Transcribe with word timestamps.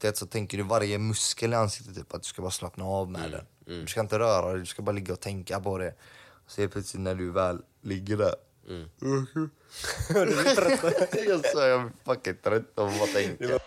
ansiktet 0.00 0.16
så 0.18 0.26
tänker 0.26 0.58
du 0.58 0.64
varje 0.64 0.98
muskel 0.98 1.52
i 1.52 1.56
ansiktet 1.56 1.94
typ 1.94 2.14
att 2.14 2.22
du 2.22 2.28
ska 2.28 2.42
bara 2.42 2.50
slappna 2.50 2.84
av 2.84 3.10
med 3.10 3.30
den. 3.30 3.46
Du 3.80 3.86
ska 3.86 4.00
inte 4.00 4.18
röra 4.18 4.52
dig, 4.52 4.60
du 4.60 4.66
ska 4.66 4.82
bara 4.82 4.92
ligga 4.92 5.12
och 5.12 5.20
tänka 5.20 5.60
på 5.60 5.78
det. 5.78 5.94
Så 6.46 6.60
helt 6.60 6.72
plötsligt 6.72 7.02
när 7.02 7.14
du 7.14 7.30
väl 7.30 7.58
ligger 7.82 8.16
där. 8.16 8.34
du 10.08 10.20
är 10.22 10.54
trött. 10.54 11.14
jag 11.28 11.46
sa 11.46 11.66
jag 11.66 11.80
är 11.80 11.90
fucking 12.04 12.36
trött 12.42 12.78
av 12.78 12.88
att 12.88 12.98
bara 12.98 13.06
tänka. 13.06 13.58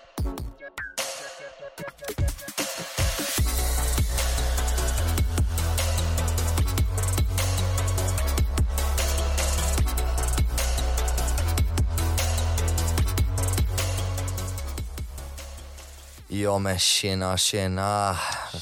Ja 16.43 16.57
men 16.59 16.79
tjena 16.79 17.37
tjena. 17.37 18.17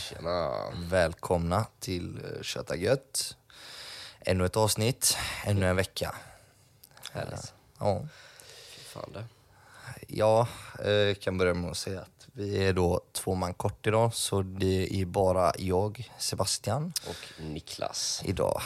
Tjena. 0.09 0.51
Välkomna 0.89 1.65
till 1.79 2.17
uh, 2.17 2.41
Köta 2.41 2.75
Gött. 2.75 3.35
Ännu 4.19 4.45
ett 4.45 4.57
avsnitt, 4.57 5.17
ännu 5.45 5.67
en 5.69 5.75
vecka. 5.75 6.15
Härligt. 7.11 7.53
Ja, 7.79 8.01
Fan 8.93 9.13
det. 9.13 9.23
jag 10.07 10.47
eh, 10.85 11.15
kan 11.15 11.37
börja 11.37 11.53
med 11.53 11.71
att 11.71 11.77
säga 11.77 12.01
att 12.01 12.27
vi 12.33 12.65
är 12.67 12.73
då 12.73 13.01
två 13.11 13.35
man 13.35 13.53
kort 13.53 13.87
idag, 13.87 14.13
så 14.13 14.41
det 14.41 15.01
är 15.01 15.05
bara 15.05 15.53
jag, 15.57 16.09
Sebastian, 16.17 16.93
Och 17.07 17.41
Niklas. 17.43 18.21
idag. 18.25 18.61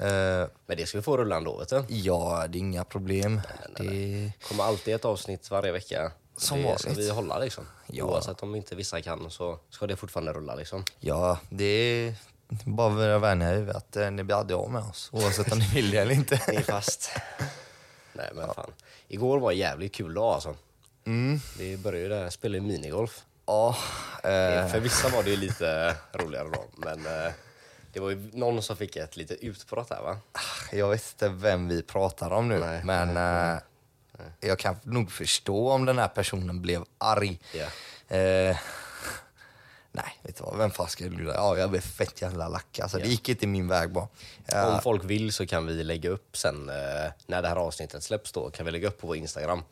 Eh, 0.00 0.46
Men 0.66 0.76
det 0.76 0.86
ska 0.86 0.98
vi 0.98 1.02
få 1.02 1.16
rulla 1.16 1.36
ändå 1.36 1.58
vet 1.58 1.68
du. 1.68 1.84
ja, 1.88 2.46
det 2.48 2.58
är 2.58 2.60
inga 2.60 2.84
problem. 2.84 3.40
Det, 3.76 4.32
kommer 4.48 4.64
alltid 4.64 4.94
ett 4.94 5.04
avsnitt 5.04 5.50
varje 5.50 5.72
vecka. 5.72 6.12
Som 6.40 6.62
det 6.62 6.78
ska 6.78 6.92
vi 6.92 7.10
hålla 7.10 7.38
liksom. 7.38 7.66
Ja. 7.86 8.04
Oavsett 8.04 8.42
om 8.42 8.54
inte 8.54 8.74
vissa 8.74 9.02
kan 9.02 9.30
så 9.30 9.58
ska 9.70 9.86
det 9.86 9.96
fortfarande 9.96 10.32
rulla 10.32 10.54
liksom. 10.54 10.84
ja, 11.00 11.38
det 11.50 11.64
är 11.64 12.14
bara 12.48 12.88
vara 12.88 13.18
vänliga 13.18 13.56
i 13.56 13.70
att 13.70 13.96
eh, 13.96 14.10
ni 14.10 14.22
blir 14.22 14.36
aldrig 14.36 14.58
av 14.58 14.70
med 14.70 14.82
oss, 14.82 15.08
oavsett 15.12 15.52
om 15.52 15.58
ni 15.58 15.64
vill 15.74 15.90
det 15.90 15.98
eller 15.98 16.14
inte. 16.14 16.40
Ni 16.48 16.56
är 16.56 16.62
fast. 16.62 17.10
Nej 18.12 18.30
men 18.34 18.54
fan. 18.54 18.72
Igår 19.08 19.38
var 19.38 19.52
jävligt 19.52 19.94
kul 19.94 20.14
dag 20.14 20.34
alltså. 20.34 20.56
Mm. 21.06 21.40
Vi 21.58 21.76
började 21.76 22.02
ju 22.02 22.08
där, 22.08 22.30
spela 22.30 22.54
ju 22.54 22.60
minigolf. 22.60 23.24
Ja, 23.46 23.76
eh, 24.22 24.68
För 24.68 24.80
vissa 24.80 25.08
var 25.08 25.22
det 25.22 25.30
ju 25.30 25.36
lite 25.36 25.96
roligare 26.12 26.48
då. 26.52 26.64
Men 26.76 27.06
eh, 27.06 27.32
det 27.92 28.00
var 28.00 28.10
ju 28.10 28.30
någon 28.32 28.62
som 28.62 28.76
fick 28.76 28.96
ett 28.96 29.16
litet 29.16 29.38
utbrott 29.40 29.88
där 29.88 30.02
va? 30.02 30.18
Jag 30.72 30.88
vet 30.88 31.12
inte 31.12 31.28
vem 31.28 31.68
vi 31.68 31.82
pratar 31.82 32.30
om 32.30 32.48
nu, 32.48 32.58
Nej, 32.58 32.84
men 32.84 33.16
eh, 34.40 34.48
jag 34.48 34.58
kan 34.58 34.76
nog 34.82 35.12
förstå 35.12 35.70
om 35.70 35.84
den 35.84 35.98
här 35.98 36.08
personen 36.08 36.62
blev 36.62 36.84
arg. 36.98 37.40
Ja. 37.52 37.66
Eh, 38.16 38.56
nej, 39.92 40.18
vet 40.22 40.36
du 40.36 40.42
vad? 40.44 40.56
Vem 40.58 40.70
fan 40.70 40.88
ska 40.88 41.04
jag 41.04 41.12
lura? 41.12 41.34
Ja, 41.34 41.58
jag 41.58 41.70
blev 41.70 41.80
fett 41.80 42.22
jävla 42.22 42.48
lack. 42.48 42.78
Alltså, 42.78 42.96
Det 42.98 43.04
Ja. 43.04 43.10
gick 43.10 43.28
inte 43.28 43.46
min 43.46 43.68
väg 43.68 43.90
bara. 43.92 44.08
Ja, 44.46 44.74
Om 44.74 44.82
folk 44.82 45.04
vill 45.04 45.32
så 45.32 45.46
kan 45.46 45.66
vi 45.66 45.84
lägga 45.84 46.10
upp 46.10 46.36
sen 46.36 46.68
eh, 46.68 47.10
när 47.26 47.42
det 47.42 47.48
här 47.48 47.56
avsnittet 47.56 48.02
släpps 48.02 48.32
då 48.32 48.50
kan 48.50 48.66
vi 48.66 48.72
lägga 48.72 48.88
upp 48.88 49.00
på 49.00 49.06
vår 49.06 49.16
Instagram 49.16 49.62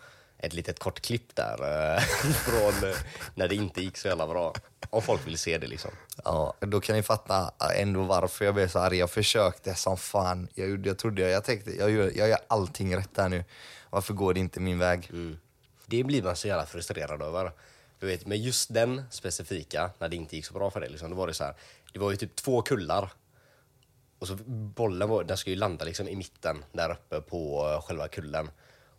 ett 0.41 0.53
litet 0.53 0.79
kort 0.79 1.01
klipp 1.01 1.35
där 1.35 1.95
eh, 1.97 2.01
från 2.33 2.91
eh, 2.91 2.97
när 3.35 3.49
det 3.49 3.55
inte 3.55 3.83
gick 3.83 3.97
så 3.97 4.09
jävla 4.09 4.27
bra. 4.27 4.55
Om 4.91 5.03
folk 5.03 5.27
vill 5.27 5.39
se 5.39 5.59
det 5.59 5.67
liksom. 5.67 5.91
ja, 6.25 6.55
då 6.61 6.81
kan 6.81 6.97
ni 6.97 7.03
fatta 7.03 7.53
ändå 7.77 8.03
varför 8.03 8.45
jag 8.45 8.55
blev 8.55 8.69
så 8.69 8.79
arg. 8.79 8.97
Jag 8.97 9.11
försökte 9.11 9.75
som 9.75 9.97
fan. 9.97 10.49
Jag, 10.55 10.87
jag 10.87 10.99
trodde, 10.99 11.29
jag 11.31 11.45
tänkte, 11.45 11.71
jag 11.71 11.91
gör, 11.91 12.13
jag 12.17 12.29
gör 12.29 12.39
allting 12.49 12.97
rätt 12.97 13.11
här 13.17 13.29
nu. 13.29 13.45
Varför 13.91 14.15
går 14.15 14.35
det 14.35 14.41
inte 14.41 14.61
min 14.61 14.79
väg? 14.79 15.09
Mm. 15.13 15.39
Det 15.87 16.05
blir 16.05 16.23
man 16.23 16.37
så 16.37 16.49
jävla 16.49 16.67
frustrerad 16.67 17.23
över. 17.23 17.53
Du 17.99 18.07
vet, 18.07 18.27
men 18.27 18.43
just 18.43 18.75
den 18.75 19.03
specifika, 19.11 19.91
när 19.99 20.09
det 20.09 20.17
inte 20.17 20.37
gick 20.37 20.47
så 20.47 20.55
bra 20.55 20.71
för 20.71 20.81
dig, 20.81 20.91
liksom, 20.91 21.11
då 21.11 21.17
var 21.17 21.27
det 21.27 21.35
så 21.35 21.45
här. 21.45 21.55
Det 21.93 21.99
var 21.99 22.11
ju 22.11 22.17
typ 22.17 22.37
två 22.37 22.63
kullar. 22.63 23.13
Och 24.19 24.29
så 24.29 24.35
bollen 24.75 25.09
var, 25.09 25.25
den 25.25 25.37
ska 25.37 25.51
ju 25.51 25.57
landa 25.57 25.85
liksom 25.85 26.09
i 26.09 26.17
mitten, 26.17 26.65
där 26.73 26.91
uppe 26.91 27.21
på 27.21 27.69
eh, 27.69 27.83
själva 27.83 28.09
kullen. 28.09 28.51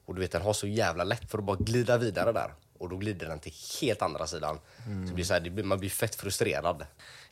Och 0.05 0.15
du 0.15 0.21
vet, 0.21 0.31
den 0.31 0.41
har 0.41 0.53
så 0.53 0.67
jävla 0.67 1.03
lätt 1.03 1.31
för 1.31 1.37
att 1.37 1.43
bara 1.43 1.57
glida 1.57 1.97
vidare 1.97 2.31
där. 2.31 2.53
Och 2.79 2.89
då 2.89 2.97
glider 2.97 3.27
den 3.27 3.39
till 3.39 3.53
helt 3.81 4.01
andra 4.01 4.27
sidan. 4.27 4.59
Så 4.83 4.89
det 5.07 5.13
blir 5.13 5.25
så 5.25 5.33
här, 5.33 5.39
det 5.39 5.49
blir, 5.49 5.63
man 5.63 5.79
blir 5.79 5.89
fett 5.89 6.15
frustrerad. 6.15 6.85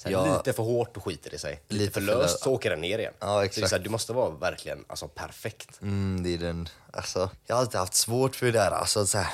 Här, 0.03 0.11
Ja. 0.11 0.37
Lite 0.37 0.53
för 0.53 0.63
hårt 0.63 0.97
och 0.97 1.03
skiter 1.03 1.33
i 1.33 1.37
sig. 1.37 1.51
Lite, 1.67 1.73
Lite 1.83 1.93
för 1.93 2.01
löst 2.01 2.35
lö- 2.39 2.43
så 2.43 2.53
åker 2.53 2.69
den 2.69 2.81
ner 2.81 2.99
igen. 2.99 3.13
Ja, 3.19 3.25
Så 3.27 3.33
det, 3.33 3.41
är 3.41 3.43
exakt. 3.45 3.69
så 3.69 3.75
här, 3.75 3.83
du 3.83 3.89
måste 3.89 4.13
vara 4.13 4.29
verkligen 4.29 4.85
alltså, 4.87 5.07
perfekt. 5.07 5.81
Mm, 5.81 6.23
det 6.23 6.33
är 6.33 6.37
den, 6.37 6.69
alltså, 6.93 7.29
jag 7.45 7.55
har 7.55 7.61
alltid 7.61 7.79
haft 7.79 7.93
svårt 7.93 8.35
för 8.35 8.45
det 8.45 8.51
där. 8.51 8.71
Alltså, 8.71 9.05
så 9.07 9.17
här, 9.17 9.33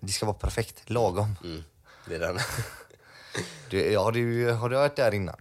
det 0.00 0.12
ska 0.12 0.26
vara 0.26 0.36
perfekt, 0.36 0.90
lagom. 0.90 1.34
Mm. 1.44 1.64
Det 2.08 2.14
är 2.14 2.18
den. 2.20 2.38
Du, 3.70 3.92
ja, 3.92 4.10
du, 4.10 4.50
har 4.52 4.68
du 4.68 4.76
hört 4.76 4.96
det 4.96 5.02
här 5.02 5.14
innan? 5.14 5.36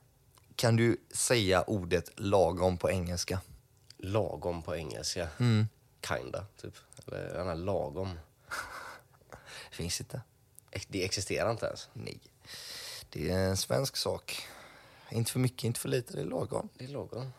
Kan 0.56 0.76
du 0.76 0.98
säga 1.14 1.62
ordet 1.62 2.12
lagom 2.16 2.78
på 2.78 2.90
engelska? 2.92 3.40
Lagom 3.98 4.62
på 4.62 4.76
engelska. 4.76 5.28
Kinda, 6.08 6.46
typ. 6.62 6.74
Eller 7.08 7.56
lagom. 7.56 8.20
Finns 9.78 10.00
inte. 10.02 10.22
Det 10.88 11.06
existerar 11.06 11.52
inte 11.52 11.66
ens. 11.66 11.90
Nej. 11.94 12.20
Det 13.10 13.32
är 13.32 13.38
en 13.38 13.58
svensk 13.58 13.98
sak. 13.98 14.48
Inte 15.12 15.32
för 15.32 15.40
mycket, 15.40 15.64
inte 15.64 15.80
för 15.80 15.90
lite, 15.90 16.14
det 16.14 16.22
är 16.22 16.26
lagom. 16.26 16.70
Det 16.78 16.84
är 16.86 16.88
lagom. 16.90 17.34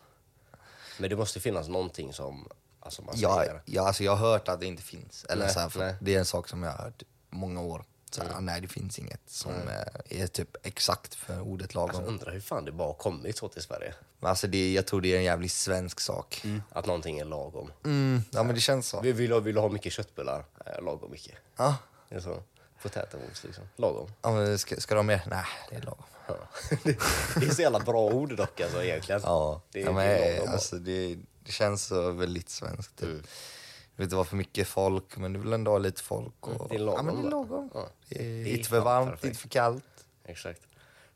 Men 0.99 1.11
det 1.11 1.17
måste 1.17 1.41
finnas 1.41 1.69
någonting 1.69 2.13
som 2.13 2.49
alltså 2.81 3.03
man 3.03 3.15
Ja, 3.19 3.37
säger. 3.37 3.63
ja, 3.65 3.87
alltså 3.87 4.05
jag 4.05 4.17
har 4.17 4.31
hört 4.33 4.49
att 4.49 4.61
det 4.61 4.67
inte 4.67 4.83
finns. 4.83 5.25
Eller 5.29 5.45
Nej, 5.45 5.55
så 5.71 5.81
här. 5.81 5.97
Det 6.01 6.15
är 6.15 6.19
en 6.19 6.25
sak 6.25 6.49
som 6.49 6.63
jag 6.63 6.71
har 6.73 6.85
hört 6.85 7.03
många 7.31 7.61
år. 7.61 7.85
Så 8.11 8.23
här, 8.23 8.41
Nej, 8.41 8.61
det 8.61 8.69
finns 8.69 8.99
inget 8.99 9.21
som 9.27 9.53
eh, 9.53 10.21
är 10.23 10.27
typ 10.27 10.57
exakt 10.67 11.15
för 11.15 11.41
ordet 11.41 11.75
lagom. 11.75 11.91
Alltså, 11.91 12.03
undrar 12.05 12.33
hur 12.33 12.41
fan 12.41 12.65
det 12.65 12.73
bara 12.73 12.89
har 12.89 12.95
kommit 12.95 13.37
så 13.39 13.49
till 13.49 13.63
Sverige. 13.63 13.95
Men 14.21 14.31
alltså 14.31 14.47
det, 14.47 14.73
jag 14.73 14.87
tror 14.87 15.01
det 15.01 15.13
är 15.13 15.17
en 15.17 15.25
jävligt 15.25 15.53
svensk 15.53 16.01
sak. 16.01 16.43
Att 16.73 16.87
någonting 16.87 17.19
är 17.19 17.25
lagom. 17.25 17.73
Mm, 17.85 18.23
ja, 18.31 18.43
men 18.43 18.55
det 18.55 18.61
känns 18.61 18.89
så. 18.89 19.01
Vi 19.01 19.13
vill, 19.13 19.33
ha- 19.33 19.41
vill 19.41 19.57
ha 19.57 19.69
mycket 19.69 19.93
köttbullar? 19.93 20.45
Eh, 20.67 20.83
lagom 20.85 21.11
mycket. 21.11 21.35
Ja, 21.57 21.77
Det 22.09 22.15
är 22.15 22.21
så. 22.21 22.43
Potätmos 22.83 23.45
liksom. 23.45 23.65
Lagom. 23.77 24.11
ja 24.23 24.31
men 24.31 24.59
ska, 24.59 24.77
ska 24.77 24.95
du 24.95 24.99
ha 24.99 25.03
mer? 25.03 25.23
Nej, 25.27 25.45
det 25.71 25.77
är 25.77 25.81
lagom. 25.83 26.05
Ja. 26.27 26.35
det, 26.85 26.99
det 27.41 27.47
är 27.47 27.55
så 27.55 27.63
jävla 27.63 27.81
bra 27.81 28.01
ord 28.05 28.37
dock 28.37 28.61
alltså 28.61 28.85
egentligen. 28.85 29.21
Ja, 29.25 29.61
det, 29.73 29.81
ja, 29.81 29.87
det 29.89 29.93
men, 29.95 30.05
är 30.07 30.37
lagom. 30.37 30.53
alltså, 30.53 30.77
det, 30.77 31.19
det 31.45 31.53
känns 31.53 31.87
så 31.87 32.11
väldigt 32.11 32.49
svenskt. 32.51 32.97
Typ. 32.99 33.09
Mm. 33.09 33.21
Det 33.23 34.03
vill 34.03 34.05
inte 34.05 34.17
vara 34.17 34.25
för 34.27 34.37
mycket 34.37 34.69
folk, 34.69 35.17
men 35.17 35.33
du 35.33 35.41
vill 35.41 35.53
ändå 35.53 35.71
ha 35.71 35.79
lite 35.79 36.03
folk. 36.03 36.35
Och, 36.41 36.55
Mm, 36.55 36.67
det 36.69 36.75
är 36.75 36.79
lagom 36.79 37.07
Ja, 37.07 37.13
men 37.13 37.23
det 37.23 37.29
är 37.29 37.31
lagom. 37.31 37.71
Ja. 37.75 37.89
Det 38.09 38.19
är 38.19 38.45
Det 38.45 38.51
är 38.51 38.57
inte 38.57 38.69
för 38.69 38.81
varmt, 38.81 39.11
perfekt. 39.11 39.25
inte 39.25 39.39
för 39.41 39.49
kallt. 39.49 39.85
Exakt. 40.25 40.63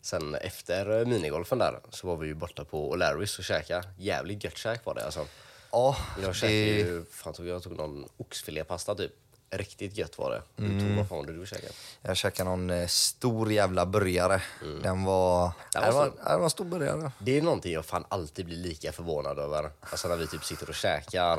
Sen 0.01 0.35
efter 0.35 1.05
minigolfen 1.05 1.59
där 1.59 1.81
så 1.91 2.07
var 2.07 2.17
vi 2.17 2.27
ju 2.27 2.35
borta 2.35 2.65
på 2.65 2.95
O'Larrys 2.97 3.39
och 3.39 3.45
käka. 3.45 3.85
Jävligt 3.99 4.45
gött 4.45 4.57
käk 4.57 4.85
var 4.85 4.95
det 4.95 5.05
alltså. 5.05 5.27
Ja, 5.73 5.97
Jag 6.23 6.35
käkade 6.35 6.53
det, 6.55 6.79
ju, 6.79 7.05
fan 7.11 7.33
tog 7.33 7.47
jag 7.47 7.63
tog 7.63 7.73
någon 7.77 8.09
oxfilépasta 8.17 8.95
typ. 8.95 9.13
Riktigt 9.55 9.97
gött 9.97 10.19
var 10.19 10.31
det. 10.31 10.43
Du 10.57 10.81
tog, 10.81 10.97
vad 10.97 11.09
fan 11.09 11.19
var 11.19 11.27
det 11.27 11.33
du 11.33 11.47
käkade? 11.47 11.73
jag 12.03 12.17
käkade 12.17 12.51
någon 12.51 12.71
eh, 12.71 12.87
stor 12.87 13.53
jävla 13.53 13.87
burgare. 13.87 14.43
Den 14.83 15.05
var... 15.05 15.45
Mm. 15.45 15.55
Den 15.73 15.83
var 15.83 15.93
var, 15.93 16.07
stor. 16.07 16.25
den 16.25 16.39
var 16.39 16.45
en 16.45 16.51
stor 16.51 16.65
burgare. 16.65 17.13
Det 17.19 17.39
är 17.39 17.43
någonting 17.43 17.73
jag 17.73 17.85
fan 17.85 18.05
alltid 18.09 18.47
blir 18.47 18.57
lika 18.57 18.93
förvånad 18.93 19.39
över. 19.39 19.71
Alltså 19.81 20.09
när 20.09 20.17
vi 20.17 20.27
typ 20.27 20.45
sitter 20.45 20.69
och 20.69 20.75
käkar 20.75 21.39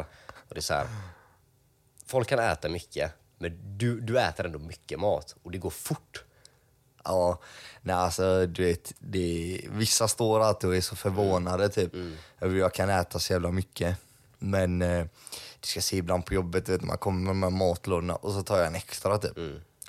och 0.53 0.53
det 0.53 0.59
är 0.59 0.61
så 0.61 0.73
här. 0.73 0.87
Folk 2.05 2.27
kan 2.27 2.39
äta 2.39 2.69
mycket, 2.69 3.11
men 3.37 3.77
du, 3.77 3.99
du 3.99 4.19
äter 4.19 4.45
ändå 4.45 4.59
mycket 4.59 4.99
mat 4.99 5.35
och 5.43 5.51
det 5.51 5.57
går 5.57 5.69
fort. 5.69 6.23
Ja, 7.03 7.39
nej 7.81 7.95
alltså 7.95 8.45
du 8.45 8.63
vet, 8.65 8.93
det, 8.99 9.61
vissa 9.69 10.07
står 10.07 10.39
alltid 10.39 10.69
och 10.69 10.75
är 10.75 10.81
så 10.81 10.95
förvånade 10.95 11.69
typ 11.69 11.93
över 12.39 12.53
hur 12.53 12.59
jag 12.59 12.73
kan 12.73 12.89
äta 12.89 13.19
så 13.19 13.33
jävla 13.33 13.51
mycket. 13.51 13.97
Men 14.39 14.81
eh, 14.81 15.05
du 15.63 15.67
ska 15.67 15.81
se 15.81 15.97
ibland 15.97 16.25
på 16.25 16.33
jobbet, 16.33 16.69
vet, 16.69 16.81
man 16.81 16.97
kommer 16.97 17.19
med 17.33 17.33
de 17.35 17.43
här 17.43 17.67
matlådorna 17.67 18.15
och 18.15 18.31
så 18.33 18.43
tar 18.43 18.57
jag 18.57 18.67
en 18.67 18.75
extra 18.75 19.17
typ. 19.17 19.37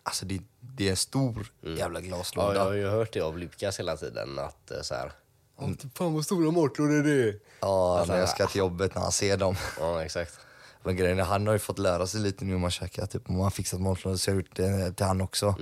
Alltså 0.03 0.27
det, 0.27 0.41
det 0.61 0.87
är 0.87 0.91
en 0.91 0.97
stor 0.97 1.53
jävla 1.63 2.01
Ja, 2.01 2.07
glaslåda. 2.07 2.55
jag 2.55 2.65
har 2.65 2.73
ju 2.73 2.89
hört 2.89 3.13
det 3.13 3.21
av 3.21 3.39
Lukas 3.39 3.79
hela 3.79 3.97
tiden 3.97 4.39
att 4.39 4.71
eh, 4.71 4.81
så 4.83 4.95
här. 4.95 5.13
"Ja, 5.59 5.69
Fan 5.95 6.15
vad 6.15 6.25
stora 6.25 6.51
matlådor 6.51 7.03
det 7.03 7.29
är. 7.29 7.39
Ja, 7.61 7.99
Alltså, 7.99 8.13
när 8.13 8.21
jag 8.21 8.29
ska 8.29 8.47
till 8.47 8.59
jobbet 8.59 8.95
när 8.95 9.03
han 9.03 9.13
ser 9.13 9.37
dem. 9.37 9.57
Ja, 9.81 10.05
exakt. 10.05 10.39
Men 10.83 10.97
grejen 10.97 11.19
är, 11.19 11.23
han 11.25 11.47
har 11.47 11.53
ju 11.55 11.59
fått 11.59 11.79
lära 11.79 12.07
sig 12.07 12.21
lite 12.21 12.45
nu 12.45 12.51
hur 12.53 12.59
man 12.59 12.71
käkar. 12.71 13.07
Typ, 13.07 13.29
om 13.29 13.35
man 13.35 13.45
har 13.45 13.51
fixat 13.51 13.81
matlådor 13.81 14.17
så 14.17 14.31
har 14.31 14.35
jag 14.37 14.43
gjort 14.45 14.57
det 14.57 14.93
till 14.93 15.07
han 15.07 15.21
också. 15.21 15.55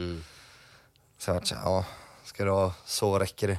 Så 1.18 1.30
jag 1.30 1.46
så 1.46 1.54
ja, 1.54 1.84
ska 2.24 2.44
du 2.44 2.50
ha 2.50 2.74
så 2.86 3.18
räcker 3.18 3.48
det. 3.48 3.58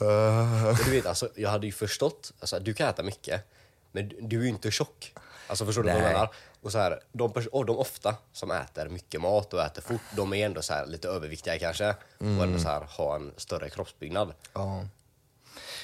Eh, 0.00 0.52
Men 0.64 0.74
du 0.84 0.90
vet, 0.90 1.06
alltså, 1.06 1.28
jag 1.34 1.50
hade 1.50 1.66
ju 1.66 1.72
förstått, 1.72 2.32
alltså, 2.40 2.58
du 2.58 2.74
kan 2.74 2.88
äta 2.88 3.02
mycket, 3.02 3.44
men 3.92 4.08
du- 4.08 4.18
du 4.20 4.38
är 4.38 4.42
ju 4.42 4.48
inte 4.48 4.70
tjock. 4.70 5.14
Alltså 5.48 5.66
förstår 5.66 5.82
du 5.82 5.88
vad 5.88 5.96
jag 5.96 6.02
Nej. 6.04 6.12
menar? 6.12 6.30
Och 6.62 6.72
så 6.72 6.78
här, 6.78 7.00
de, 7.12 7.32
pers- 7.32 7.46
och 7.46 7.66
de 7.66 7.76
ofta 7.78 8.16
som 8.32 8.50
äter 8.50 8.88
mycket 8.88 9.20
mat 9.20 9.54
och 9.54 9.62
äter 9.62 9.82
fort, 9.82 10.00
de 10.16 10.32
är 10.32 10.46
ändå 10.46 10.62
så 10.62 10.72
här 10.72 10.86
lite 10.86 11.08
överviktiga 11.08 11.58
kanske. 11.58 11.94
Och 12.18 12.24
ändå 12.26 12.58
så 12.58 12.68
här, 12.68 12.86
har 12.90 13.16
en 13.16 13.32
större 13.36 13.70
kroppsbyggnad. 13.70 14.34
ja. 14.54 14.84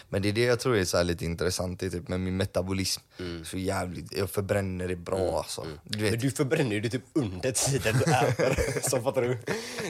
Men 0.08 0.22
det 0.22 0.28
är 0.28 0.32
det 0.32 0.44
jag 0.44 0.60
tror 0.60 0.76
är 0.76 0.84
så 0.84 1.02
lite 1.02 1.24
intressant 1.24 1.82
är 1.82 1.90
typ 1.90 2.08
med 2.08 2.20
min 2.20 2.36
metabolism. 2.36 3.02
Mm. 3.18 3.44
Så 3.44 3.56
jävligt, 3.58 4.12
jag 4.16 4.30
förbränner 4.30 4.88
det 4.88 4.96
bra 4.96 5.38
alltså. 5.38 5.66
Du 5.84 5.98
vet, 6.02 6.10
Men 6.10 6.20
du 6.20 6.30
förbränner 6.30 6.80
det 6.80 6.88
typ 6.90 7.02
under 7.12 7.52
tiden 7.52 7.96
du 8.04 8.12
äter. 8.12 8.80
så 8.90 9.00
fattar 9.00 9.22
du? 9.22 9.38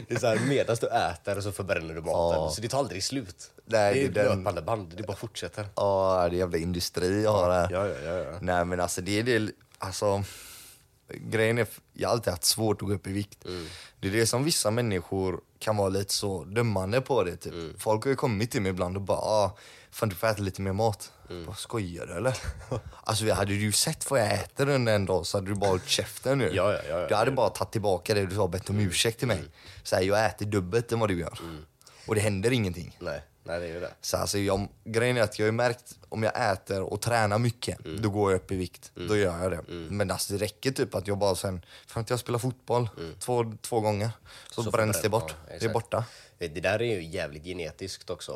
Det 0.09 0.15
är 0.15 0.19
så 0.19 0.27
här, 0.27 0.39
medan 0.49 0.77
du 0.81 0.87
äter 0.89 1.41
så 1.41 1.53
förbränner 1.53 1.95
du 1.95 2.01
maten. 2.01 2.41
Ja. 2.43 2.51
Så 2.55 2.61
det 2.61 2.69
tar 2.69 2.79
aldrig 2.79 3.05
slut. 3.05 3.51
Nej, 3.67 3.95
det 3.95 4.01
är 4.01 4.03
det 4.03 4.09
ett 4.09 4.15
den- 4.29 4.39
löpande 4.39 4.63
band, 4.63 4.95
det 4.97 5.03
bara 5.03 5.17
fortsätter. 5.17 5.67
Ja, 5.75 6.27
det 6.31 6.37
är 6.37 6.39
jävla 6.39 6.59
industri 6.59 7.23
jag 7.25 7.33
har 7.33 7.51
här. 7.51 7.69
Ja, 7.73 7.87
ja, 7.89 7.95
ja, 8.05 8.19
ja. 8.33 8.39
Nej 8.41 8.65
men 8.65 8.81
alltså 8.81 9.01
det 9.01 9.19
är 9.19 9.23
det, 9.23 9.51
alltså 9.79 10.25
grejen 11.09 11.59
är, 11.59 11.67
jag 11.93 12.09
har 12.09 12.13
alltid 12.13 12.31
haft 12.31 12.45
svårt 12.45 12.83
att 12.83 12.89
gå 12.89 12.95
upp 12.95 13.07
i 13.07 13.13
vikt. 13.13 13.45
Mm. 13.45 13.67
Det 14.01 14.09
är 14.09 14.13
det 14.13 14.27
som 14.27 14.45
vissa 14.45 14.71
människor 14.71 15.41
kan 15.59 15.77
vara 15.77 15.89
lite 15.89 16.13
så 16.13 16.45
dömande 16.45 17.01
på 17.01 17.25
det 17.25 17.37
typ. 17.37 17.53
Mm. 17.53 17.75
Folk 17.79 18.05
har 18.05 18.11
ju 18.11 18.17
kommit 18.17 18.51
till 18.51 18.63
mig 18.63 18.71
ibland 18.71 18.97
och 18.97 19.03
bara 19.03 19.19
ah, 19.19 19.57
fan 19.91 20.09
du 20.09 20.15
får 20.15 20.27
äta 20.27 20.43
lite 20.43 20.63
mer 20.63 20.73
mat. 20.73 21.13
Mm. 21.31 21.47
Vad 21.47 21.59
skojar 21.59 22.07
du 22.07 22.13
eller? 22.13 22.37
alltså 23.03 23.33
hade 23.33 23.59
du 23.59 23.73
sett 23.73 24.11
vad 24.11 24.21
jag 24.21 24.35
äter 24.35 24.69
under 24.69 24.95
en 24.95 25.07
dag 25.07 25.27
så 25.27 25.37
hade 25.37 25.49
du 25.49 25.55
bara 25.55 25.71
hållit 25.71 25.89
käften 25.89 26.39
nu. 26.39 26.51
Ja, 26.53 26.73
ja, 26.73 26.81
ja. 26.89 27.07
Du 27.09 27.15
hade 27.15 27.31
bara 27.31 27.49
tagit 27.49 27.73
tillbaka 27.73 28.15
det 28.15 28.27
du 28.27 28.35
sa 28.35 28.43
och 28.43 28.51
bett 28.51 28.71
om 28.71 28.81
ursäkt 28.81 29.19
till 29.19 29.29
mig. 29.29 29.43
Så 29.83 29.97
här, 29.97 30.03
jag 30.03 30.27
äter 30.27 30.47
dubbelt 30.47 30.93
än 30.93 31.01
vad 31.01 31.09
du 31.09 31.21
gör. 31.21 31.39
Och 32.07 32.15
det 32.15 32.21
händer 32.21 32.53
ingenting. 32.53 32.97
Nej, 33.01 33.25
nej 33.45 33.61
det 33.61 33.67
är 33.67 33.73
ju 33.75 33.81
det. 33.81 33.93
Så 34.01 34.17
alltså 34.17 34.39
jag, 34.39 34.69
grejen 34.85 35.17
är 35.17 35.23
att 35.23 35.39
jag 35.39 35.47
har 35.47 35.53
märkt 35.53 35.99
om 36.09 36.23
jag 36.23 36.53
äter 36.53 36.83
och 36.83 37.01
tränar 37.01 37.39
mycket, 37.39 37.85
Mm. 37.85 38.03
då 38.03 38.11
går 38.11 38.33
jag 38.33 38.39
upp 38.41 38.53
i 38.53 38.57
vikt. 38.57 38.91
Då 38.95 39.17
gör 39.17 39.43
jag 39.43 39.51
det. 39.53 39.63
Men 39.73 40.11
alltså 40.11 40.33
det 40.33 40.39
räcker 40.45 40.71
typ 40.71 40.95
att 40.95 41.07
jag 41.07 41.19
bara 41.19 41.35
sen, 41.35 41.65
fram 41.87 42.05
till 42.05 42.13
jag 42.13 42.21
spelar 42.21 42.39
fotboll 42.39 42.89
två, 43.19 43.55
två 43.63 43.81
gånger, 43.81 44.11
så, 44.51 44.61
Mm. 44.61 44.65
Så 44.65 44.77
bränns 44.77 45.03
det 45.03 45.09
bort. 45.09 45.35
ja, 45.49 45.55
det 45.61 45.65
är 45.67 45.73
borta. 45.73 46.05
Det 46.39 46.49
där 46.49 46.83
är 46.83 46.95
ju 46.95 47.05
jävligt 47.05 47.45
genetiskt 47.45 48.11
också. 48.11 48.33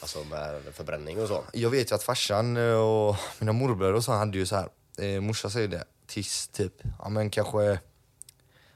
Alltså 0.00 0.24
med 0.24 0.62
förbränning 0.72 1.20
och 1.22 1.28
så. 1.28 1.44
Jag 1.52 1.70
vet 1.70 1.90
ju 1.90 1.94
att 1.94 2.02
farsan 2.02 2.56
eh, 2.56 2.72
och 2.74 3.16
mina 3.38 3.52
morbröder 3.52 3.94
och 3.94 4.04
så 4.04 4.12
hade 4.12 4.38
ju 4.38 4.46
så 4.46 4.56
här, 4.56 4.68
eh, 4.98 5.20
morsan 5.20 5.50
säger 5.50 5.68
det, 5.68 5.84
tills 6.06 6.48
typ, 6.48 6.72
ja 6.98 7.08
men 7.08 7.30
kanske 7.30 7.78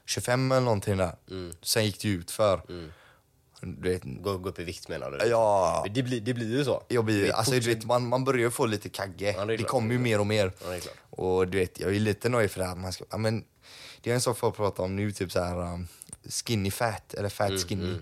25 0.05 0.51
eller 0.51 0.61
någonting 0.61 0.97
där. 0.97 1.15
Mm. 1.29 1.53
Sen 1.61 1.85
gick 1.85 2.01
det 2.01 2.07
ut 2.07 2.31
för. 2.31 2.61
Du 3.61 3.89
vet, 3.89 4.01
Gå, 4.03 4.37
gå 4.37 4.49
upp 4.49 4.59
i 4.59 4.63
vikt 4.63 4.89
menar 4.89 5.11
du? 5.11 5.25
ja, 5.27 5.85
Det 5.93 6.03
blir, 6.03 6.21
det 6.21 6.33
blir 6.33 6.57
ju 6.57 6.65
så. 6.65 6.83
jag 6.87 7.05
blir, 7.05 7.31
alltså, 7.31 7.51
du 7.51 7.59
vet, 7.59 7.85
man, 7.85 8.07
man 8.07 8.23
börjar 8.23 8.39
ju 8.41 8.51
få 8.51 8.65
lite 8.65 8.89
kagge. 8.89 9.33
Ja, 9.37 9.45
det 9.45 9.57
det 9.57 9.63
kommer 9.63 9.93
ju 9.93 9.99
mer 9.99 10.19
och 10.19 10.27
mer. 10.27 10.51
Ja. 10.61 10.77
Och 11.09 11.47
du 11.47 11.57
vet, 11.57 11.79
jag 11.79 11.95
är 11.95 11.99
lite 11.99 12.29
nöjd 12.29 12.51
för 12.51 12.59
det 12.59 12.65
här. 12.67 12.75
Man 12.75 12.93
ska, 12.93 13.03
ja, 13.09 13.17
men, 13.17 13.43
det 14.01 14.09
är 14.11 14.13
en 14.15 14.21
sak 14.21 14.37
folk 14.37 14.55
pratar 14.55 14.83
om 14.83 14.95
nu, 14.95 15.11
typ 15.11 15.31
så 15.31 15.39
här 15.43 15.73
um, 15.73 15.87
skinny 16.45 16.71
fat, 16.71 17.13
eller 17.13 17.29
fat 17.29 17.67
skinny. 17.67 17.95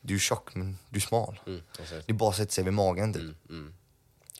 Du 0.00 0.14
är 0.14 0.18
tjock 0.18 0.54
men 0.54 0.78
du 0.88 0.96
är 0.96 1.00
smal. 1.00 1.40
Mm, 1.46 1.60
det 2.06 2.12
bara 2.12 2.32
sätta 2.32 2.50
sig 2.50 2.64
vid 2.64 2.72
magen 2.72 3.12
typ. 3.12 3.22
mm. 3.50 3.74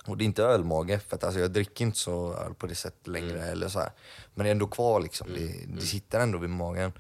Och 0.06 0.17
det 0.17 0.25
är 0.25 0.26
inte 0.26 0.43
ölmage, 0.43 1.00
för 1.09 1.17
att 1.17 1.25
alltså, 1.25 1.41
jag 1.41 1.50
dricker 1.50 1.85
inte 1.85 1.99
så 1.99 2.35
öl 2.35 2.55
på 2.55 2.67
det 2.67 2.75
sättet 2.75 3.06
längre. 3.06 3.38
Mm. 3.38 3.52
Eller 3.52 3.69
så 3.69 3.79
här. 3.79 3.91
Men 4.35 4.44
det 4.44 4.50
är 4.50 4.52
ändå 4.52 4.67
kvar 4.67 5.00
liksom, 5.00 5.26
det, 5.35 5.75
det 5.81 5.87
sitter 5.87 6.20
ändå 6.20 6.38
vid 6.38 6.50
magen. 6.50 6.93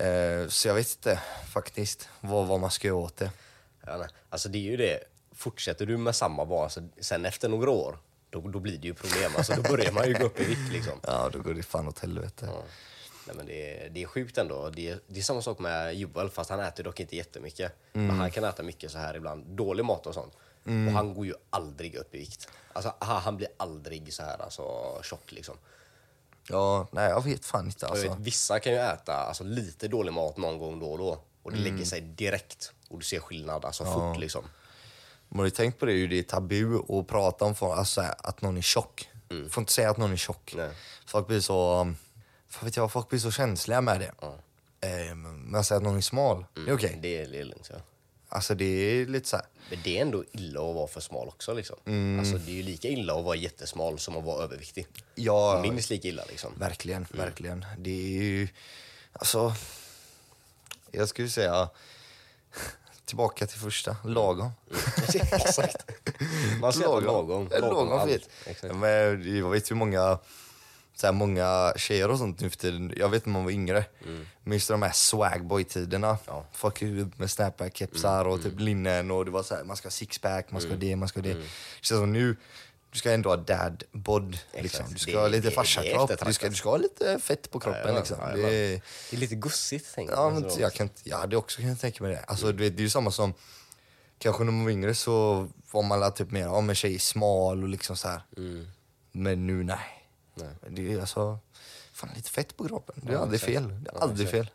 Eh, 0.00 0.48
så 0.48 0.68
jag 0.68 0.74
vet 0.74 0.90
inte 0.96 1.20
faktiskt 1.52 2.08
vad, 2.20 2.46
vad 2.46 2.60
man 2.60 2.70
ska 2.70 2.88
göra 2.88 2.98
åt 2.98 3.16
det. 3.16 3.30
Ja, 3.86 3.96
nej. 3.96 4.08
Alltså 4.30 4.48
det 4.48 4.58
är 4.58 4.70
ju 4.70 4.76
det. 4.76 5.00
Fortsätter 5.34 5.86
du 5.86 5.96
med 5.96 6.14
samma 6.14 6.44
bas 6.44 6.78
sen 7.00 7.24
efter 7.24 7.48
några 7.48 7.70
år, 7.70 7.98
då, 8.30 8.40
då 8.40 8.58
blir 8.58 8.78
det 8.78 8.86
ju 8.86 8.94
problem. 8.94 9.32
Alltså 9.36 9.54
då 9.54 9.62
börjar 9.62 9.92
man 9.92 10.08
ju 10.08 10.14
gå 10.14 10.24
upp 10.24 10.40
i 10.40 10.44
vikt 10.44 10.72
liksom. 10.72 10.92
Ja, 11.06 11.30
då 11.32 11.38
går 11.38 11.54
det 11.54 11.62
fan 11.62 11.88
åt 11.88 11.98
helvete. 11.98 12.48
Ja. 12.52 12.62
Nej, 13.26 13.36
men 13.36 13.46
det, 13.46 13.84
är, 13.84 13.90
det 13.90 14.02
är 14.02 14.06
sjukt 14.06 14.38
ändå. 14.38 14.70
Det 14.70 14.90
är, 14.90 14.98
det 15.06 15.20
är 15.20 15.22
samma 15.22 15.42
sak 15.42 15.58
med 15.58 15.94
Joel, 15.94 16.30
fast 16.30 16.50
han 16.50 16.60
äter 16.60 16.84
dock 16.84 17.00
inte 17.00 17.16
jättemycket. 17.16 17.72
Men 17.92 18.10
han 18.10 18.30
kan 18.30 18.44
äta 18.44 18.62
mycket 18.62 18.90
så 18.90 18.98
här 18.98 19.16
ibland. 19.16 19.44
Dålig 19.46 19.84
mat 19.84 20.06
och 20.06 20.14
sånt. 20.14 20.32
Och 20.64 20.92
han 20.92 21.14
går 21.14 21.26
ju 21.26 21.34
aldrig 21.50 21.94
upp 21.94 22.14
i 22.14 22.18
vikt. 22.18 22.48
Alltså, 22.72 22.94
han, 22.98 23.22
han 23.22 23.36
blir 23.36 23.48
aldrig 23.56 24.12
så 24.12 24.22
här 24.22 24.42
alltså, 24.42 24.62
tjock 25.02 25.32
liksom. 25.32 25.56
Ja, 26.50 26.88
nej 26.92 27.10
jag 27.10 27.24
vet 27.24 27.44
fan 27.44 27.66
inte 27.66 27.86
alltså. 27.86 28.04
jag 28.04 28.16
vet, 28.16 28.26
vissa 28.26 28.60
kan 28.60 28.72
ju 28.72 28.78
äta 28.78 29.14
alltså, 29.14 29.44
lite 29.44 29.88
dålig 29.88 30.12
mat 30.12 30.36
någon 30.36 30.58
gång 30.58 30.80
då 30.80 30.92
och 30.92 30.98
då. 30.98 31.18
Och 31.42 31.52
det 31.52 31.58
lägger 31.58 31.84
sig 31.84 32.00
direkt. 32.00 32.72
Och 32.88 32.98
du 32.98 33.04
ser 33.04 33.20
skillnad 33.20 33.64
alltså, 33.64 33.84
fort 33.84 34.18
liksom. 34.18 34.44
Man 35.28 35.38
har 35.38 35.44
ju 35.44 35.50
tänkt 35.50 35.78
på 35.78 35.86
det, 35.86 36.06
det 36.06 36.18
är 36.18 36.22
tabu 36.22 36.78
att 36.88 37.06
prata 37.06 37.44
om 37.44 37.54
folk, 37.54 37.78
alltså, 37.78 38.00
att 38.00 38.42
någon 38.42 38.56
är 38.56 38.62
tjock. 38.62 39.08
får 39.50 39.60
inte 39.60 39.72
säga 39.72 39.90
att 39.90 39.96
någon 39.96 40.12
är 40.12 40.16
tjock. 40.16 40.54
Nej. 40.56 40.70
Folk 41.06 41.26
blir 41.26 41.40
så, 41.40 41.80
um, 41.80 41.96
fan 42.48 42.64
vet 42.64 42.76
jag, 42.76 42.92
folk 42.92 43.08
blir 43.08 43.18
så 43.18 43.30
känsliga 43.30 43.80
med 43.80 44.00
det. 44.00 44.12
Eh, 44.88 45.14
men 45.14 45.54
att 45.54 45.66
säga 45.66 45.76
att 45.76 45.82
någon 45.82 45.96
är 45.96 46.00
smal, 46.00 46.44
det 46.54 46.60
är 46.60 46.74
okej. 46.74 46.92
Är 46.92 47.02
det 47.02 47.40
är 47.40 47.44
lugnt. 47.44 47.70
Ja. 47.72 47.76
Alltså 48.32 48.54
det 48.54 48.64
är 48.64 49.06
lite 49.06 49.28
så 49.28 49.36
här, 49.36 49.46
Men 49.70 49.78
det 49.84 49.98
är 49.98 50.02
ändå 50.02 50.24
illa 50.32 50.60
att 50.60 50.74
vara 50.74 50.86
för 50.88 51.00
smal 51.00 51.28
också. 51.28 51.54
Liksom. 51.54 51.76
Alltså, 52.18 52.38
det 52.38 52.50
är 52.52 52.54
ju 52.54 52.62
lika 52.62 52.88
illa 52.88 53.14
att 53.18 53.24
vara 53.24 53.36
jättesmal 53.36 53.98
som 53.98 54.16
att 54.16 54.24
vara 54.24 54.44
överviktig. 54.44 54.86
ja, 55.14 55.60
Minst 55.62 55.90
lika 55.90 56.08
illa 56.08 56.24
liksom. 56.28 56.52
verkligen, 56.56 57.06
verkligen. 57.10 57.64
Det 57.78 57.90
är 57.90 58.22
ju, 58.22 58.48
alltså, 59.12 59.54
jag 60.90 61.08
skulle 61.08 61.28
säga, 61.28 61.68
tillbaka 63.04 63.46
till 63.46 63.58
första, 63.60 63.96
lagom. 64.04 64.50
Exakt. 65.32 65.90
Man 66.60 66.72
ska 66.72 67.00
lagom. 67.00 67.48
En 67.52 67.60
lagom 67.60 67.92
allt. 67.92 68.10
fit. 68.10 68.28
Men 68.74 69.36
jag 69.38 69.50
vet 69.50 69.70
ju 69.70 69.74
många, 69.74 70.18
så 71.00 71.06
här, 71.06 71.12
många 71.14 71.72
tjejer 71.76 72.10
och 72.10 72.18
sånt 72.18 72.40
nu 72.40 72.50
för 72.50 72.56
tiden. 72.56 72.92
Jag 72.96 73.08
vet 73.08 73.26
när 73.26 73.32
man 73.32 73.44
var 73.44 73.50
yngre. 73.50 73.84
Men 74.44 74.52
just 74.52 74.68
de 74.68 74.82
här 74.82 74.92
swagboy-tiderna. 74.92 76.08
Mm. 76.08 76.20
Ja. 76.26 76.46
Mm, 76.80 76.98
ut 76.98 77.18
med 77.18 77.30
snapback-kepsar 77.30 78.24
och 78.24 78.42
typ 78.42 78.60
linnen 78.60 79.10
och 79.10 79.24
det 79.24 79.30
var 79.30 79.42
så 79.42 79.54
här, 79.54 79.64
man 79.64 79.76
ska 79.76 79.86
ha 79.86 79.90
sixpack, 79.90 80.50
man 80.50 80.60
ska 80.60 80.70
ha 80.70 80.76
det, 80.76 80.96
man 80.96 81.08
ska 81.08 81.20
ha 81.20 81.28
det. 81.28 81.34
Det 81.34 81.44
känns 81.80 82.00
som 82.00 82.12
nu, 82.12 82.36
du 82.90 82.98
ska 82.98 83.12
ändå 83.12 83.28
ha 83.28 83.36
dad 83.36 83.84
bod 83.92 84.38
liksom. 84.52 84.84
Du 84.92 84.98
ska 84.98 85.12
Det- 85.12 85.18
ha 85.18 85.28
lite 85.28 85.48
är 85.48 85.50
farsakropp, 85.50 86.12
du 86.26 86.32
ska, 86.32 86.48
du 86.48 86.54
ska 86.54 86.70
ha 86.70 86.76
lite 86.76 87.18
fett 87.18 87.50
på 87.50 87.60
kroppen 87.60 87.80
Ja, 87.84 87.92
ja, 87.92 87.98
liksom. 87.98 88.16
ja, 88.20 88.26
det, 88.36 88.40
ja. 88.40 88.80
Det 89.10 89.16
är 89.16 89.20
lite 89.20 89.34
gussigt 89.34 89.94
tänker 89.94 90.14
Ja, 90.14 90.30
men 90.30 90.50
Så. 90.50 90.60
jag, 90.60 90.72
kan, 90.74 90.90
jag 91.02 91.18
hade 91.18 91.36
också 91.36 91.60
kunnat 91.60 91.80
tänka 91.80 92.04
mig 92.04 92.12
det. 92.12 92.24
Alltså, 92.26 92.52
du 92.52 92.64
vet, 92.64 92.76
det 92.76 92.80
är 92.80 92.84
ju 92.84 92.90
samma 92.90 93.10
som, 93.10 93.34
kanske 94.18 94.44
när 94.44 94.52
man 94.52 94.64
var 94.64 94.70
yngre 94.70 94.94
så 94.94 95.48
var 95.70 95.82
man 95.82 96.12
typ 96.12 96.30
mer, 96.30 96.40
ja 96.42 96.60
men 96.60 96.74
tjej 96.74 96.94
är 96.94 96.98
smal 96.98 97.62
och 97.62 97.68
liksom 97.68 97.96
så 97.96 98.08
här. 98.08 98.22
Men 99.12 99.46
nu 99.46 99.64
nej. 99.64 99.78
Nej. 100.42 100.70
Det 100.70 100.92
är 100.92 101.00
alltså, 101.00 101.38
fan 101.92 102.10
lite 102.16 102.30
fett 102.30 102.56
på 102.56 102.68
kroppen. 102.68 103.00
Det 103.02 103.08
är 103.12 103.14
Ja, 103.14 103.20
aldrig 103.20 103.36
exakt. 103.40 103.52
fel. 103.52 103.68
Det 103.82 103.90
är 103.90 103.94
Ja, 103.94 104.00
aldrig 104.00 104.26
exakt. 104.28 104.46
fel. 104.48 104.50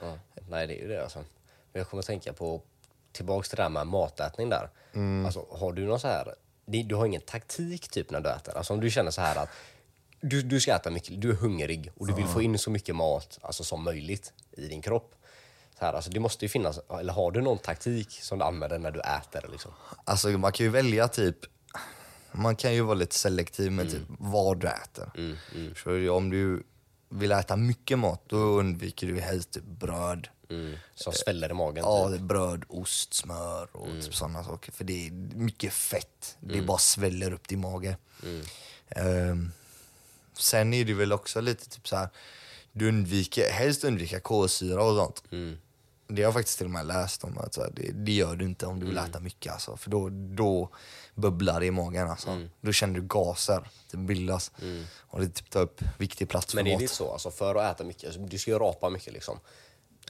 Ja. 0.00 0.18
Nej, 0.48 0.66
det 0.66 0.78
är 0.78 0.82
ju 0.82 0.88
det 0.88 1.02
alltså. 1.02 1.18
Men 1.72 1.80
jag 1.80 1.88
kommer 1.88 2.02
att 2.02 2.06
tänka 2.06 2.32
på, 2.32 2.62
tillbaks 3.12 3.48
till 3.48 3.56
det 3.56 3.62
här 3.62 3.70
med 3.70 3.86
matätning 3.86 4.48
där. 4.48 4.70
Mm. 4.92 5.26
Alltså, 5.26 5.46
har 5.50 5.72
du 5.72 5.86
någon 5.86 6.00
så 6.00 6.08
här, 6.08 6.34
du 6.64 6.94
har 6.94 7.06
ingen 7.06 7.20
taktik 7.20 7.88
typ 7.88 8.10
när 8.10 8.20
du 8.20 8.30
äter? 8.30 8.56
Alltså 8.56 8.72
om 8.72 8.80
du 8.80 8.90
känner 8.90 9.10
så 9.10 9.20
här 9.20 9.36
att 9.36 9.48
du, 10.20 10.42
du 10.42 10.60
ska 10.60 10.74
äta 10.76 10.90
mycket, 10.90 11.20
du 11.20 11.30
är 11.30 11.34
hungrig 11.34 11.90
och 11.96 12.06
du 12.06 12.12
vill 12.14 12.26
få 12.26 12.42
in 12.42 12.58
så 12.58 12.70
mycket 12.70 12.96
mat 12.96 13.38
alltså, 13.42 13.64
som 13.64 13.82
möjligt 13.84 14.32
i 14.52 14.68
din 14.68 14.82
kropp. 14.82 15.14
Så 15.78 15.84
här, 15.84 15.92
alltså, 15.92 16.10
det 16.10 16.20
måste 16.20 16.44
ju 16.44 16.48
finnas, 16.48 16.80
eller 17.00 17.12
har 17.12 17.30
du 17.30 17.40
någon 17.40 17.58
taktik 17.58 18.10
som 18.22 18.38
du 18.38 18.44
använder 18.44 18.78
när 18.78 18.90
du 18.90 19.00
äter? 19.00 19.48
Liksom? 19.52 19.72
Alltså 20.04 20.28
man 20.28 20.52
kan 20.52 20.64
ju 20.66 20.70
välja 20.70 21.08
typ, 21.08 21.36
man 22.32 22.56
kan 22.56 22.74
ju 22.74 22.80
vara 22.80 22.94
lite 22.94 23.14
selektiv 23.14 23.72
med 23.72 23.86
Mm. 23.86 24.00
typ 24.00 24.08
vad 24.18 24.60
du 24.60 24.66
äter. 24.68 25.10
Så 25.84 25.90
ju 25.90 26.10
om 26.10 26.30
du 26.30 26.62
vill 27.08 27.32
äta 27.32 27.56
mycket 27.56 27.98
mat, 27.98 28.22
då 28.26 28.36
undviker 28.36 29.06
du 29.06 29.20
helst 29.20 29.50
typ 29.50 29.64
bröd. 29.64 30.28
Mm. 30.50 30.74
Som 30.94 31.12
sväller 31.12 31.50
i 31.50 31.54
magen? 31.54 31.84
Ja, 31.84 32.10
typ. 32.10 32.20
bröd, 32.20 32.64
ost, 32.68 33.14
smör 33.14 33.68
och 33.76 34.02
typ 34.02 34.14
sådana 34.14 34.44
saker. 34.44 34.72
För 34.72 34.84
det 34.84 35.06
är 35.06 35.10
mycket 35.36 35.72
fett. 35.72 36.36
Det 36.40 36.62
bara 36.62 36.78
sväller 36.78 37.32
upp 37.32 37.48
din 37.48 37.60
mage. 37.60 37.96
Ehm, 38.88 39.52
sen 40.38 40.74
är 40.74 40.84
det 40.84 40.94
väl 40.94 41.12
också 41.12 41.40
lite 41.40 41.68
typ 41.70 41.88
så 41.88 41.96
här. 41.96 42.08
du 42.72 42.88
undviker, 42.88 43.50
helst 43.50 43.84
undvika 43.84 44.20
kolsyra 44.20 44.82
och 44.82 44.96
sånt. 44.96 45.22
Det 46.10 46.22
har 46.22 46.26
jag 46.26 46.34
faktiskt 46.34 46.58
till 46.58 46.66
och 46.66 46.70
med 46.70 46.86
läst 46.86 47.24
om. 47.24 47.38
Att 47.38 47.54
så 47.54 47.62
här, 47.62 47.70
det, 47.74 47.92
det 47.92 48.12
gör 48.12 48.36
du 48.36 48.44
inte 48.44 48.66
om 48.66 48.80
du 48.80 48.86
vill 48.86 48.98
äta 48.98 49.20
mycket. 49.20 49.52
Alltså, 49.52 49.76
för 49.76 49.90
då, 49.90 50.08
då 50.12 50.68
bubblar 51.14 51.60
det 51.60 51.66
i 51.66 51.70
magen. 51.70 52.08
Alltså. 52.10 52.46
Då 52.60 52.72
känner 52.72 52.94
du 52.94 53.02
gaser 53.06 53.68
det 53.90 53.96
bildas. 53.96 54.52
Och 54.98 55.20
det 55.20 55.28
typ 55.28 55.50
tar 55.50 55.60
upp 55.60 55.80
viktig 55.98 56.28
plats 56.28 56.54
Men 56.54 56.64
för 56.64 56.70
är 56.70 56.74
mat. 56.74 56.80
det 56.80 56.88
så, 56.88 57.12
alltså, 57.12 57.30
för 57.30 57.54
att 57.54 57.74
äta 57.74 57.84
mycket, 57.84 58.30
du 58.30 58.38
ska 58.38 58.50
ju 58.50 58.58
rapa 58.58 58.90
mycket 58.90 59.12
liksom. 59.12 59.40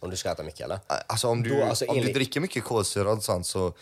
Om 0.00 0.10
du 0.10 0.16
ska 0.16 0.30
äta 0.32 0.42
mycket 0.42 0.60
eller? 0.60 0.78
Alltså 1.06 1.28
om 1.28 1.42
du, 1.42 1.50
Då, 1.60 1.64
alltså, 1.64 1.84
om 1.86 1.94
du 1.94 2.00
enligt- 2.00 2.14
dricker 2.14 2.40
mycket 2.40 2.64
kolsyra 2.64 3.12
och 3.12 3.22
sånt 3.22 3.46
så 3.46 3.72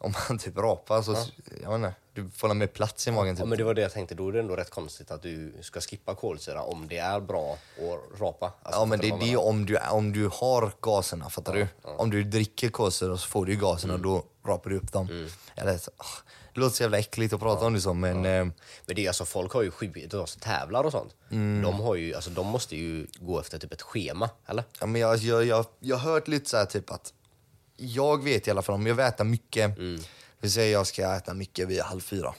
om 0.00 0.14
man 0.28 0.38
typ 0.38 0.56
rapar 0.56 1.02
så, 1.02 1.16
jag 1.62 1.70
vet 1.70 1.76
inte, 1.76 1.94
du 2.12 2.30
får 2.30 2.54
mer 2.54 2.66
plats 2.66 3.08
i 3.08 3.10
magen 3.10 3.36
typ. 3.36 3.40
Ja, 3.40 3.46
men 3.46 3.58
det 3.58 3.64
var 3.64 3.74
det 3.74 3.82
jag 3.82 3.92
tänkte, 3.92 4.14
då 4.14 4.28
är 4.28 4.32
det 4.32 4.40
ändå 4.40 4.56
rätt 4.56 4.70
konstigt 4.70 5.10
att 5.10 5.22
du 5.22 5.54
ska 5.60 5.80
skippa 5.80 6.14
kolsyra 6.14 6.62
om 6.62 6.88
det 6.88 6.98
är 6.98 7.20
bra 7.20 7.52
att 7.78 8.20
rapa. 8.20 8.52
Alltså, 8.62 8.80
Ja 8.80 8.84
men 8.84 8.98
det 8.98 9.08
är 9.08 9.18
det 9.18 9.26
jag 9.26 9.46
om 9.46 9.66
du, 9.66 9.78
om 9.78 10.12
du 10.12 10.28
har 10.32 10.72
gaserna, 10.80 11.30
fattar 11.30 11.54
du? 11.54 11.68
Om 11.82 12.10
du 12.10 12.24
dricker 12.24 12.68
kolsyra 12.68 13.16
så 13.16 13.28
får 13.28 13.46
du 13.46 13.56
gaserna 13.56 13.94
Mm. 13.94 14.02
då 14.02 14.22
rapar 14.46 14.70
du 14.70 14.76
upp 14.76 14.92
dem. 14.92 15.28
Eller, 15.54 15.74
ah, 15.96 16.04
det 16.54 16.60
låter 16.60 16.76
så 16.76 16.82
jävla 16.82 16.98
äckligt 16.98 17.32
att 17.34 17.40
prata 17.40 17.66
om 17.66 17.72
det 17.74 17.80
så 17.80 17.94
men 17.94 18.16
eh, 18.16 18.22
Men 18.24 18.52
det 18.86 19.04
är 19.04 19.08
alltså, 19.08 19.24
folk 19.24 19.52
har 19.52 19.62
ju 19.62 19.70
de 20.10 20.26
som 20.26 20.40
tävlar 20.40 20.84
och 20.84 20.92
sånt. 20.92 21.14
Mm. 21.30 21.62
De, 21.62 21.80
har 21.80 21.94
ju, 21.94 22.14
alltså, 22.14 22.30
de 22.30 22.46
måste 22.46 22.76
ju 22.76 23.06
gå 23.20 23.40
efter 23.40 23.58
typ 23.58 23.72
ett 23.72 23.82
schema, 23.82 24.30
eller? 24.46 24.64
ja, 24.80 24.86
men 24.86 25.00
jag, 25.00 25.16
jag, 25.16 25.44
jag, 25.44 25.66
jag 25.80 25.96
har 25.96 26.12
hört 26.12 26.28
lite 26.28 26.50
så 26.50 26.56
här 26.56 26.64
typ 26.64 26.90
att 26.90 27.12
jag 27.80 28.24
vet 28.24 28.48
i 28.48 28.50
alla 28.50 28.62
fall 28.62 28.74
om 28.74 28.86
jag 28.86 28.94
vill 28.94 29.04
äta 29.04 29.24
mycket 29.24 29.78
Mm. 29.78 30.00
Vi 30.42 30.50
säger 30.50 30.72
jag 30.72 30.86
ska 30.86 31.16
äta 31.16 31.34
mycket 31.34 31.68
vid 31.68 31.80
halv 31.80 32.00
fyra. 32.00 32.34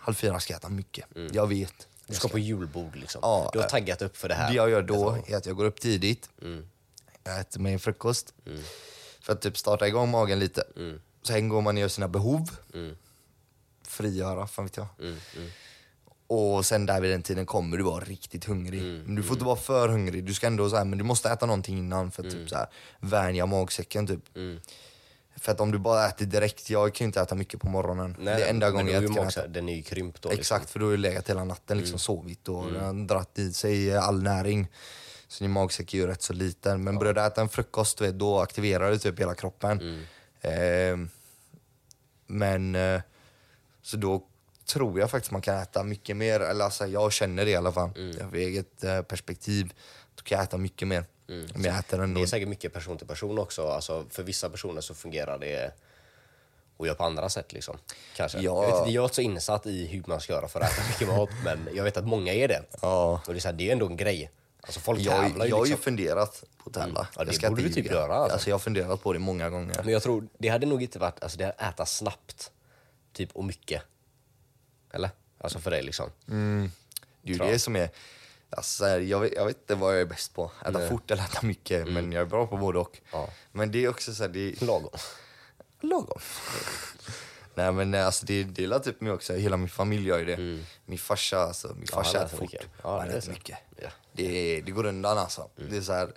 Halv 0.00 0.14
fyra 0.14 0.40
ska 0.40 0.52
jag 0.52 0.58
äta 0.58 0.68
mycket. 0.68 1.06
Jag 1.32 1.46
vet. 1.46 1.88
Du 2.06 2.14
ska 2.14 2.28
på 2.28 2.38
julbord 2.38 2.96
liksom. 2.96 3.20
Ja, 3.22 3.50
du 3.52 3.58
har 3.58 3.66
eh, 3.66 3.70
taggat 3.70 4.02
upp 4.02 4.16
för 4.16 4.28
det 4.28 4.34
här. 4.34 4.48
Det 4.48 4.54
jag 4.56 4.70
gör 4.70 4.82
då 4.82 5.18
är 5.26 5.36
att 5.36 5.46
jag 5.46 5.56
går 5.56 5.64
upp 5.64 5.80
tidigt. 5.80 6.30
Jag 7.24 7.40
äter 7.40 7.60
mig 7.60 7.72
en 7.72 7.78
frukost. 7.78 8.34
För 9.20 9.32
att 9.32 9.40
typ 9.40 9.58
starta 9.58 9.88
igång 9.88 10.10
magen 10.10 10.38
lite. 10.38 10.64
Sen 11.22 11.48
går 11.48 11.60
man 11.62 11.76
och 11.76 11.80
gör 11.80 11.88
sina 11.88 12.08
behov. 12.08 12.50
Frigöra, 13.86 14.46
fan 14.46 14.64
vet 14.64 14.76
jag. 14.76 14.86
Och 16.28 16.66
sen 16.66 16.86
där 16.86 17.00
vid 17.00 17.10
den 17.10 17.22
tiden 17.22 17.46
kommer 17.46 17.76
du 17.76 17.82
vara 17.84 18.04
riktigt 18.04 18.44
hungrig. 18.44 18.82
Men 19.06 19.14
du 19.14 19.22
får 19.22 19.32
inte 19.36 19.44
vara 19.44 19.56
för 19.56 19.88
hungrig. 19.88 20.24
Du 20.24 20.34
ska 20.34 20.46
ändå 20.46 20.70
så 20.70 20.76
här, 20.76 20.84
men 20.84 20.98
du 20.98 21.04
måste 21.04 21.30
äta 21.30 21.46
någonting 21.46 21.78
innan 21.78 22.10
för 22.10 22.24
att 22.26 22.32
typ 22.32 22.48
så 22.48 22.56
här, 22.56 22.66
vänja 23.00 23.46
magsäcken 23.46 24.06
typ. 24.06 24.20
För 25.36 25.52
att 25.52 25.60
om 25.60 25.70
du 25.72 25.78
bara 25.78 26.06
äter 26.08 26.26
direkt, 26.26 26.70
jag 26.70 26.94
kan 26.94 27.04
ju 27.04 27.06
inte 27.06 27.20
äta 27.20 27.34
mycket 27.34 27.60
på 27.60 27.68
morgonen. 27.68 28.16
det 28.36 28.44
är 28.44 28.50
enda 28.50 28.70
gången 28.70 28.86
men 28.86 28.94
jag 28.94 29.02
kan 29.16 29.24
magsäck- 29.24 29.38
äta. 29.40 29.48
Den 29.48 29.68
är 29.68 29.76
ju 29.76 29.82
krympt 29.82 30.22
då. 30.22 30.30
Exakt, 30.30 30.70
för 30.70 30.78
då 30.80 30.86
har 30.86 30.90
du 30.90 30.96
legat 30.96 31.30
hela 31.30 31.44
natten 31.44 31.78
liksom 31.78 31.98
sovit 31.98 32.48
och 32.48 32.56
har 32.80 33.06
dratt 33.06 33.38
i 33.38 33.52
sig 33.52 33.96
all 33.96 34.22
näring. 34.22 34.66
Så 35.28 35.44
din 35.44 35.50
magsäck 35.50 35.94
är 35.94 35.98
ju 35.98 36.06
rätt 36.06 36.22
så 36.22 36.32
liten. 36.32 36.84
Men 36.84 36.98
börjar 36.98 37.14
du 37.14 37.20
äta 37.20 37.40
en 37.40 37.48
frukost, 37.48 38.00
vet, 38.00 38.18
då 38.18 38.38
aktiverar 38.40 38.90
du 38.90 38.98
typ 38.98 39.20
hela 39.20 39.34
kroppen. 39.34 39.80
Ehm, 40.40 41.08
men 42.26 42.74
eh, 42.74 43.00
så 43.82 43.96
då 43.96 44.22
tror 44.66 45.00
jag 45.00 45.10
faktiskt 45.10 45.32
man 45.32 45.42
kan 45.42 45.56
äta 45.58 45.82
mycket 45.82 46.16
mer. 46.16 46.40
Eller 46.40 46.64
alltså, 46.64 46.86
jag 46.86 47.12
känner 47.12 47.44
det 47.44 47.50
i 47.50 47.56
alla 47.56 47.72
fall. 47.72 47.90
Jag 48.18 48.24
har 48.24 48.34
eget 48.34 48.84
eh, 48.84 49.02
perspektiv. 49.02 49.72
Då 50.14 50.22
kan 50.22 50.38
jag 50.38 50.44
äta 50.44 50.56
mycket 50.56 50.88
mer. 50.88 51.04
Men 51.26 51.64
jag 51.64 51.78
äter 51.78 52.02
ändå. 52.02 52.20
Det 52.20 52.24
är 52.24 52.26
säkert 52.26 52.48
mycket 52.48 52.72
person 52.72 52.98
till 52.98 53.06
person 53.06 53.38
också. 53.38 53.68
Alltså, 53.68 54.04
för 54.10 54.22
vissa 54.22 54.50
personer 54.50 54.80
så 54.80 54.94
fungerar 54.94 55.38
det 55.38 55.72
och 56.76 56.86
gör 56.86 56.94
på 56.94 57.04
andra 57.04 57.28
sätt 57.28 57.52
liksom. 57.52 57.78
Kanske. 58.16 58.38
Ja. 58.38 58.42
Jag, 58.64 58.70
vet, 58.70 58.78
inte, 58.78 58.90
jag 58.90 59.02
är 59.02 59.04
inte 59.04 59.14
så 59.14 59.20
insatt 59.22 59.66
i 59.66 59.86
hur 59.86 60.02
man 60.06 60.20
ska 60.20 60.32
göra 60.32 60.48
för 60.48 60.60
att 60.60 60.72
äta 60.72 60.82
mycket 60.88 61.08
mat, 61.08 61.30
men 61.44 61.68
jag 61.74 61.84
vet 61.84 61.96
att 61.96 62.06
många 62.06 62.32
är 62.34 62.48
det. 62.48 62.62
Ja. 62.82 63.20
Och 63.26 63.32
det 63.32 63.38
är, 63.38 63.40
så 63.40 63.48
här, 63.48 63.54
det 63.54 63.68
är 63.68 63.72
ändå 63.72 63.86
en 63.86 63.96
grej. 63.96 64.30
Alltså 64.60 64.80
folk 64.80 65.00
Jag, 65.00 65.22
tävlar 65.22 65.44
ju 65.44 65.50
jag 65.50 65.56
har 65.56 65.64
ju 65.64 65.70
liksom. 65.70 65.84
funderat 65.84 66.44
på 66.56 66.70
att 66.70 66.74
tävla. 66.74 67.08
Ja, 67.16 67.24
det 67.24 67.42
Jag 67.42 67.52
borde 67.52 67.62
du 67.62 67.68
typ 67.68 67.90
göra, 67.90 68.14
alltså. 68.14 68.50
jag 68.50 68.54
har 68.54 68.58
funderat 68.60 69.02
på 69.02 69.12
det 69.12 69.18
många 69.18 69.50
gånger. 69.50 69.80
Men 69.84 69.92
jag 69.92 70.02
tror, 70.02 70.28
det 70.38 70.48
hade 70.48 70.66
nog 70.66 70.82
inte 70.82 70.98
varit, 70.98 71.22
alltså 71.22 71.38
det 71.38 71.44
är 71.44 71.68
äta 71.68 71.86
snabbt. 71.86 72.52
Typ 73.12 73.32
och 73.32 73.44
mycket. 73.44 73.82
Eller? 74.96 75.10
Alltså 75.38 75.58
för 75.58 75.70
dig 75.70 75.82
liksom. 75.82 76.10
Det 77.22 77.32
är 77.32 77.32
ju 77.32 77.38
det 77.38 77.58
som 77.58 77.76
är... 77.76 77.90
Alltså, 78.50 78.88
jag, 78.88 79.20
vet, 79.20 79.32
jag 79.36 79.46
vet 79.46 79.56
inte 79.56 79.74
vad 79.74 79.94
jag 79.94 80.00
är 80.00 80.04
bäst 80.06 80.34
på. 80.34 80.50
Äta 80.66 80.88
fort 80.88 81.10
eller 81.10 81.22
äta 81.22 81.46
mycket. 81.46 81.88
Men 81.88 82.12
jag 82.12 82.20
är 82.22 82.26
bra 82.26 82.46
på 82.46 82.56
både 82.56 82.78
och. 82.78 82.98
Ja. 83.12 83.30
Men 83.52 83.70
det 83.72 83.84
är 83.84 83.88
också 83.88 84.14
så 84.14 84.22
här, 84.22 84.30
det 84.30 84.40
är 84.40 84.64
Lagom. 84.66 84.90
lagom. 85.80 86.20
Nej 87.54 87.72
men 87.72 87.90
nej, 87.90 88.02
alltså, 88.02 88.26
det 88.26 88.44
delar 88.44 88.78
typ 88.78 89.00
mig 89.00 89.12
också. 89.12 89.34
Hela 89.34 89.56
min 89.56 89.68
familj 89.68 90.08
gör 90.08 90.18
ju 90.18 90.24
det. 90.24 90.62
Min 90.84 90.98
farsa, 90.98 91.38
alltså, 91.38 91.68
min 91.68 91.76
Mm. 91.76 91.86
Ja, 91.92 91.96
farsa 91.96 92.18
han 92.18 92.26
äter 92.26 92.36
fort. 92.36 92.52
mycket. 92.52 92.66
Ja, 92.82 92.98
han 93.00 93.10
äter 93.10 93.30
mycket. 93.32 93.58
Ja. 93.76 93.82
Mm. 93.82 93.92
Det, 94.12 94.60
det 94.60 94.70
går 94.72 94.86
undan 94.86 95.18
alltså. 95.18 95.48
Det 95.70 95.76
är 95.76 95.80
så 95.80 95.92
här, 95.92 96.12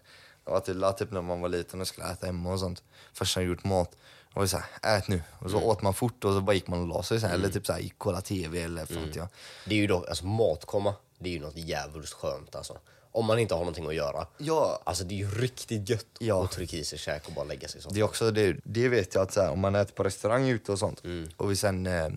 jag 0.46 0.52
var 0.52 0.60
till, 0.60 0.86
typ 0.98 1.12
när 1.12 1.22
man 1.22 1.42
var 1.42 1.50
liten 1.50 1.82
och 1.82 1.88
skulle 1.88 2.12
äta 2.12 2.26
hemma 2.26 2.54
och 2.54 2.60
sånt. 2.60 2.84
Farsan 3.14 3.44
hade 3.44 3.50
gjort 3.54 3.64
mat. 3.64 3.96
Och 4.30 4.36
var 4.36 4.42
det 4.44 4.48
så 4.50 4.58
här, 4.82 4.98
ät 4.98 5.08
nu. 5.08 5.22
Och 5.40 5.50
så 5.52 5.58
Mm. 5.58 5.70
åt 5.70 5.82
man 5.82 5.94
fort 5.94 6.24
och 6.24 6.34
så 6.34 6.42
bara 6.42 6.54
gick 6.54 6.68
man 6.68 6.82
och 6.82 6.88
la 6.88 7.04
sig. 7.04 7.20
Så 7.20 7.28
här, 7.28 7.34
Eller 7.34 7.50
typ 7.50 7.66
så 7.66 7.74
här, 7.74 7.90
kolla 7.98 8.22
TV 8.22 8.62
eller 8.62 8.86
fan 8.86 9.06
vet 9.06 9.16
jag. 9.16 9.28
Det 9.66 9.76
är 9.76 9.80
ju 9.80 9.88
dock, 9.88 10.10
alltså 10.10 10.26
matkomma, 10.26 10.94
det 11.20 11.30
är 11.30 11.34
ju 11.34 11.40
något 11.40 11.58
jävligt 11.58 12.10
skönt 12.10 12.56
alltså. 12.56 12.78
Om 13.12 13.26
man 13.26 13.40
inte 13.40 13.54
har 13.54 13.60
någonting 13.62 13.88
att 13.88 13.96
göra. 13.96 14.28
Ja, 14.38 14.82
Alltså 14.84 15.04
det 15.04 15.14
är 15.14 15.18
ju 15.18 15.30
riktigt 15.32 15.90
gött 15.90 16.06
Ja. 16.20 16.44
att 16.44 16.52
trycka 16.52 16.78
i 16.78 16.84
sig 16.84 17.00
käk 17.00 17.28
och 17.28 17.34
bara 17.34 17.46
lägga 17.46 17.68
sig 17.68 17.82
så. 17.82 17.90
Det 17.90 18.00
är 18.00 18.04
också 18.04 18.32
det, 18.32 18.56
det 18.64 18.88
vet 18.90 19.16
jag 19.16 19.22
att 19.24 19.34
så 19.34 19.42
här, 19.42 19.52
om 19.52 19.60
man 19.60 19.76
äter 19.76 19.94
på 19.94 20.04
restaurang 20.04 20.50
ute 20.50 20.72
och 20.72 20.80
sånt 20.80 21.04
Mm. 21.04 21.30
och 21.38 21.52
vi 21.52 21.56
sen 21.56 21.86
eh, 21.88 22.08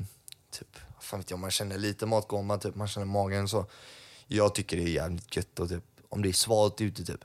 typ, 0.51 0.69
fan 1.01 1.21
vet 1.21 1.31
jag, 1.31 1.39
man 1.39 1.51
känner 1.51 1.79
lite 1.79 2.07
matgång, 2.07 2.59
typ, 2.59 2.75
man 2.75 2.89
känner 2.89 3.07
magen 3.07 3.49
så. 3.49 3.67
Jag 4.27 4.55
tycker 4.55 4.77
det 4.77 4.83
är 4.83 4.89
jävligt 4.89 5.37
gött 5.37 5.59
och 5.61 5.69
typ, 5.69 5.85
om 6.09 6.23
det 6.23 6.29
är 6.29 6.33
svalt 6.33 6.81
ute 6.81 7.05
typ, 7.05 7.21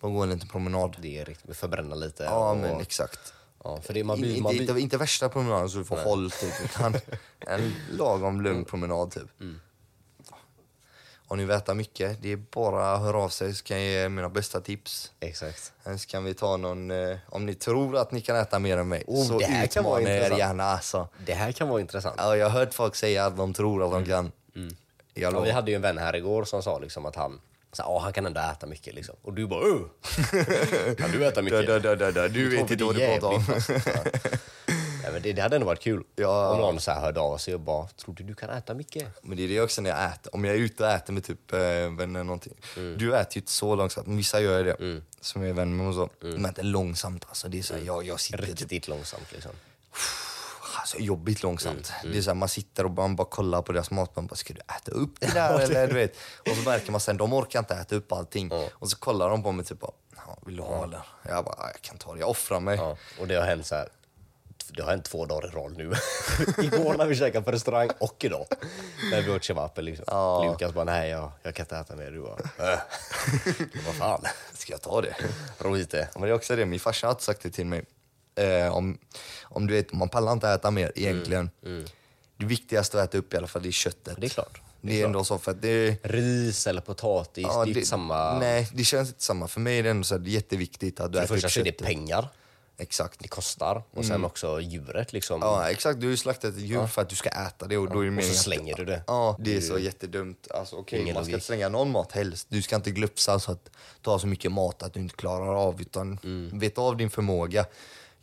man 0.00 0.14
går 0.14 0.22
en 0.22 0.30
liten 0.30 0.48
promenad. 0.48 0.96
Det 1.00 1.18
är 1.18 1.24
riktigt, 1.24 1.56
förbränna 1.56 1.94
lite. 1.94 2.22
Ja 2.24 2.50
och, 2.50 2.56
men 2.56 2.80
exakt. 2.80 3.32
Ja, 3.64 3.80
för 3.82 3.94
det, 3.94 4.04
man 4.04 4.16
In, 4.16 4.22
blir, 4.22 4.30
inte, 4.30 4.42
man 4.42 4.50
blir, 4.52 4.60
inte, 4.68 4.80
inte 4.80 4.96
värsta 4.96 5.28
promenaden 5.28 5.70
så 5.70 5.78
du 5.78 5.84
får 5.84 5.96
håll 5.96 6.30
typ, 6.30 6.54
utan 6.64 6.94
en 7.40 7.74
lagom 7.90 8.40
lugn 8.40 8.64
promenad 8.64 9.10
typ. 9.10 9.40
Mm. 9.40 9.60
Om 11.26 11.38
ni 11.38 11.44
vill 11.44 11.56
äta 11.56 11.74
mycket, 11.74 12.22
det 12.22 12.32
är 12.32 12.36
bara 12.36 12.92
att 12.92 13.00
höra 13.00 13.18
av 13.18 13.28
sig 13.28 13.54
så 13.54 13.64
kan 13.64 13.82
jag 13.84 14.02
ge 14.02 14.08
mina 14.08 14.28
bästa 14.28 14.60
tips. 14.60 15.12
Exakt. 15.20 15.72
Sen 15.84 15.98
kan 15.98 16.24
vi 16.24 16.34
ta 16.34 16.56
någon, 16.56 16.90
eh, 16.90 17.16
om 17.28 17.46
ni 17.46 17.54
tror 17.54 17.96
att 17.96 18.12
ni 18.12 18.20
kan 18.20 18.36
äta 18.36 18.58
mer 18.58 18.76
än 18.76 18.88
mig, 18.88 19.04
Oh, 19.06 19.24
så 19.26 19.38
det 19.38 19.44
här 19.44 19.66
kan 19.66 19.84
vara 19.84 20.02
er 20.02 20.14
intressant. 20.14 20.38
gärna 20.38 20.64
alltså. 20.64 21.08
Det 21.26 21.34
här 21.34 21.52
kan 21.52 21.68
vara 21.68 21.80
intressant. 21.80 22.14
Ja, 22.18 22.36
jag 22.36 22.48
har 22.48 22.60
hört 22.60 22.74
folk 22.74 22.94
säga 22.94 23.26
att 23.26 23.36
de 23.36 23.54
tror 23.54 23.84
att 23.84 23.90
de 23.92 24.04
kan. 24.04 24.32
Jag 24.54 24.62
Mm. 24.62 24.74
Ja, 25.14 25.40
vi 25.40 25.50
hade 25.50 25.70
ju 25.70 25.74
en 25.74 25.82
vän 25.82 25.98
här 25.98 26.16
igår 26.16 26.44
som 26.44 26.62
sa 26.62 26.78
liksom 26.78 27.06
att 27.06 27.16
han 27.16 27.40
så, 27.72 27.82
"Ja, 27.82 27.98
han 28.02 28.12
kan 28.12 28.26
ändå 28.26 28.40
äta 28.40 28.66
mycket 28.66 28.94
liksom. 28.94 29.14
Och 29.22 29.32
du 29.32 29.46
bara 29.46 29.60
"Åh, 29.60 29.80
Kan 30.98 31.10
du 31.12 31.26
äta 31.26 31.42
mycket? 31.42 31.66
Da, 31.66 31.78
da, 31.78 31.94
da, 31.96 32.10
da. 32.10 32.28
Du 32.28 32.48
vet 32.48 32.70
inte 32.70 32.84
vad 32.84 32.94
du 32.94 33.00
pratar 33.06 33.28
om. 33.28 33.44
Nej, 35.02 35.12
men 35.12 35.22
det, 35.22 35.32
det 35.32 35.42
hade 35.42 35.56
ändå 35.56 35.66
varit 35.66 35.80
kul. 35.80 36.02
Ja. 36.16 36.48
Om 36.48 36.60
någon 36.60 36.80
så 36.80 36.90
här 36.90 37.00
hörde 37.00 37.20
av 37.20 37.38
sig 37.38 37.54
och 37.54 37.60
bara 37.60 37.86
“Tror 37.88 38.14
du 38.14 38.24
du 38.24 38.34
kan 38.34 38.50
äta 38.50 38.74
mycket?” 38.74 39.08
Men 39.22 39.36
det 39.36 39.42
är 39.44 39.48
det 39.48 39.60
också 39.60 39.82
när 39.82 39.90
jag 39.90 40.04
äter. 40.12 40.34
Om 40.34 40.44
jag 40.44 40.54
är 40.54 40.58
ute 40.58 40.84
och 40.84 40.90
äter 40.90 41.12
med 41.12 41.24
typ 41.24 41.52
eh, 41.52 41.58
vänner 41.58 42.24
någonting. 42.24 42.54
Mm. 42.76 42.98
Du 42.98 43.16
äter 43.16 43.36
ju 43.36 43.40
inte 43.40 43.52
så 43.52 43.74
långsamt, 43.74 44.06
men 44.06 44.16
vissa 44.16 44.40
gör 44.40 44.64
det. 44.64 45.00
Som 45.20 45.42
jag 45.42 45.50
är 45.50 45.54
vän 45.54 45.76
med 45.76 45.86
och 45.88 45.94
så. 45.94 46.08
De 46.20 46.44
äter 46.44 46.62
långsamt 46.62 47.24
alltså. 47.28 47.48
Det 47.48 47.58
är 47.58 47.62
så 47.62 47.74
här, 47.74 47.80
jag, 47.82 48.04
jag 48.06 48.20
sitter 48.20 48.38
typ, 48.46 48.48
Riktigt 48.60 48.88
långsamt 48.88 49.32
liksom. 49.32 49.52
Alltså, 50.80 50.98
jobbigt 50.98 51.42
långsamt. 51.42 51.92
Mm, 52.00 52.12
Det 52.12 52.18
är 52.18 52.22
så 52.22 52.30
här, 52.30 52.34
man 52.34 52.48
sitter 52.48 52.84
och 52.84 52.90
man 52.90 53.16
bara 53.16 53.26
kollar 53.28 53.62
på 53.62 53.72
deras 53.72 53.90
mat. 53.90 54.16
Man 54.16 54.26
bara, 54.26 54.36
ska 54.36 54.54
du 54.54 54.60
äta 54.60 54.90
upp 54.90 55.20
det 55.20 55.26
där 55.34 55.58
eller? 55.60 55.86
Du 55.88 55.94
vet. 55.94 56.16
Och 56.50 56.56
så 56.56 56.68
märker 56.68 56.92
man 56.92 57.00
sen, 57.00 57.16
de 57.16 57.32
orkar 57.32 57.58
inte 57.58 57.74
äta 57.74 57.94
upp 57.96 58.12
allting. 58.12 58.50
Och 58.72 58.90
så 58.90 58.96
kollar 58.98 59.30
de 59.30 59.42
på 59.42 59.52
mig 59.52 59.64
typ, 59.64 59.78
"Ja, 60.16 60.38
vill 60.46 60.56
du 60.56 60.62
ha 60.62 60.84
eller? 60.84 61.00
Jag 61.28 61.44
bara, 61.44 61.54
"Ja, 61.58 61.68
jag 61.72 61.82
kan 61.82 61.98
ta 61.98 62.14
det. 62.14 62.20
Jag 62.20 62.28
offrar 62.30 62.60
mig. 62.60 62.76
Ja, 62.76 62.96
och 63.20 63.28
det 63.28 63.34
har 63.34 63.42
hänt 63.46 63.66
så 63.66 63.74
här. 63.74 63.88
Det 64.76 64.82
har 64.82 64.90
hänt 64.90 65.04
två 65.04 65.26
dagar 65.26 65.48
i 65.48 65.50
rad 65.50 65.76
nu. 65.76 65.84
Igår 66.64 66.94
när 66.98 67.06
vi 67.06 67.16
käkade 67.16 67.44
på 67.44 67.50
restaurang 67.52 67.90
och 68.00 68.24
idag 68.24 68.46
när 69.10 69.22
vi 69.22 69.30
åt 69.30 69.42
kebab. 69.44 69.78
Liksom. 69.78 70.04
Ja. 70.08 70.44
Lukas 70.44 70.72
bara 70.74 70.84
“Nej, 70.84 71.10
jag, 71.10 71.30
jag 71.42 71.54
kan 71.54 71.64
inte 71.64 71.76
äta 71.76 71.96
mer”. 71.96 72.10
Du 72.10 72.20
bara 72.20 72.72
äh. 72.72 72.78
“Vad 73.86 73.94
fan, 73.94 74.24
Ska 74.52 74.72
jag 74.72 74.82
ta 74.82 75.00
det? 75.00 75.14
ro 75.58 75.74
hit 75.74 75.90
det”. 75.90 75.98
Ja, 76.00 76.06
Men 76.14 76.22
det 76.22 76.28
är 76.28 76.34
också 76.34 76.56
det, 76.56 76.66
min 76.66 76.80
farsa 76.80 77.06
har 77.06 77.14
sagt 77.18 77.42
det 77.42 77.50
till 77.50 77.66
mig. 77.66 77.84
Eh, 78.34 78.76
om, 78.76 78.98
om 79.42 79.66
du 79.66 79.74
vet, 79.74 79.92
man 79.92 80.08
pallar 80.08 80.32
inte 80.32 80.48
äta 80.48 80.70
mer 80.70 80.92
egentligen. 80.94 81.50
Det 82.36 82.46
viktigaste 82.46 83.02
att 83.02 83.08
äta 83.08 83.18
upp 83.18 83.34
i 83.34 83.36
alla 83.36 83.46
fall 83.46 83.62
det 83.62 83.68
är 83.68 83.72
köttet. 83.72 84.06
Mm, 84.08 84.20
Det 84.20 84.26
är 84.26 84.30
klart. 84.30 84.60
Det 84.80 85.00
är 85.00 85.04
ändå 85.06 85.24
så 85.24 85.38
för 85.38 85.50
att 85.50 85.62
det... 85.62 85.96
Ris 86.02 86.66
eller 86.66 86.80
potatis, 86.80 87.44
ja, 87.48 87.64
det 87.64 87.70
är 87.70 87.76
inte 87.76 87.88
samma... 87.88 88.38
Nej, 88.38 88.68
det 88.74 88.84
känns 88.84 89.08
inte 89.08 89.22
samma. 89.22 89.48
För 89.48 89.60
mig 89.60 89.78
är 89.78 89.82
det 89.82 89.90
ändå 89.90 90.04
så 90.04 90.14
här, 90.14 90.18
det 90.22 90.30
är 90.30 90.32
jätteviktigt 90.32 91.00
att 91.00 91.12
du 91.12 91.18
För 91.18 91.20
det 91.20 91.24
äter 91.24 91.34
upp 91.36 91.42
första 91.42 91.48
så 91.48 91.60
är 91.60 91.64
det 91.64 91.70
köttet. 91.70 91.86
pengar, 91.86 92.28
Exakt. 92.78 93.18
det 93.20 93.28
kostar 93.28 93.82
och 93.90 94.04
sen 94.04 94.24
också 94.24 94.60
djuret 94.60 95.12
liksom. 95.12 95.40
Ja, 95.42 95.70
exakt. 95.70 96.00
Du 96.00 96.06
har 96.06 96.10
ju 96.10 96.16
slaktat 96.16 96.54
ett 96.54 96.60
djur 96.60 96.86
för 96.86 97.02
att 97.02 97.08
du 97.08 97.16
ska 97.16 97.28
äta 97.30 97.66
det 97.66 97.76
och 97.76 97.90
då 97.90 98.00
är 98.00 98.04
det 98.04 98.08
och 98.08 98.12
så 98.12 98.14
meningen 98.14 98.30
att- 98.30 98.36
slänger 98.36 98.76
du 98.76 98.84
det. 98.84 99.02
Ja, 99.06 99.36
det 99.40 99.56
är 99.56 99.60
så 99.60 99.78
jättedumt. 99.78 100.48
Alltså, 100.50 100.76
okej, 100.76 101.00
Ingen 101.00 101.14
man 101.14 101.24
ska 101.24 101.28
logik. 101.30 101.34
inte 101.34 101.46
slänga 101.46 101.68
någon 101.68 101.90
mat 101.90 102.12
helst. 102.12 102.46
Du 102.50 102.62
ska 102.62 102.76
inte 102.76 102.90
glupsa 102.90 103.38
så 103.38 103.52
att 103.52 103.70
har 104.04 104.18
så 104.18 104.26
mycket 104.26 104.52
mat 104.52 104.82
att 104.82 104.94
du 104.94 105.00
inte 105.00 105.16
klarar 105.16 105.54
av. 105.68 105.80
Utan 105.80 106.18
Mm. 106.24 106.58
vet 106.58 106.78
av 106.78 106.96
din 106.96 107.10
förmåga. 107.10 107.64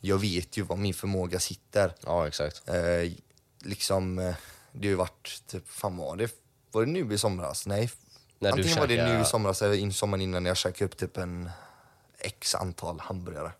Jag 0.00 0.18
vet 0.18 0.56
ju 0.56 0.62
var 0.62 0.76
min 0.76 0.94
förmåga 0.94 1.40
sitter. 1.40 1.94
Ja, 2.06 2.26
exakt. 2.26 2.68
Eh, 2.68 3.12
liksom, 3.60 4.18
eh, 4.18 4.34
det 4.72 4.86
har 4.86 4.90
ju 4.90 4.94
varit, 4.94 5.42
typ, 5.46 5.68
fan 5.68 5.96
var 5.96 6.16
det? 6.16 6.30
Var 6.72 6.84
det 6.84 6.90
nu 6.90 7.14
i 7.14 7.18
somras? 7.18 7.66
Nej. 7.66 7.90
När 8.38 8.52
du 8.52 8.58
Antingen 8.58 8.78
var 8.78 8.86
det 8.86 9.06
nu 9.06 9.20
i 9.20 9.24
somras 9.24 9.62
eller 9.62 9.74
in 9.74 9.92
sommaren 9.92 10.20
innan 10.20 10.46
jag 10.46 10.56
käkade 10.56 10.84
upp 10.84 10.96
typ 10.96 11.16
en 11.16 11.50
x 12.18 12.54
antal 12.54 13.00
hamburgare. 13.00 13.52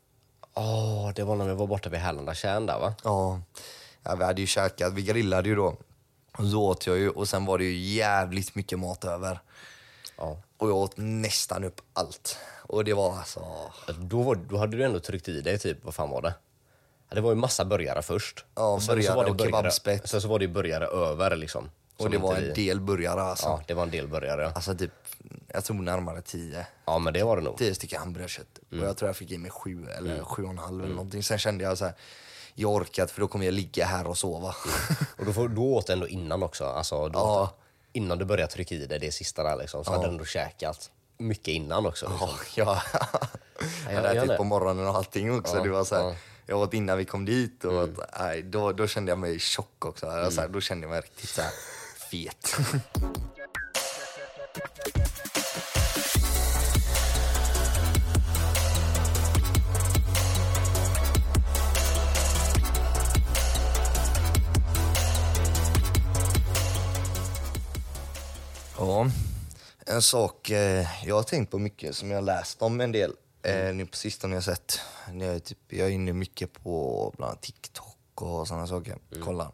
Åh, 0.54 1.12
det 1.14 1.24
var 1.24 1.36
när 1.36 1.44
vi 1.44 1.54
var 1.54 1.66
borta 1.66 1.88
vid 1.88 2.00
Härlanda 2.00 2.34
tjärn 2.34 2.66
där 2.66 2.78
va? 2.78 2.94
Ja. 3.04 3.40
ja, 4.02 4.14
vi 4.14 4.24
hade 4.24 4.40
ju 4.40 4.46
käkat, 4.46 4.92
vi 4.92 5.02
grillade 5.02 5.48
ju 5.48 5.54
då. 5.54 5.76
Och 6.38 6.46
så 6.46 6.62
åt 6.62 6.86
jag 6.86 6.98
ju 6.98 7.10
och 7.10 7.28
sen 7.28 7.44
var 7.44 7.58
det 7.58 7.64
ju 7.64 7.94
jävligt 7.94 8.54
mycket 8.54 8.78
mat 8.78 9.04
över. 9.04 9.40
Ja. 10.16 10.42
Och 10.56 10.68
jag 10.68 10.76
åt 10.76 10.96
nästan 10.96 11.64
upp 11.64 11.80
allt. 11.92 12.38
Och 12.72 12.84
det 12.84 12.92
var 12.94 13.16
alltså... 13.18 13.44
Då, 13.98 14.22
var, 14.22 14.34
då 14.34 14.56
hade 14.56 14.76
du 14.76 14.84
ändå 14.84 15.00
tryckt 15.00 15.28
i 15.28 15.40
dig 15.40 15.58
typ, 15.58 15.84
vad 15.84 15.94
fan 15.94 16.10
var 16.10 16.22
det? 16.22 16.34
Ja, 17.08 17.14
det 17.14 17.20
var 17.20 17.30
ju 17.30 17.36
massa 17.36 17.64
burgare 17.64 18.02
först. 18.02 18.44
Ja, 18.54 18.80
sen 18.80 18.86
så 18.86 18.94
burgare 18.96 19.16
var 19.16 19.24
det 19.24 19.30
och 19.30 19.40
kebabspett. 19.40 20.08
Sen 20.08 20.20
så 20.20 20.28
var 20.28 20.38
det 20.38 20.44
ju 20.44 20.50
burgare 20.52 20.86
över 20.86 21.36
liksom. 21.36 21.70
Och 21.96 22.10
det 22.10 22.18
var 22.18 22.34
en 22.36 22.42
vi- 22.44 22.52
del 22.66 22.80
burgare 22.80 23.22
alltså. 23.22 23.46
Ja, 23.46 23.62
det 23.66 23.74
var 23.74 23.82
en 23.82 23.90
del 23.90 24.08
burgare. 24.08 24.42
Ja, 24.42 24.52
Alltså 24.54 24.74
typ, 24.76 24.90
jag 25.48 25.64
tror 25.64 25.76
närmare 25.76 26.22
tio. 26.22 26.66
ja 26.84 26.98
men 26.98 27.12
det 27.12 27.22
var 27.22 27.36
det 27.36 27.42
nog. 27.42 27.58
tio 27.58 27.74
stycken 27.74 28.00
hamburgarkött. 28.00 28.58
Och 28.70 28.76
jag 28.76 28.96
tror 28.96 29.08
jag 29.08 29.16
fick 29.16 29.30
i 29.30 29.38
mig 29.38 29.50
sju 29.50 29.86
eller 29.98 30.24
sju 30.24 30.44
och 30.44 30.50
en 30.50 30.58
halv 30.58 30.70
Mm. 30.74 30.84
eller 30.84 30.94
någonting. 30.94 31.22
Sen 31.22 31.38
kände 31.38 31.64
jag 31.64 31.78
så 31.78 31.84
här, 31.84 31.94
jag 32.54 32.70
orkar 32.70 33.02
inte 33.02 33.14
för 33.14 33.20
då 33.20 33.28
kommer 33.28 33.44
jag 33.44 33.54
ligga 33.54 33.84
här 33.86 34.06
och 34.06 34.18
sova. 34.18 34.54
Och 35.18 35.24
då, 35.26 35.32
får, 35.32 35.48
då 35.48 35.74
åt 35.74 35.86
du 35.86 35.92
ändå 35.92 36.08
innan 36.08 36.42
också. 36.42 36.64
Alltså, 36.64 37.08
då 37.08 37.18
Ja. 37.18 37.42
åt, 37.42 37.54
innan 37.92 38.18
du 38.18 38.24
började 38.24 38.52
trycka 38.52 38.74
i 38.74 38.86
dig 38.86 38.98
det 38.98 39.12
sista 39.12 39.42
där 39.42 39.56
liksom, 39.56 39.84
så 39.84 39.90
hade 39.92 40.04
du 40.04 40.08
ändå 40.10 40.24
käkat 40.24 40.90
mycket 41.20 41.48
innan 41.48 41.86
också. 41.86 42.08
Liksom. 42.08 42.28
Ja, 42.54 42.82
jag 43.88 43.96
hade 43.96 44.14
gör 44.14 44.24
ätit 44.24 44.36
på 44.36 44.44
morgonen 44.44 44.88
och 44.88 44.96
allting 44.96 45.38
också. 45.38 45.56
Ja, 45.56 45.62
det 45.62 45.68
var 45.68 45.84
så 45.84 45.94
här, 45.94 46.02
ja. 46.02 46.14
jag 46.46 46.58
åt 46.58 46.74
innan 46.74 46.98
vi 46.98 47.04
kom 47.04 47.24
dit 47.24 47.64
och 47.64 47.82
att, 47.82 48.20
nej, 48.20 48.42
då, 48.42 48.72
då 48.72 48.86
kände 48.86 49.12
jag 49.12 49.18
mig 49.18 49.38
tjock 49.38 49.84
också. 49.84 50.06
Alltså, 50.06 50.48
då 50.48 50.60
kände 50.60 50.86
jag 50.86 50.90
mig 50.90 51.00
riktigt 51.00 51.28
så 51.28 51.42
här 51.42 51.52
fet. 52.10 52.56
Ja, 68.78 69.06
en 69.90 70.02
sak 70.02 70.50
eh, 70.50 70.86
jag 71.04 71.14
har 71.14 71.22
tänkt 71.22 71.50
på 71.50 71.58
mycket 71.58 71.96
som 71.96 72.10
jag 72.10 72.16
har 72.16 72.22
läst 72.22 72.62
om 72.62 72.80
en 72.80 72.92
del 72.92 73.12
eh, 73.42 73.74
nu 73.74 73.86
på 73.86 73.96
sistone 73.96 74.34
jag 74.34 74.44
sett. 74.44 74.80
Jag 75.20 75.44
typ, 75.44 75.58
jag 75.68 75.86
är 75.86 75.90
inne 75.90 76.12
mycket 76.12 76.52
på 76.52 77.14
bland 77.16 77.30
annat 77.30 77.42
TikTok 77.42 77.96
och 78.14 78.48
sådana 78.48 78.66
saker. 78.66 78.98
Kolla. 79.24 79.52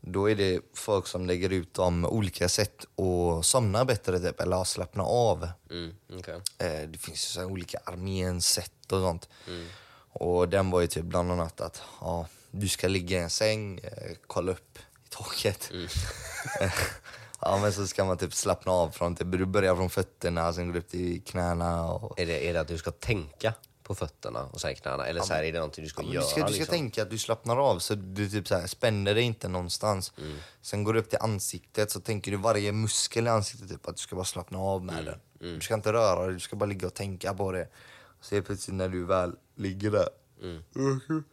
Då 0.00 0.30
är 0.30 0.34
det 0.34 0.60
folk 0.74 1.06
som 1.06 1.26
lägger 1.26 1.50
ut 1.50 1.78
om 1.78 2.04
olika 2.04 2.48
sätt 2.48 2.84
att 2.84 3.46
somna 3.46 3.84
bättre 3.84 4.20
typ, 4.20 4.40
eller 4.40 4.64
slappna 4.64 5.02
av. 5.02 5.48
Mm, 5.70 5.94
okej. 6.12 6.40
Eh, 6.58 6.88
det 6.88 6.98
finns 6.98 7.22
så 7.22 7.44
olika 7.44 7.78
arméns 7.84 8.48
sätt 8.48 8.92
och 8.92 9.00
sånt. 9.00 9.28
Och 10.14 10.48
den 10.48 10.70
var 10.70 10.80
ju 10.80 10.86
typ 10.86 11.04
bland 11.04 11.32
annat 11.32 11.60
att 11.60 11.82
ja, 12.00 12.26
du 12.50 12.68
ska 12.68 12.88
ligga 12.88 13.18
i 13.18 13.22
en 13.22 13.30
säng, 13.30 13.78
eh, 13.78 14.16
kolla 14.26 14.52
upp 14.52 14.78
i 14.78 15.08
taket. 15.08 15.70
ja 17.42 17.58
men 17.62 17.72
så 17.72 17.86
ska 17.86 18.04
man 18.04 18.16
typ 18.18 18.34
slappna 18.34 18.72
av 18.72 18.90
från, 18.90 19.16
typ, 19.16 19.32
du 19.32 19.44
börjar 19.46 19.76
från 19.76 19.90
fötterna, 19.90 20.52
sen 20.52 20.66
går 20.66 20.72
du 20.72 20.78
upp 20.78 20.88
till 20.88 21.22
knäna. 21.24 21.92
Och, 21.92 22.20
Är, 22.20 22.26
det, 22.26 22.48
är 22.48 22.52
det 22.52 22.60
att 22.60 22.68
du 22.68 22.78
ska 22.78 22.90
tänka 22.90 23.54
på 23.82 23.94
fötterna 23.94 24.44
och 24.52 24.60
sen 24.60 24.74
knäna? 24.74 25.06
Eller 25.06 25.20
så 25.20 25.32
här, 25.34 25.42
är 25.42 25.52
det 25.52 25.58
någonting 25.58 25.84
du 25.84 25.90
ska 25.90 26.02
göra? 26.02 26.12
du 26.24 26.28
ska, 26.30 26.40
du 26.40 26.46
ska 26.46 26.56
liksom? 26.58 26.72
tänka 26.72 27.02
att 27.02 27.10
du 27.10 27.18
slappnar 27.18 27.56
av 27.56 27.78
så 27.78 27.94
du 27.94 28.30
typ 28.30 28.48
så 28.48 28.54
här, 28.54 28.66
spänner 28.66 29.14
dig 29.14 29.24
inte 29.24 29.48
någonstans. 29.48 30.12
Mm. 30.18 30.36
Sen 30.62 30.84
går 30.84 30.92
du 30.94 31.00
upp 31.00 31.10
till 31.10 31.18
ansiktet 31.20 31.90
så 31.90 32.00
tänker 32.00 32.30
du 32.30 32.36
varje 32.36 32.72
muskel 32.72 33.26
i 33.26 33.30
ansiktet 33.30 33.68
typ 33.68 33.88
att 33.88 33.96
du 33.96 34.00
ska 34.02 34.16
bara 34.16 34.24
slappna 34.24 34.58
av 34.58 34.84
med 34.84 34.94
Mm. 34.98 35.04
den. 35.04 35.54
Du 35.54 35.60
ska 35.60 35.74
inte 35.74 35.92
röra 35.92 36.24
dig, 36.26 36.34
du 36.34 36.40
ska 36.40 36.56
bara 36.56 36.66
ligga 36.66 36.86
och 36.86 36.94
tänka 36.94 37.34
på 37.34 37.52
det. 37.52 37.68
Så 38.20 38.42
plötsligt 38.42 38.76
när 38.76 38.88
du 38.88 39.04
väl 39.04 39.32
ligger 39.56 39.90
där. 39.90 40.08
Mm. 40.42 40.62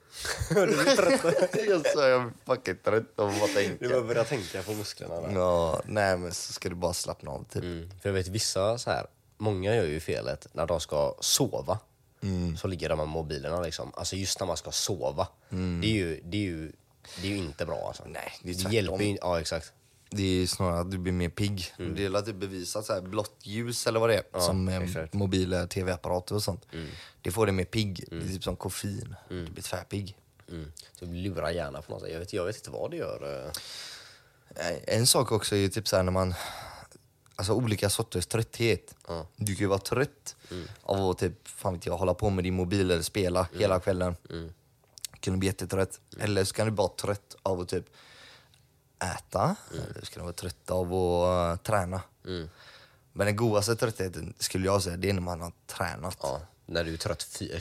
jag 1.68 1.88
sa 1.88 2.08
jag 2.08 2.22
är 2.22 2.32
fucking 2.46 2.76
trött 2.84 3.20
av 3.20 3.30
att 3.30 3.40
bara 3.40 3.48
Du 3.48 3.54
tänka. 3.54 3.90
bara 3.90 4.02
börjar 4.02 4.24
tänka 4.24 4.64
på 4.64 4.74
musklerna 4.74 5.22
där. 5.22 5.32
Ja, 5.36 5.82
nej 5.86 6.18
men 6.18 6.34
så 6.34 6.54
ska 6.54 6.70
du 6.70 6.76
bara 6.76 6.94
slappna 6.94 7.32
av 7.32 7.44
typ. 7.50 7.64
Mm. 7.64 7.90
För 8.02 8.10
jag 8.10 8.14
vet 8.14 8.28
vissa 8.28 8.78
så 8.78 8.92
här, 8.92 9.06
många 9.38 9.76
gör 9.76 9.86
ju 9.86 10.00
felet 10.00 10.48
när 10.54 10.66
de 10.66 10.80
ska 10.80 11.16
sova. 11.20 11.80
Mm. 12.24 12.58
Så 12.58 12.68
ligger 12.68 12.90
de 12.90 12.98
med 12.98 13.08
mobilerna 13.08 13.62
liksom. 13.62 13.92
Alltså 13.96 14.16
just 14.16 14.40
när 14.40 14.48
man 14.48 14.58
ska 14.58 14.72
sova. 14.72 15.28
Det, 15.50 15.88
är 15.88 15.94
ju, 15.94 16.22
det, 16.24 16.38
är 16.38 16.42
ju, 16.42 16.72
det 17.22 17.28
är 17.28 17.32
ju 17.32 17.38
inte 17.38 17.66
bra 17.66 17.88
alltså. 17.88 18.02
Mm. 18.04 18.14
Nej, 18.14 18.32
det 18.44 18.50
är 18.52 18.70
det 18.70 18.76
hjälper 18.76 19.04
ju 19.04 19.18
Ja 19.22 19.40
exakt. 19.40 19.74
Det 20.10 20.24
är 20.24 20.48
snarare 20.48 20.80
att 20.80 20.92
du 20.92 20.98
blir 20.98 21.14
mer 21.14 21.30
pigg. 21.30 21.74
Mm. 21.80 21.96
Det 21.96 22.06
är 22.06 22.22
typ 22.22 22.36
bevisat 22.36 22.86
så 22.86 22.94
här 22.94 23.02
blått 23.02 23.36
ljus 23.44 23.88
eller 23.88 24.00
vad 24.00 24.10
det 24.10 24.16
är. 24.34 24.40
som 24.40 24.68
eh, 24.68 24.78
exakt. 24.84 25.14
mobiler, 25.14 25.68
tv-apparater 25.68 26.36
och 26.36 26.44
sånt. 26.44 26.66
Det 27.22 27.32
får 27.32 27.46
dig 27.46 27.56
mer 27.56 27.66
pigg. 27.66 28.04
Det 28.10 28.16
är 28.18 28.22
typ 28.28 28.44
som 28.44 28.56
koffein. 28.56 29.16
Du 29.30 29.46
blir 29.46 29.64
tvärpigg. 29.64 30.18
Mm. 30.52 30.72
Så 31.00 31.06
lurar 31.06 31.50
hjärnan 31.50 31.84
på 31.84 31.92
något 31.92 32.02
sätt. 32.02 32.12
Jag 32.12 32.20
vet, 32.20 32.34
jag 32.34 32.46
vet 32.46 32.56
inte 32.56 32.70
vad 32.72 32.92
det 32.92 32.98
gör. 32.98 33.46
eh. 33.46 34.68
Eh, 34.72 34.78
En 34.98 35.08
sak 35.08 35.32
också 35.32 35.56
är 35.56 35.60
ju 35.60 35.70
typ 35.70 35.88
så 35.88 35.96
här 35.96 36.04
när 36.04 36.12
man... 36.12 36.34
Alltså 37.36 37.54
olika 37.54 37.90
sorters 37.90 38.26
trötthet. 38.26 38.96
Ja. 39.08 39.28
Du 39.36 39.56
kan 39.56 39.60
ju 39.64 39.68
vara 39.68 39.80
trött 39.80 40.36
av 40.82 41.10
att 41.10 41.18
typ, 41.18 41.48
fan 41.48 41.74
vet 41.74 41.86
jag, 41.86 41.98
hålla 41.98 42.14
på 42.14 42.30
med 42.30 42.44
din 42.44 42.54
mobil 42.54 42.92
eller 42.92 43.02
spela 43.02 43.48
hela 43.60 43.80
kvällen. 43.80 44.16
Kan 45.20 45.34
du 45.34 45.38
bli 45.40 45.48
jättetrött. 45.48 46.00
Eller 46.20 46.44
så 46.44 46.54
kan 46.54 46.68
du 46.68 46.74
vara 46.74 46.88
trött 46.88 47.36
av 47.44 47.60
att 47.60 47.70
typ 47.70 47.86
äta. 49.04 49.56
Kan 49.94 50.14
du 50.14 50.20
vara 50.22 50.34
trött 50.34 50.72
av 50.72 50.94
att 50.94 51.60
eh, 51.60 51.64
träna. 51.64 52.02
Men 53.14 53.26
den 53.28 53.36
godaste 53.36 53.76
tröttheten 53.76 54.34
skulle 54.40 54.66
jag 54.66 54.84
säga, 54.84 54.98
det 54.98 55.10
är 55.10 55.14
när 55.14 55.22
man 55.22 55.42
har 55.42 55.52
tränat. 55.68 56.18
Ja, 56.22 56.42
när 56.66 56.84
du 56.84 56.94
är 56.94 56.98
trött 56.98 57.24
fy- 57.24 57.52
eh, 57.52 57.60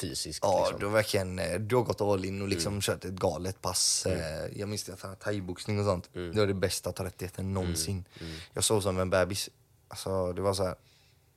fysiskt. 0.00 0.38
Ja, 0.42 0.58
liksom. 0.60 0.80
du 0.80 0.86
har 0.86 0.92
verkligen 0.92 1.38
eh, 1.38 1.60
du 1.60 1.76
har 1.76 1.82
gått 1.82 2.00
all 2.00 2.24
in 2.24 2.42
och 2.42 2.48
liksom 2.48 2.80
kört 2.80 3.04
ett 3.04 3.12
galet 3.12 3.60
pass. 3.62 4.06
Eh, 4.06 4.58
Jag 4.58 4.68
minns 4.68 4.88
att 4.88 4.98
jag 5.02 5.18
thaiboxning 5.18 5.78
och 5.78 5.84
sånt. 5.84 6.08
Det 6.12 6.38
var 6.40 6.46
det 6.46 6.54
bästa 6.54 6.92
tröttheten 6.92 7.54
någonsin. 7.54 8.04
Jag 8.52 8.64
sov 8.64 8.80
som 8.80 8.98
en 8.98 9.10
bebis. 9.10 9.50
Alltså, 9.88 10.32
det 10.32 10.42
var 10.42 10.54
så 10.54 10.64
här. 10.64 10.74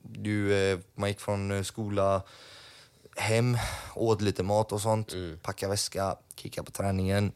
Du, 0.02 0.54
eh, 0.54 0.78
man 0.94 1.08
gick 1.08 1.20
från 1.20 1.50
eh, 1.50 1.62
skola 1.62 2.22
hem, 3.16 3.58
åt 3.94 4.20
lite 4.22 4.42
mat 4.42 4.72
och 4.72 4.80
sånt, 4.80 5.12
packade 5.42 5.70
väska, 5.70 6.16
kickade 6.36 6.64
på 6.66 6.70
träningen, 6.72 7.32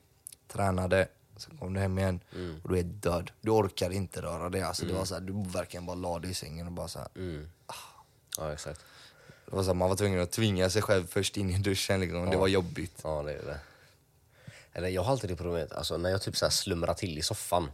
tränade. 0.52 1.08
Sen 1.40 1.56
kom 1.56 1.74
du 1.74 1.80
hem 1.80 1.98
igen 1.98 2.20
och 2.62 2.68
du 2.68 2.78
är 2.78 2.82
död. 2.82 3.30
Du 3.40 3.50
orkar 3.50 3.90
inte 3.90 4.22
röra 4.22 4.50
dig. 4.50 4.62
Alltså, 4.62 4.86
det 4.86 4.92
var 4.92 5.04
så 5.04 5.14
här, 5.14 5.20
du 5.20 5.32
verkligen 5.50 5.86
bara 5.86 5.96
la 5.96 6.18
dig 6.18 6.30
i 6.30 6.34
sängen 6.34 6.66
och 6.66 6.72
bara 6.72 6.88
så 6.88 6.98
här, 6.98 7.08
Ja, 8.38 8.52
exakt. 8.52 8.80
det 9.46 9.56
var 9.56 9.62
så 9.62 9.68
här, 9.68 9.74
Man 9.74 9.88
var 9.88 9.96
tvungen 9.96 10.20
att 10.20 10.30
tvinga 10.30 10.70
sig 10.70 10.82
själv 10.82 11.06
först 11.06 11.36
in 11.36 11.50
i 11.50 11.58
duschen. 11.58 12.00
Liksom. 12.00 12.30
Det 12.30 12.36
var 12.36 12.48
jobbigt. 12.48 13.00
Ja, 13.04 13.22
det 13.22 13.32
är 13.32 13.42
det. 13.46 13.60
Eller 14.72 14.88
jag 14.88 15.02
har 15.02 15.12
alltid 15.12 15.30
det 15.30 15.36
problemet, 15.36 15.72
alltså 15.72 15.96
när 15.96 16.10
jag 16.10 16.22
typ 16.22 16.36
så 16.36 16.44
här 16.44 16.50
slumrar 16.50 16.94
till 16.94 17.18
i 17.18 17.22
soffan. 17.22 17.70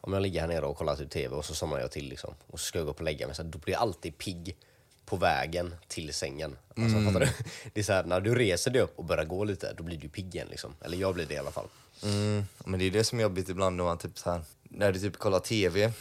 Om 0.00 0.12
jag 0.12 0.22
ligger 0.22 0.40
här 0.40 0.48
nere 0.48 0.66
och 0.66 0.76
kollar 0.76 0.96
typ 0.96 1.10
TV 1.10 1.34
och 1.36 1.44
så 1.44 1.54
somnar 1.54 1.78
jag 1.80 1.90
till 1.90 2.08
liksom. 2.08 2.34
Och 2.46 2.60
så 2.60 2.66
ska 2.66 2.78
jag 2.78 2.86
gå 2.86 2.90
upp 2.90 2.98
och 2.98 3.04
lägga 3.04 3.26
mig, 3.26 3.36
så 3.36 3.42
här, 3.42 3.50
då 3.50 3.58
blir 3.58 3.72
jag 3.74 3.82
alltid 3.82 4.18
pigg 4.18 4.56
på 5.04 5.16
vägen 5.16 5.74
till 5.88 6.14
sängen. 6.14 6.56
Alltså, 6.76 6.96
Mm. 6.98 7.06
fattar 7.06 7.20
du? 7.26 7.32
Det 7.72 7.80
är 7.80 7.84
så 7.84 7.92
här, 7.92 8.04
när 8.04 8.20
du 8.20 8.34
reser 8.34 8.70
dig 8.70 8.82
upp 8.82 8.98
och 8.98 9.04
börjar 9.04 9.24
gå 9.24 9.44
lite, 9.44 9.72
då 9.72 9.82
blir 9.82 9.98
du 9.98 10.08
pigg 10.08 10.34
igen 10.34 10.48
liksom. 10.50 10.74
Eller 10.80 10.96
jag 10.98 11.14
blir 11.14 11.26
det 11.26 11.34
i 11.34 11.38
alla 11.38 11.50
fall. 11.50 11.66
Mm, 12.02 12.44
men 12.64 12.80
det 12.80 12.84
är 12.86 12.90
det 12.90 13.04
som 13.04 13.18
är 13.18 13.22
jobbigt 13.22 13.48
ibland 13.48 13.76
när 13.76 13.84
man 13.84 13.98
typ 13.98 14.18
så 14.18 14.30
här, 14.30 14.42
när 14.62 14.92
du 14.92 14.98
typ 15.00 15.16
kollar 15.16 15.38
TV 15.40 15.92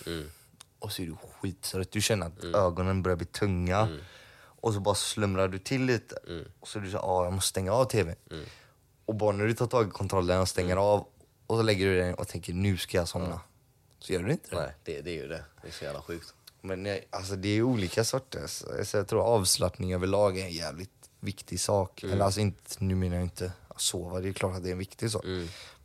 och 0.80 0.92
så 0.92 1.02
är 1.02 1.06
du 1.06 1.16
skittrött. 1.42 1.92
Du 1.92 2.02
känner 2.02 2.26
att 2.28 2.44
ögonen 2.44 3.04
börjar 3.04 3.16
bli 3.16 3.26
tunga. 3.28 3.90
Och 4.64 4.74
så 4.74 4.80
bara 4.80 4.96
slumrar 4.96 5.48
du 5.48 5.60
till 5.60 5.86
lite. 5.86 6.16
Och 6.60 6.68
så 6.68 6.80
är 6.80 6.84
du 6.84 6.92
så 6.92 6.98
här, 6.98 7.04
ah, 7.06 7.24
jag 7.24 7.34
måste 7.34 7.50
stänga 7.50 7.72
av 7.74 7.86
TV. 7.86 8.16
Och 9.06 9.16
bara 9.16 9.32
när 9.32 9.46
du 9.46 9.54
tar 9.54 9.68
tag 9.68 9.88
i 9.88 9.92
kontrollen 9.92 10.40
och 10.42 10.50
stänger 10.50 10.76
av 10.78 11.08
och 11.48 11.58
så 11.58 11.62
lägger 11.62 11.86
du 11.86 11.98
dig 12.00 12.14
och 12.14 12.28
tänker 12.28 12.54
nu 12.54 12.78
ska 12.78 12.98
jag 12.98 13.08
somna. 13.08 13.42
Så 14.00 14.14
gör 14.14 14.24
du 14.24 14.32
inte 14.32 14.50
det. 14.50 14.62
Nej, 14.62 14.72
det, 14.84 15.02
det 15.02 15.10
är 15.12 15.16
ju 15.22 15.28
det. 15.28 15.46
Det 15.62 15.68
är 15.68 15.72
så 15.72 15.84
jävla 15.84 16.02
sjukt. 16.02 16.34
Men 16.62 16.84
nej, 16.84 17.08
alltså 17.10 17.36
det 17.36 17.50
är 17.50 17.62
olika 17.62 18.04
sorters. 18.04 18.63
Så 18.84 18.97
jag 18.97 19.08
tror 19.08 19.21
avslappning 19.21 19.93
överlag 19.93 20.38
är 20.39 20.45
en 20.45 20.52
jävligt 20.52 20.89
viktig 21.19 21.60
sak. 21.60 22.04
Eller 22.04 22.26
alltså 22.26 22.39
inte, 22.39 22.62
nu 22.78 22.95
menar 22.95 23.15
jag 23.15 23.26
inte 23.26 23.52
att 23.67 23.82
sova, 23.82 24.19
det 24.19 24.30
är 24.30 24.34
klart 24.34 24.56
att 24.56 24.63
det 24.63 24.69
är 24.69 24.74
en 24.74 24.78
viktig 24.78 25.12
sak. 25.12 25.26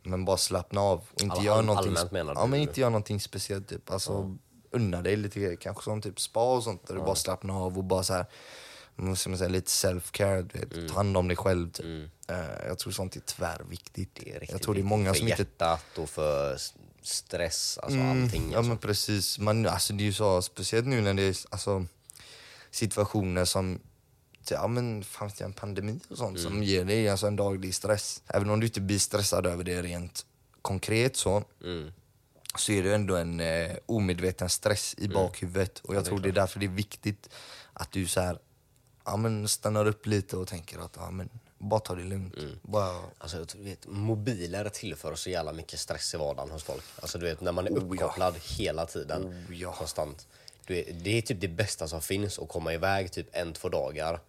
Men 0.03 0.25
bara 0.25 0.37
slappna 0.37 0.81
av 0.81 1.03
och 1.13 1.21
inte 1.21 1.35
All- 1.35 1.45
göra 1.45 1.57
all- 1.57 1.65
någonting, 1.65 1.93
menar 2.11 2.33
ja, 2.35 2.41
du? 2.43 2.47
men 2.49 2.59
inte 2.59 2.79
göra 2.79 2.89
någonting 2.89 3.19
speciellt. 3.19 3.67
Typ. 3.69 3.91
Alltså, 3.91 4.37
Unna 4.71 5.01
dig 5.01 5.15
lite 5.15 5.39
grejer, 5.39 5.55
kanske 5.55 5.83
som 5.83 6.01
typ 6.01 6.19
spa 6.21 6.55
och 6.55 6.63
sånt 6.63 6.87
där 6.87 6.93
du 6.95 6.99
bara 7.01 7.15
slappnar 7.15 7.65
av 7.65 7.77
och 7.77 7.83
bara 7.83 8.03
så 8.03 8.13
här, 8.13 8.25
måste 8.95 9.29
man 9.29 9.37
säga, 9.37 9.49
lite 9.49 9.69
self-care, 9.69 10.41
du 10.71 10.77
Mm. 10.77 10.89
ta 10.89 10.95
hand 10.95 11.17
om 11.17 11.27
dig 11.27 11.37
själv. 11.37 11.71
Typ. 11.71 11.85
Eh, 12.27 12.67
jag 12.67 12.77
tror 12.79 12.91
sånt 12.93 13.15
är 13.15 13.19
tvärviktigt. 13.19 14.11
Det 14.15 14.35
är 14.35 14.45
jag 14.51 14.61
tror 14.61 14.73
det 14.75 14.81
är 14.81 14.83
många 14.83 15.09
för 15.13 15.19
som 15.19 15.27
inte 15.27 15.41
hjärtat 15.41 15.97
och 15.97 16.09
för 16.09 16.57
stress, 17.07 17.79
alltså 17.83 17.99
allting. 17.99 18.41
Mm, 18.41 18.51
Ja 18.51 18.57
Alltså. 18.57 18.69
men 18.69 18.77
precis. 18.77 19.39
Man, 19.39 19.65
alltså, 19.67 19.93
det 19.93 20.03
är 20.03 20.05
ju 20.05 20.13
så, 20.13 20.41
speciellt 20.41 20.87
nu 20.87 21.01
när 21.01 21.13
det 21.13 21.23
är 21.23 21.35
alltså, 21.49 21.85
situationer 22.71 23.45
som 23.45 23.79
ja, 24.49 24.67
men, 24.67 25.03
fanns 25.03 25.33
det 25.33 25.43
en 25.45 25.53
pandemi 25.53 25.99
och 26.09 26.17
sånt 26.17 26.39
som 26.39 26.63
ger 26.63 26.85
dig 26.85 27.09
alltså, 27.09 27.27
en 27.27 27.35
daglig 27.35 27.75
stress. 27.75 28.21
Även 28.27 28.49
om 28.49 28.59
du 28.59 28.67
inte 28.67 28.81
blir 28.81 28.99
stressad 28.99 29.45
över 29.45 29.63
det 29.63 29.81
rent 29.81 30.25
konkret 30.61 31.15
så, 31.15 31.43
Mm. 31.63 31.91
så 32.57 32.71
är 32.71 32.83
det 32.83 32.95
ändå 32.95 33.15
en 33.15 33.39
eh, 33.39 33.75
omedveten 33.85 34.49
stress 34.49 34.95
i 34.97 35.07
bakhuvudet. 35.07 35.79
Och 35.79 35.95
jag 35.95 36.05
tror 36.05 36.19
det 36.19 36.29
är 36.29 36.33
därför 36.33 36.59
det 36.59 36.65
är 36.65 36.69
viktigt 36.69 37.29
att 37.73 37.91
du 37.91 38.07
så 38.07 38.21
här, 38.21 38.39
ja, 39.07 39.17
men, 39.17 39.47
stannar 39.47 39.85
upp 39.87 40.05
lite 40.05 40.37
och 40.37 40.47
tänker 40.47 40.79
att 40.79 40.95
ja, 40.95 41.11
men, 41.11 41.29
bara 41.57 41.79
ta 41.79 41.95
det 41.95 42.03
lugnt. 42.03 42.33
Bara, 42.61 42.95
Alltså, 43.17 43.45
du 43.57 43.63
vet, 43.63 43.87
mobiler 43.87 44.69
tillför 44.69 45.15
så 45.15 45.29
jävla 45.29 45.53
mycket 45.53 45.79
stress 45.79 46.13
i 46.13 46.17
vardagen 46.17 46.51
hos 46.51 46.63
folk. 46.63 46.83
Alltså, 47.01 47.17
du 47.17 47.25
vet, 47.25 47.41
när 47.41 47.51
man 47.51 47.67
är 47.67 47.71
Oh, 47.71 47.77
ja. 47.77 47.81
uppkopplad 47.83 48.35
hela 48.57 48.85
tiden, 48.85 49.25
Oh, 49.25 49.55
ja. 49.59 49.71
konstant. 49.73 50.27
Vet, 50.67 51.03
det 51.03 51.17
är 51.17 51.21
typ 51.21 51.41
det 51.41 51.47
bästa 51.47 51.87
som 51.87 52.01
finns, 52.01 52.39
att 52.39 52.49
komma 52.49 52.73
iväg 52.73 53.11
typ 53.11 53.27
en, 53.31 53.53
två 53.53 53.69
dagar. 53.69 54.19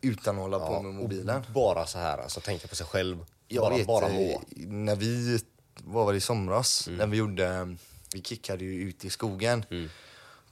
utan 0.00 0.36
att 0.36 0.42
hålla 0.42 0.58
på 0.58 0.64
Ja, 0.72 0.82
med 0.82 0.88
och 0.88 0.94
mobilen. 0.94 1.42
bara 1.54 1.86
så 1.86 1.98
här, 1.98 2.18
alltså 2.18 2.40
tänka 2.40 2.68
på 2.68 2.74
sig 2.76 2.86
själv. 2.86 3.18
Jag 3.48 3.62
bara, 3.62 3.76
vet, 3.76 3.86
bara 3.86 4.08
eh, 4.08 4.14
må. 4.14 4.42
När 4.56 4.96
vi, 4.96 5.38
vad 5.84 6.04
var 6.06 6.12
det 6.12 6.16
i 6.16 6.20
somras, 6.20 6.86
Mm. 6.86 6.98
när 6.98 7.06
vi 7.06 7.16
gjorde, 7.16 7.76
vi 8.14 8.22
kickade 8.22 8.64
ju 8.64 8.88
ut 8.88 9.04
i 9.04 9.10
skogen 9.10 9.64
Mm. 9.70 9.88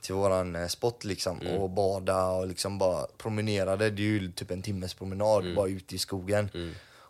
Till 0.07 0.15
våran 0.15 0.57
eh, 0.57 0.67
spot 0.67 1.05
liksom 1.05 1.39
och 1.59 1.71
bada 1.71 2.27
och 2.27 2.47
liksom 2.47 2.79
bara 2.79 3.07
promenerade. 3.19 3.91
Det 3.91 4.03
är 4.03 4.05
ju 4.07 4.33
typ 4.33 4.51
en 4.51 4.63
timmes 4.63 4.95
promenad 4.95 5.43
Mm. 5.43 5.55
bara 5.55 5.69
ute 5.69 5.95
i 5.95 5.99
skogen. 5.99 6.51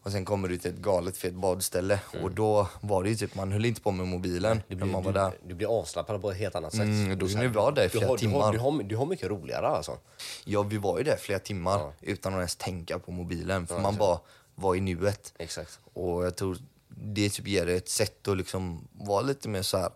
Och 0.06 0.12
sen 0.12 0.24
kommer 0.24 0.48
du 0.48 0.59
till 0.59 0.70
ett 0.70 0.76
galet 0.76 1.16
fett 1.16 1.35
badställe 1.35 2.00
och 2.22 2.30
då 2.30 2.68
var 2.80 3.02
det 3.02 3.09
ju 3.11 3.16
typ, 3.16 3.35
man 3.35 3.52
höll 3.52 3.64
inte 3.64 3.80
på 3.80 3.90
med 3.90 4.06
mobilen 4.06 4.52
Mm. 4.52 4.62
Du 4.68 4.74
när 4.74 4.82
blir, 4.85 4.92
man 4.92 5.02
var 5.02 5.12
du, 5.12 5.18
där. 5.18 5.32
du 5.48 5.54
blir 5.54 5.78
avslappnad 5.80 6.22
på 6.22 6.30
ett 6.30 6.37
helt 6.37 6.54
annat 6.54 6.72
sätt. 6.72 6.80
Mm, 6.82 7.18
då 7.18 7.28
kan 7.28 7.40
du 7.40 7.48
vara 7.48 7.70
där 7.70 7.85
i 7.85 7.88
flera 7.88 8.06
har, 8.06 8.16
du, 8.18 8.26
har, 8.28 8.32
timmar. 8.32 8.52
du, 8.52 8.59
har, 8.59 8.82
du 8.82 8.96
har 8.96 9.06
mycket 9.06 9.28
roligare 9.28 9.66
alltså. 9.68 9.98
Ja, 10.44 10.62
vi 10.62 10.76
var 10.78 10.98
ju 10.98 11.04
där 11.04 11.16
flera 11.16 11.38
timmar 11.38 11.78
Ja. 11.78 11.92
utan 12.00 12.32
att 12.32 12.37
ens 12.38 12.56
tänka 12.56 12.98
på 12.98 13.12
mobilen. 13.12 13.66
För 13.66 13.78
man 13.80 13.96
bara, 13.96 14.18
vara 14.54 14.76
i 14.76 14.80
nuet. 14.80 15.32
Exakt. 15.38 15.80
Och 15.94 16.24
jag 16.26 16.37
tror 16.37 16.59
det 16.88 17.28
typ 17.30 17.46
ger 17.48 17.68
ett 17.68 17.88
sätt 17.88 18.28
att 18.28 18.37
liksom 18.37 18.88
vara 18.92 19.20
lite 19.20 19.48
mer 19.48 19.62
så 19.62 19.76
här, 19.78 19.90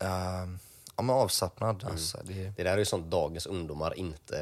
eh, 0.00 0.48
ja 0.96 1.02
men 1.02 1.16
avslappnad. 1.16 1.82
Mm. 1.82 1.92
Alltså, 1.92 2.18
det, 2.24 2.52
Det 2.56 2.62
där 2.62 2.72
är 2.72 2.78
ju 2.78 2.84
sånt 2.84 3.10
dagens 3.10 3.46
ungdomar 3.46 3.98
inte... 3.98 4.36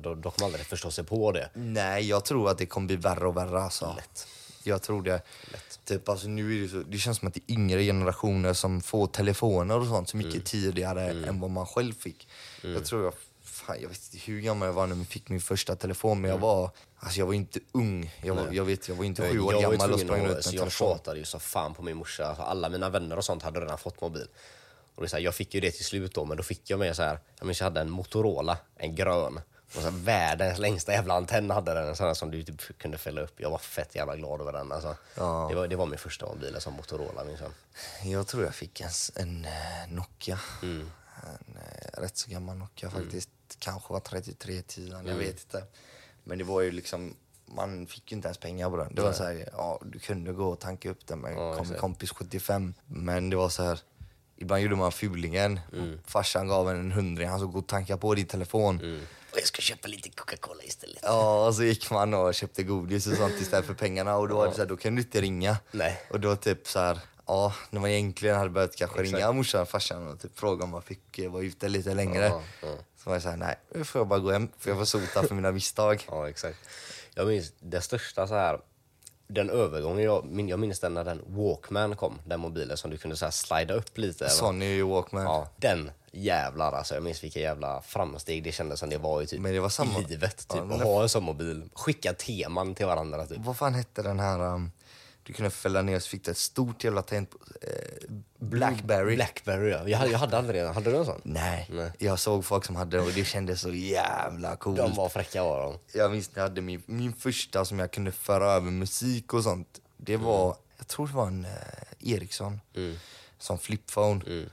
De, 0.00 0.20
de 0.20 0.32
kommer 0.32 0.44
aldrig 0.46 0.66
förstå 0.66 0.90
sig 0.90 1.04
på 1.04 1.32
det. 1.32 1.50
nej, 1.54 2.08
jag 2.08 2.24
tror 2.24 2.50
att 2.50 2.58
det 2.58 2.66
kommer 2.66 2.86
bli 2.86 2.96
värre 2.96 3.26
och 3.28 3.36
värre 3.36 3.62
alltså. 3.62 3.94
Lätt. 3.96 4.26
Jag 4.66 4.82
tror 4.82 5.02
det. 5.02 5.22
Lätt. 5.52 5.80
Typ, 5.84 6.08
alltså, 6.08 6.28
nu 6.28 6.58
är 6.58 6.62
det, 6.62 6.68
så, 6.68 6.76
det 6.76 6.98
känns 6.98 7.18
som 7.18 7.28
att 7.28 7.34
det 7.34 7.40
är 7.46 7.54
yngre 7.54 7.82
generationer 7.82 8.52
som 8.52 8.80
får 8.80 9.06
telefoner 9.06 9.78
och 9.80 9.86
sånt 9.86 10.08
så 10.08 10.16
mycket 10.16 10.32
Mm. 10.34 10.44
tidigare 10.44 11.10
än 11.28 11.40
vad 11.40 11.50
man 11.50 11.66
själv 11.66 11.92
fick. 11.94 12.28
Jag 12.62 12.84
tror 12.84 13.04
jag, 13.04 13.14
fan, 13.42 13.76
jag 13.82 13.88
vet 13.88 14.00
inte 14.12 14.26
hur 14.26 14.40
gammal 14.40 14.66
jag 14.66 14.72
var 14.72 14.86
när 14.86 14.96
jag 14.96 15.06
fick 15.06 15.28
min 15.28 15.40
första 15.40 15.76
telefon 15.76 16.20
men 16.20 16.30
jag 16.30 16.38
var, 16.38 16.70
alltså 16.98 17.18
jag 17.18 17.26
var 17.26 17.34
inte 17.34 17.60
ung. 17.72 18.12
Jag 18.22 18.34
var, 18.34 18.48
jag 18.52 18.64
vet, 18.64 18.88
jag 18.88 18.94
var 18.96 19.04
inte 19.04 19.22
sju 19.30 19.40
år 19.40 19.50
Mm. 19.52 19.62
jag 19.62 19.72
gammal 19.72 19.92
och 19.92 20.00
sprang 20.00 20.18
ut 20.20 20.26
med 20.26 20.30
en 20.30 20.36
Jag 20.36 20.44
telefon. 20.44 20.70
tjatade 20.70 21.18
ju 21.18 21.24
så 21.24 21.38
fan 21.38 21.74
på 21.74 21.82
min 21.82 21.96
morsa. 21.96 22.26
Alltså, 22.26 22.42
alla 22.42 22.68
mina 22.68 22.90
vänner 22.90 23.16
och 23.18 23.24
sånt 23.24 23.42
hade 23.42 23.60
redan 23.60 23.78
fått 23.78 24.00
mobil. 24.00 24.26
Och 24.94 25.02
det 25.02 25.06
är 25.06 25.08
så 25.08 25.16
här, 25.16 25.22
jag 25.22 25.34
fick 25.34 25.54
ju 25.54 25.60
det 25.60 25.70
till 25.70 25.84
slut 25.84 26.14
då, 26.14 26.24
men 26.24 26.36
då 26.36 26.42
fick 26.42 26.70
jag 26.70 26.78
med 26.78 26.96
så 26.96 27.02
här, 27.02 27.18
jag 27.38 27.46
minns 27.46 27.60
jag 27.60 27.64
hade 27.66 27.80
en 27.80 27.90
Motorola, 27.90 28.58
en 28.76 28.94
grön. 28.94 29.40
Och 29.66 29.72
så 29.82 29.90
här, 29.90 29.90
världens 29.90 30.58
längsta 30.58 30.92
jävla 30.92 31.14
antenn 31.14 31.50
hade 31.50 31.74
den, 31.74 31.88
en 31.88 31.96
sån 31.96 32.06
här 32.06 32.14
som 32.14 32.30
du 32.30 32.42
typ 32.42 32.78
kunde 32.78 32.98
fälla 32.98 33.20
upp. 33.20 33.40
Jag 33.40 33.50
var 33.50 33.58
fett 33.58 33.94
jävla 33.94 34.16
glad 34.16 34.40
över 34.40 34.52
den. 34.52 34.72
Alltså. 34.72 34.96
Ja. 35.14 35.46
Det, 35.50 35.56
var, 35.56 35.68
det 35.68 35.76
var 35.76 35.86
min 35.86 35.98
första 35.98 36.26
mobil, 36.26 36.56
som 36.60 36.72
Motorola 36.74 37.24
minns 37.24 37.40
jag. 37.40 37.50
Jag 38.12 38.26
tror 38.26 38.44
jag 38.44 38.54
fick 38.54 38.80
en, 38.80 38.88
en 39.14 39.44
eh, 39.44 39.52
Nokia. 39.88 40.38
Mm. 40.62 40.90
En 41.22 41.56
eh, 41.56 42.00
rätt 42.00 42.16
så 42.16 42.30
gammal 42.30 42.56
Nokia 42.56 42.90
faktiskt. 42.90 43.28
Kanske 43.58 43.92
var 43.92 44.00
3310, 44.00 44.88
jag 44.90 45.00
Mm. 45.00 45.18
vet 45.18 45.28
inte. 45.40 45.64
Men 46.24 46.38
det 46.38 46.44
var 46.44 46.60
ju 46.60 46.70
liksom, 46.72 47.16
man 47.46 47.86
fick 47.86 48.12
ju 48.12 48.16
inte 48.16 48.28
ens 48.28 48.38
pengar 48.38 48.70
på 48.70 48.76
den. 48.76 48.94
Det 48.94 49.02
var 49.02 49.12
så 49.12 49.24
här, 49.24 49.48
ja 49.52 49.80
du 49.84 49.98
kunde 49.98 50.32
gå 50.32 50.48
och 50.48 50.60
tanka 50.60 50.90
upp 50.90 51.06
den 51.06 51.18
med 51.18 51.32
Ja, 51.34 51.64
kompis 51.78 52.10
75. 52.10 52.74
Men 52.86 53.30
det 53.30 53.36
var 53.36 53.48
så 53.48 53.62
här, 53.62 53.78
ibland 54.36 54.62
gjorde 54.62 54.76
man 54.76 54.92
fulingen. 54.92 55.60
Farsan 56.06 56.48
gav 56.48 56.70
en 56.70 56.76
en 56.76 56.92
hundring, 56.92 57.28
han 57.28 57.40
så 57.40 57.46
gå 57.46 57.58
och 57.58 57.66
tanka 57.66 57.96
på 57.96 58.14
din 58.14 58.26
telefon. 58.26 58.80
Mm. 58.80 59.00
Och 59.34 59.38
jag 59.38 59.46
ska 59.46 59.62
köpa 59.62 59.88
lite 59.88 60.10
Coca-Cola 60.10 60.62
istället. 60.62 60.98
Ja, 61.02 61.46
och 61.46 61.54
så 61.54 61.62
gick 61.64 61.90
man 61.90 62.14
och 62.14 62.34
köpte 62.34 62.62
godis 62.62 63.06
och 63.06 63.16
sånt 63.16 63.40
istället 63.40 63.66
för 63.66 63.74
pengarna 63.74 64.16
och 64.16 64.28
då 64.28 64.36
var 64.36 64.46
det 64.46 64.54
så 64.54 64.60
här, 64.60 64.68
då 64.68 64.76
kunde 64.76 65.02
du 65.02 65.04
inte 65.04 65.20
ringa. 65.20 65.56
Nej. 65.70 66.00
Och 66.10 66.20
då 66.20 66.36
typ 66.36 66.68
så 66.68 66.78
här, 66.78 66.98
ja, 67.26 67.54
när 67.70 67.80
man 67.80 67.90
egentligen 67.90 68.36
hade 68.36 68.50
börjat 68.50 68.76
kanske 68.76 69.00
Exakt. 69.00 69.16
ringa 69.16 69.32
morsan 69.32 69.62
och 69.62 69.68
farsan 69.68 70.08
och 70.08 70.20
typ 70.20 70.38
fråga 70.38 70.64
om 70.64 70.70
man 70.70 70.82
fick 70.82 71.18
eh, 71.18 71.30
vara 71.30 71.42
ute 71.42 71.68
lite 71.68 71.94
längre. 71.94 72.24
Ja, 72.24 72.42
ja. 72.62 72.68
Så 72.96 73.10
var 73.10 73.14
jag 73.14 73.22
såhär, 73.22 73.36
nej, 73.36 73.56
nu 73.74 73.84
får 73.84 73.98
jag 73.98 74.08
bara 74.08 74.18
gå 74.18 74.30
hem 74.30 74.48
för 74.58 74.70
jag 74.70 74.78
får 74.78 74.84
sota 74.84 75.22
för 75.22 75.34
mina 75.34 75.52
misstag. 75.52 76.04
Ja, 76.10 76.28
exakt. 76.28 76.58
Jag 77.14 77.26
minns 77.26 77.52
det 77.60 77.80
största 77.80 78.26
så 78.26 78.34
här 78.34 78.60
den 79.26 79.50
övergången, 79.50 80.04
jag, 80.04 80.48
jag 80.48 80.58
minns 80.58 80.80
den 80.80 80.94
när 80.94 81.04
den 81.04 81.22
Walkman 81.26 81.96
kom, 81.96 82.18
den 82.24 82.40
mobilen 82.40 82.76
som 82.76 82.90
du 82.90 82.96
kunde 82.96 83.16
så 83.16 83.24
här 83.26 83.30
slida 83.32 83.74
upp 83.74 83.98
lite. 83.98 84.28
Sony 84.28 84.82
Walkman. 84.82 85.22
Ja, 85.24 85.48
den 85.56 85.90
jävlar 86.12 86.72
alltså. 86.72 86.94
Jag 86.94 87.02
minns 87.02 87.24
vilka 87.24 87.40
jävla 87.40 87.82
framsteg 87.82 88.42
det 88.42 88.52
kändes 88.52 88.80
som 88.80 88.90
det 88.90 88.98
var 88.98 89.22
i 89.22 89.26
typ 89.26 89.40
Men 89.40 89.52
det 89.52 89.60
var 89.60 89.68
samma- 89.68 89.98
livet. 89.98 90.36
Typ, 90.48 90.62
Ja, 90.70 90.74
att 90.74 90.82
ha 90.82 91.02
en 91.02 91.08
sån 91.08 91.24
mobil. 91.24 91.62
Skicka 91.74 92.12
teman 92.12 92.74
till 92.74 92.86
varandra 92.86 93.26
typ. 93.26 93.38
Vad 93.38 93.56
fan 93.56 93.74
hette 93.74 94.02
den 94.02 94.20
här, 94.20 94.40
um, 94.40 94.72
du 95.26 95.32
kunde 95.32 95.50
fälla 95.50 95.82
ner 95.82 95.98
så 95.98 96.08
fick 96.08 96.24
du 96.24 96.30
ett 96.30 96.38
stort 96.38 96.84
jävla 96.84 97.02
tangent 97.02 97.30
eh, 97.62 97.68
Blackberry. 98.38 99.14
Blackberry 99.16 99.70
ja. 99.70 99.88
Jag, 99.88 99.98
hade- 99.98 100.10
jag 100.10 100.18
hade 100.18 100.38
aldrig 100.38 100.62
den. 100.62 100.74
Hade 100.74 100.90
du 100.90 100.96
en 100.96 101.04
sån? 101.04 101.20
Nej. 101.24 101.68
Nej. 101.72 101.92
jag 101.98 102.18
såg 102.18 102.44
folk 102.44 102.64
som 102.64 102.76
hade 102.76 102.96
det 102.96 103.02
och 103.02 103.12
det 103.12 103.24
kändes 103.24 103.60
så 103.60 103.70
jävla 103.70 104.56
coolt. 104.56 104.76
De 104.76 104.94
var 104.94 105.08
fräcka 105.08 105.42
var 105.44 105.60
de. 105.62 105.98
Jag 105.98 106.10
minns 106.10 106.30
när 106.34 106.42
jag 106.42 106.48
hade 106.48 106.60
min, 106.60 106.82
min 106.86 107.12
första 107.12 107.64
som 107.64 107.78
jag 107.78 107.90
kunde 107.90 108.12
föra 108.12 108.52
över 108.52 108.70
musik 108.70 109.34
och 109.34 109.42
sånt. 109.42 109.80
Det 109.96 110.16
var, 110.16 110.56
jag 110.78 110.86
tror 110.88 111.06
det 111.06 111.14
var 111.14 111.26
en 111.26 111.44
eh, 111.44 112.12
Ericsson, 112.12 112.60
som 113.38 113.58
flipphone. 113.58 114.46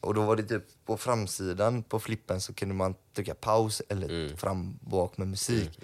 Och 0.00 0.14
då 0.14 0.22
var 0.22 0.36
det 0.36 0.42
typ 0.42 0.64
på 0.86 0.96
framsidan 0.96 1.82
på 1.82 2.00
flippen 2.00 2.40
så 2.40 2.54
kunde 2.54 2.74
man 2.74 2.94
trycka 3.14 3.34
paus 3.34 3.82
eller 3.88 4.36
fram 4.36 4.78
bak 4.80 5.16
med 5.18 5.28
musik. 5.28 5.78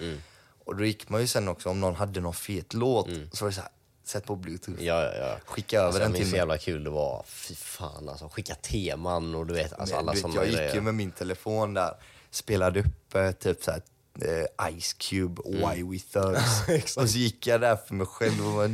Och 0.65 0.77
då 0.77 0.85
gick 0.85 1.09
man 1.09 1.21
ju 1.21 1.27
sen 1.27 1.49
också, 1.49 1.69
om 1.71 1.81
någon 1.81 1.95
hade 1.95 2.21
någon 2.21 2.35
fet 2.35 2.75
låt, 2.75 3.07
så 3.33 3.45
var 3.45 3.51
det 3.51 3.55
så 3.55 3.61
här, 3.61 3.71
sätt 4.09 4.25
på 4.25 4.37
bluetooth. 4.37 4.83
Ja, 4.85 5.03
ja, 5.03 5.13
ja. 5.15 5.37
Skicka 5.45 5.77
över 5.79 5.87
alltså, 5.87 6.03
den 6.03 6.13
till 6.13 6.27
mig. 6.27 6.37
jävla 6.37 6.59
kul 6.59 6.85
det 6.85 6.91
var. 6.91 7.25
Fy 7.27 7.55
fan 7.55 8.09
alltså. 8.09 8.29
Skicka 8.29 8.55
teman 8.55 9.35
och 9.35 9.47
du 9.47 9.55
vet, 9.55 9.73
alltså 9.73 9.97
alla 9.97 10.13
du 10.13 10.17
vet, 10.17 10.23
såna 10.23 10.35
jag 10.35 10.47
gick 10.47 10.57
grejer. 10.57 10.75
ju 10.75 10.81
med 10.81 10.95
min 10.95 11.11
telefon 11.11 11.75
där, 11.75 11.95
spelade 12.31 12.81
upp 12.81 13.15
eh, 13.15 13.31
typ 13.31 13.63
så 13.63 13.71
här, 13.71 13.83
eh, 14.21 14.81
Ice 14.81 14.93
Cube, 14.93 15.43
Why 15.45 15.83
We 15.83 15.99
Thugs. 15.99 16.97
och 16.97 17.11
så 17.11 17.19
gick 17.19 17.47
jag 17.47 17.61
där 17.61 17.77
för 17.77 17.95
mig 17.95 18.07
själv 18.07 18.47
och 18.47 18.55
bara, 18.55 18.69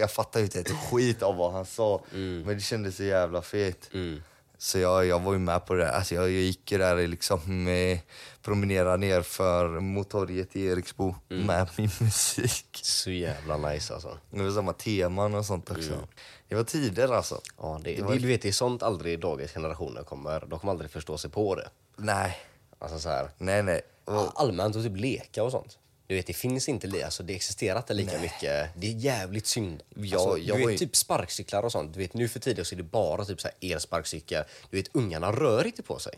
Jag 0.00 0.10
fattade 0.10 0.38
ju 0.38 0.44
inte 0.44 0.60
ett 0.60 0.70
skit 0.90 1.22
av 1.22 1.36
vad 1.36 1.52
han 1.52 1.66
sa, 1.66 2.02
men 2.10 2.46
det 2.46 2.60
kändes 2.60 2.96
så 2.96 3.02
jävla 3.04 3.42
fet. 3.42 3.90
Mm. 3.92 4.22
Så 4.58 4.78
jag, 4.78 5.06
jag 5.06 5.20
var 5.20 5.32
ju 5.32 5.38
med 5.38 5.66
på 5.66 5.74
det. 5.74 5.90
Alltså 5.92 6.14
jag, 6.14 6.24
jag 6.24 6.30
gick 6.30 6.72
ju 6.72 6.78
där 6.78 7.06
liksom, 7.08 7.68
eh, 7.68 7.98
promenera 8.42 8.96
ner 8.96 9.22
för 9.22 9.80
Motorget 9.80 10.56
i 10.56 10.66
Eriksbo 10.66 11.14
Mm. 11.30 11.46
med 11.46 11.68
min 11.76 11.90
musik. 12.00 12.80
Så 12.82 13.10
jävla 13.10 13.56
nice 13.56 13.94
alltså. 13.94 14.18
Det 14.30 14.42
var 14.42 14.50
samma 14.50 14.72
teman 14.72 15.34
och 15.34 15.44
sånt 15.46 15.70
också. 15.70 15.92
Mm. 15.92 16.06
Det 16.48 16.54
var 16.54 16.64
tider 16.64 17.08
alltså. 17.14 17.40
Ja, 17.58 17.80
det, 17.84 17.94
Det 17.94 18.02
var- 18.02 18.14
du 18.14 18.26
vet, 18.26 18.42
det 18.42 18.48
är 18.48 18.52
sånt 18.52 18.82
aldrig 18.82 19.20
dagens 19.20 19.52
generationer 19.52 20.02
kommer, 20.02 20.40
de 20.46 20.58
kommer 20.58 20.72
aldrig 20.72 20.90
förstå 20.90 21.18
sig 21.18 21.30
på 21.30 21.54
det. 21.54 21.68
Nej, 21.96 22.36
Alltså 22.78 22.98
så 22.98 23.08
här, 23.08 23.30
nej, 23.38 23.62
nej. 23.62 23.80
Och, 24.04 24.40
allmänt 24.40 24.76
och 24.76 24.82
typ 24.82 24.96
leka 24.96 25.42
och 25.42 25.50
sånt. 25.50 25.78
Du 26.06 26.14
vet, 26.14 26.26
det 26.26 26.32
finns 26.32 26.68
inte, 26.68 27.04
alltså 27.04 27.22
det 27.22 27.34
existerar 27.34 27.78
inte 27.78 27.94
lika 27.94 28.20
mycket. 28.20 28.70
Det 28.76 28.86
är 28.86 28.92
jävligt 28.92 29.46
synd. 29.46 29.82
Ja, 29.94 30.18
alltså, 30.18 30.38
jag 30.38 30.58
du 30.58 30.66
vet, 30.66 30.72
ju- 30.74 30.78
typ 30.78 30.96
sparkcyklar 30.96 31.62
och 31.62 31.72
sånt. 31.72 31.92
Du 31.94 31.98
vet, 31.98 32.14
nu 32.14 32.28
för 32.28 32.40
tiden 32.40 32.64
så 32.64 32.74
är 32.74 32.76
det 32.76 32.82
bara 32.82 33.24
typ 33.24 33.40
så 33.40 33.48
här 33.48 33.72
elsparkcyklar. 33.72 34.46
Du 34.70 34.76
vet, 34.76 34.88
ungarna 34.92 35.32
rör 35.32 35.66
inte 35.66 35.82
på 35.82 35.98
sig. 35.98 36.12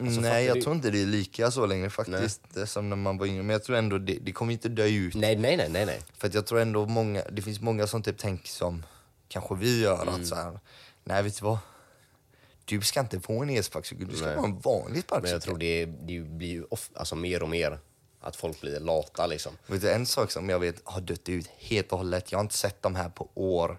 Alltså, 0.00 0.20
nej, 0.20 0.44
jag 0.44 0.56
du? 0.56 0.62
tror 0.62 0.74
inte 0.74 0.90
det 0.90 1.02
är 1.02 1.06
lika 1.06 1.50
så 1.50 1.66
längre 1.66 1.90
faktiskt 1.90 2.40
det 2.54 2.66
som 2.66 2.88
när 2.88 2.96
man 2.96 3.18
var 3.18 3.26
yngre. 3.26 3.42
Men 3.42 3.52
jag 3.54 3.64
tror 3.64 3.76
ändå 3.76 3.98
det, 3.98 4.18
det 4.22 4.32
kommer 4.32 4.52
inte 4.52 4.68
dö 4.68 4.86
ut. 4.86 5.14
Nej, 5.14 5.36
nej, 5.36 5.56
nej, 5.56 5.68
nej, 5.70 5.86
nej. 5.86 6.00
För 6.18 6.28
att 6.28 6.34
jag 6.34 6.46
tror 6.46 6.60
ändå 6.60 6.86
många, 6.86 7.22
det 7.32 7.42
finns 7.42 7.60
många 7.60 7.86
som 7.86 8.02
typ 8.02 8.18
tänker 8.18 8.48
som 8.48 8.82
kanske 9.28 9.54
vi 9.54 9.80
gör 9.82 10.02
Mm. 10.02 10.14
att 10.14 10.26
så 10.26 10.34
här, 10.34 10.58
nej 11.04 11.22
vet 11.22 11.38
du 11.38 11.44
vad? 11.44 11.58
Du 12.64 12.80
ska 12.80 13.00
inte 13.00 13.20
få 13.20 13.42
en 13.42 13.50
elsparkcykel, 13.50 14.08
du 14.08 14.16
ska 14.16 14.26
Nej. 14.26 14.36
ha 14.36 14.44
en 14.44 14.58
vanlig 14.60 14.92
Men 14.94 15.02
sparkcykel. 15.02 15.32
jag 15.32 15.42
tror 15.42 15.58
det, 15.58 15.84
det 15.86 16.20
blir 16.20 16.74
of, 16.74 16.90
alltså 16.94 17.16
mer 17.16 17.42
och 17.42 17.48
mer 17.48 17.78
att 18.24 18.36
folk 18.36 18.60
blir 18.60 18.80
lata 18.80 19.26
liksom. 19.26 19.52
Vet 19.66 19.80
du, 19.80 19.90
en 19.92 20.06
sak 20.06 20.30
som 20.30 20.48
jag 20.48 20.58
vet 20.58 20.76
har 20.84 21.00
dött 21.00 21.28
ut 21.28 21.50
helt 21.58 21.92
och 21.92 21.98
hållet, 21.98 22.32
jag 22.32 22.38
har 22.38 22.44
inte 22.44 22.56
sett 22.56 22.82
de 22.82 22.94
här 22.94 23.08
på 23.08 23.28
år. 23.34 23.78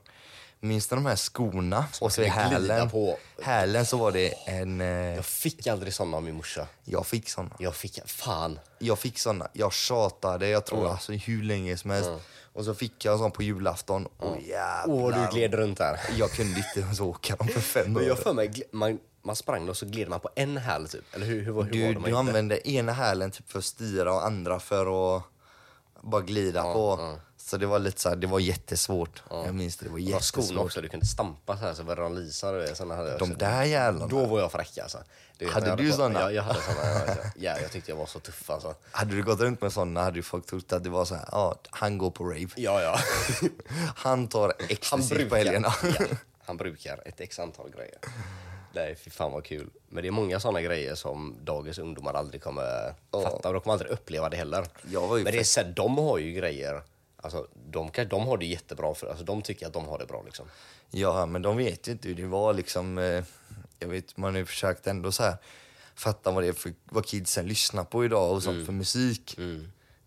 Minns 0.60 0.88
du 0.88 0.95
de 0.95 1.05
här 1.05 1.15
skorna? 1.15 1.86
Och 2.01 2.12
så 2.12 2.21
i 2.21 2.25
hälen, 2.25 2.89
på. 2.89 3.17
hälen 3.41 3.86
så 3.86 3.97
var 3.97 4.12
det 4.12 4.34
en, 4.45 4.81
eh, 4.81 4.88
Jag 4.88 5.25
fick 5.25 5.67
aldrig 5.67 5.93
såna 5.93 6.17
av 6.17 6.23
min 6.23 6.36
morsa. 6.36 6.67
jag 6.84 7.08
fick 7.08 7.29
såna. 7.29 7.55
Jag 7.60 7.75
fick, 7.75 8.10
fan. 8.10 8.60
Jag 8.79 8.99
fick 8.99 9.19
såna, 9.19 9.47
jag 9.53 9.73
tjatade, 9.73 10.47
jag 10.47 10.65
tror 10.65 10.91
alltså 10.91 11.12
hur 11.12 11.43
länge 11.43 11.77
som 11.77 11.91
helst. 11.91 12.10
Och 12.53 12.65
så 12.65 12.75
fick 12.75 13.05
jag 13.05 13.13
en 13.13 13.19
sån 13.19 13.31
på 13.31 13.43
julafton, 13.43 14.05
och 14.17 14.41
jävlar. 14.41 14.95
Åh, 14.95 15.29
du 15.31 15.38
gled 15.38 15.53
runt 15.53 15.77
där. 15.77 15.99
Jag 16.17 16.31
kunde 16.31 16.58
inte 16.58 16.79
ens 16.79 16.99
åka 16.99 17.36
dem 17.36 17.47
för 17.47 17.62
fem 17.62 17.93
Men 17.93 18.08
jag 18.08 18.19
för 18.19 18.34
mig, 18.34 18.63
man, 18.71 18.99
man 19.26 19.36
sprang 19.36 19.70
och 19.70 19.78
så 19.78 19.86
gled 19.86 20.10
man 20.10 20.20
på 20.20 20.30
en 20.36 20.58
häl 20.58 20.88
typ. 20.88 21.16
Eller 21.16 21.26
hur, 21.26 21.42
hur, 21.42 21.64
hur 21.64 21.72
Du, 21.72 21.82
var 21.82 21.94
det 21.94 22.00
man 22.00 22.10
du 22.10 22.18
använde 22.18 22.70
ena 22.70 22.92
hälen 22.94 23.32
typ 23.32 23.52
för 23.52 23.60
att 23.60 23.66
styra 23.66 24.14
och 24.14 24.26
andra 24.26 24.60
för 24.60 25.16
att 25.18 25.24
bara 26.02 26.22
glida 26.22 26.64
på. 26.64 27.16
Så 27.38 27.58
det 27.58 27.66
var 27.66 27.80
lite 27.80 28.02
så 28.02 28.10
här, 28.10 28.16
det 28.16 28.28
var 28.28 28.40
jättesvårt. 28.40 29.24
Jag 29.30 29.56
minns 29.56 29.78
det, 29.78 29.86
det 29.86 29.92
var 29.92 29.98
jättesvårt. 30.00 30.58
också, 30.66 30.82
du 30.82 30.90
kunde 30.90 31.06
stampa 31.06 31.58
så 31.58 31.66
här 31.66 31.74
så 31.74 31.84
de 31.84 32.16
vet, 32.16 32.78
Såna 32.78 32.96
hade 32.96 33.10
jag 33.10 33.20
De 33.20 33.34
där 33.34 33.64
jävlarna. 33.64 34.08
Då 34.08 34.26
var 34.26 34.40
jag 34.40 34.52
fräck 34.52 34.78
alltså. 34.78 34.98
Du 35.38 35.46
vet, 35.46 35.54
Hade 35.54 35.68
jag 35.68 35.78
du 35.78 35.90
på- 35.90 35.96
såna? 35.96 36.20
Ja, 36.22 36.32
jag 36.32 36.44
hade 36.44 36.62
såna. 36.62 37.06
Ja, 37.08 37.16
ja, 37.36 37.60
jag 37.62 37.72
tyckte 37.72 37.92
jag 37.92 37.96
var 37.98 38.06
så 38.06 38.20
tuff 38.20 38.50
alltså. 38.50 38.76
Hade 38.92 39.16
du 39.16 39.24
gått 39.24 39.40
runt 39.40 39.62
med 39.62 39.74
såna 39.74 40.04
hade 40.04 40.18
ju 40.18 40.24
folk 40.24 40.46
trott 40.46 40.74
att 40.74 40.84
det 40.84 40.90
var 40.90 41.06
så 41.06 41.16
här, 41.16 41.26
ja, 41.32 41.56
han 41.70 41.98
går 41.98 42.12
på 42.12 42.24
rave. 42.24 42.48
Ja, 42.56 42.82
ja. 42.82 43.00
Han 43.96 44.28
tar 44.28 44.54
ecstasy 44.70 45.26
på 45.26 45.36
helgerna. 45.36 45.74
ja, 46.00 46.06
han 46.46 46.58
brukar 46.58 47.02
ett 47.08 47.20
x 47.22 47.40
antal 47.40 47.70
grejer. 47.70 47.98
Nej, 48.76 48.96
fy 48.96 49.10
fan 49.10 49.32
vad 49.32 49.44
kul. 49.46 49.70
Men 49.90 50.02
det 50.04 50.08
är 50.10 50.12
många 50.12 50.40
såna 50.40 50.62
grejer 50.62 50.96
som 50.96 51.36
dagens 51.44 51.78
ungdomar 51.78 52.14
aldrig 52.14 52.44
kommer 52.44 52.94
fatta 53.12 53.48
och 53.48 53.54
de 53.54 53.62
kommer 53.62 53.74
aldrig 53.74 53.92
uppleva 53.92 54.30
det 54.30 54.38
heller. 54.38 54.66
Men 55.24 55.34
det 55.34 55.40
är 55.40 55.44
så 55.44 55.60
här, 55.62 55.74
de 55.76 55.98
har 55.98 56.18
ju 56.18 56.32
grejer, 56.32 56.82
alltså 57.18 57.48
de, 57.70 57.90
kan, 57.92 58.08
de 58.08 58.28
har 58.28 58.38
det 58.38 58.46
jättebra, 58.46 58.94
för, 58.96 59.08
alltså 59.08 59.24
de 59.26 59.42
tycker 59.42 59.68
att 59.68 59.74
de 59.74 59.86
har 59.88 59.98
det 60.00 60.06
bra 60.06 60.22
liksom. 60.26 60.46
Ja, 60.92 61.26
men 61.26 61.42
de 61.42 61.58
vet 61.58 61.88
ju 61.88 61.92
inte 61.92 62.08
hur 62.08 62.16
det 62.16 62.26
var 62.26 62.54
liksom. 62.54 62.98
Eh, 62.98 63.24
jag 63.80 63.88
vet, 63.88 64.18
man 64.18 64.34
har 64.34 64.40
ju 64.40 64.46
försökt 64.46 64.88
ändå 64.88 65.12
så 65.12 65.24
här 65.24 65.36
fatta 65.96 66.32
vad 66.32 66.44
det 66.44 66.48
är 66.48 66.54
för 66.54 66.74
vad 66.86 67.06
kidsen 67.06 67.48
lyssnar 67.48 67.84
på 67.84 68.06
idag 68.06 68.32
och 68.34 68.44
sånt 68.44 68.54
Mm. 68.56 68.66
för 68.66 68.74
musik. 68.74 69.36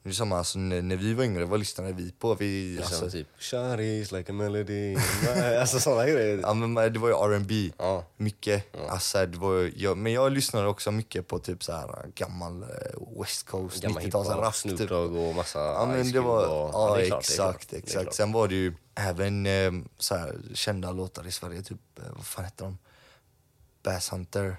Det 0.02 0.08
är 0.08 0.14
samma, 0.14 0.38
alltså, 0.38 0.58
när, 0.58 0.82
när 0.82 0.96
vi 0.96 1.14
var 1.14 1.24
yngre, 1.24 1.44
vad 1.44 1.58
lyssnade 1.58 1.92
vi 1.92 2.12
på? 2.12 2.34
Vi, 2.34 2.76
Liksom 2.76 2.84
alltså, 2.84 3.10
typ 3.10 3.28
Shawty's 3.38 4.16
like 4.16 4.32
a 4.32 4.34
melody 4.34 4.96
Alltså 5.60 5.80
sådana 5.80 6.06
grejer. 6.06 6.38
ja, 6.42 6.54
men, 6.54 6.92
det 6.92 6.98
var 6.98 7.08
ju 7.08 7.14
R&B 7.14 7.70
Ja. 7.78 8.04
Mycket. 8.16 8.64
Alltså, 8.88 9.26
det 9.26 9.38
var, 9.38 9.70
jag, 9.76 9.98
men 9.98 10.12
jag 10.12 10.32
lyssnade 10.32 10.68
också 10.68 10.90
mycket 10.90 11.28
på 11.28 11.38
typ 11.38 11.64
så 11.64 11.72
här 11.72 12.06
gammal 12.14 12.62
eh, 12.62 12.68
West 13.20 13.46
Coast, 13.46 13.82
Gammal 13.82 14.02
90-tals 14.02 14.28
hiphop, 14.28 14.42
rap. 14.44 14.54
Snoop 14.54 14.78
Typ. 14.78 14.90
Och 14.90 15.34
massa 15.34 15.58
Ja, 15.58 15.86
men 15.86 16.12
det 16.12 16.20
var, 16.20 16.46
och, 16.46 16.70
ja, 16.72 16.96
det 16.96 17.06
klart, 17.06 17.20
exakt, 17.20 17.70
det 17.70 17.76
exakt. 17.76 18.14
Sen 18.14 18.32
var 18.32 18.48
det 18.48 18.54
ju 18.54 18.74
även 18.94 19.46
eh, 19.46 19.72
så 19.98 20.14
här, 20.14 20.36
kända 20.54 20.92
låtar 20.92 21.26
i 21.26 21.32
Sverige, 21.32 21.62
typ, 21.62 21.80
vad 22.16 22.26
fan 22.26 22.44
heter 22.44 22.64
de? 22.64 22.78
Bass 23.82 24.12
Hunter. 24.12 24.56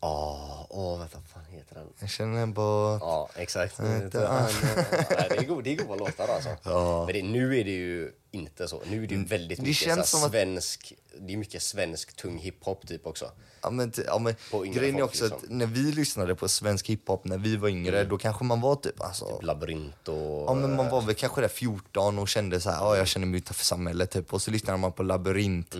Ja, 0.00 0.66
åh 0.70 0.98
vänta, 0.98 1.18
vad 1.18 1.26
fan 1.44 1.52
heter 1.54 1.74
den? 1.74 1.86
Jag 1.98 2.10
känner 2.10 2.42
en 2.42 2.54
på... 2.54 2.98
Ja, 3.00 3.28
exakt. 3.36 3.76
Det 3.76 3.84
är 3.84 5.44
goda, 5.46 5.62
det 5.62 5.72
är 5.72 5.76
goda 5.76 5.94
låtar 5.94 6.28
alltså. 6.28 6.56
Ja. 6.62 7.04
Men 7.06 7.14
det, 7.14 7.22
nu 7.22 7.60
är 7.60 7.64
det 7.64 7.70
ju 7.70 8.12
inte 8.30 8.68
så. 8.68 8.82
Nu 8.90 9.04
är 9.04 9.06
det 9.06 9.14
ju 9.14 9.24
väldigt 9.24 9.58
Det 9.58 9.62
mycket 9.62 9.76
känns 9.76 10.10
som 10.10 10.24
att- 10.24 10.30
svensk, 10.30 10.92
det 11.20 11.32
är 11.32 11.36
mycket 11.36 11.62
svensk 11.62 12.16
tung 12.16 12.38
hiphop 12.38 12.86
typ 12.88 13.06
också. 13.06 13.30
Ja, 13.62 13.70
men, 13.70 13.92
ja, 14.06 14.18
men, 14.18 14.34
grejen 14.72 14.96
är 14.96 15.02
också 15.02 15.24
liksom. 15.24 15.38
att 15.44 15.50
när 15.50 15.66
vi 15.66 15.80
lyssnade 15.92 16.34
på 16.34 16.48
svensk 16.48 16.86
hiphop 16.86 17.24
när 17.24 17.38
vi 17.38 17.56
var 17.56 17.68
yngre, 17.68 18.04
då 18.04 18.18
kanske 18.18 18.44
man 18.44 18.60
var 18.60 18.76
typ 18.76 19.00
alltså, 19.00 19.40
Labyrint 19.42 20.08
och... 20.08 20.44
Ja 20.50 20.54
men 20.54 20.76
man 20.76 20.88
var 20.90 21.00
väl 21.02 21.14
kanske 21.14 21.40
där 21.40 21.48
14 21.48 22.18
och 22.18 22.28
kände 22.28 22.60
så 22.60 22.70
här, 22.70 22.78
ja 22.78 22.96
jag 22.96 23.06
känner 23.08 23.26
mig 23.26 23.38
utanför 23.38 23.64
samhället 23.64 24.10
typ. 24.10 24.32
Och 24.32 24.42
så 24.42 24.50
lyssnade 24.50 24.78
man 24.78 24.92
på 24.92 25.02
Labyrint, 25.02 25.74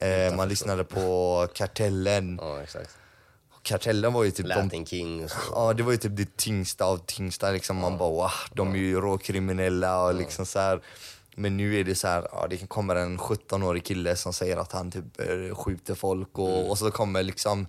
eh, 0.00 0.36
man 0.36 0.48
lyssnade 0.48 0.84
på 0.84 1.48
Kartellen. 1.54 2.38
Ja, 2.42 2.62
exakt. 2.62 2.90
Kartellen 3.64 4.12
var 4.12 4.24
ju 4.24 4.30
typ 4.30 4.46
de, 4.46 4.54
Latin 4.54 4.86
Kings. 4.86 5.32
och- 5.32 5.40
Ja 5.52 5.72
det 5.72 5.82
var 5.82 5.92
ju 5.92 5.98
typ 5.98 6.16
det 6.16 6.36
tyngsta 6.36 6.84
av 6.84 6.98
tyngsta 7.06 7.50
liksom. 7.50 7.76
Man 7.76 7.98
bara 7.98 8.10
wow, 8.10 8.30
de 8.52 8.72
är 8.74 8.78
ju 8.78 9.00
råkriminella 9.00 10.02
och 10.04 10.14
liksom 10.14 10.46
så 10.46 10.58
här. 10.58 10.80
Men 11.36 11.56
nu 11.56 11.80
är 11.80 11.84
det 11.84 11.94
så 11.94 12.08
här, 12.08 12.28
ja 12.32 12.46
det 12.50 12.56
kommer 12.68 12.96
en 12.96 13.18
17-årig 13.18 13.84
kille 13.84 14.16
som 14.16 14.32
säger 14.32 14.56
att 14.56 14.72
han 14.72 14.90
typ 14.90 15.20
eh, 15.20 15.54
skjuter 15.56 15.94
folk 15.94 16.38
och, 16.38 16.70
och 16.70 16.78
så 16.78 16.90
kommer 16.90 17.22
liksom 17.22 17.66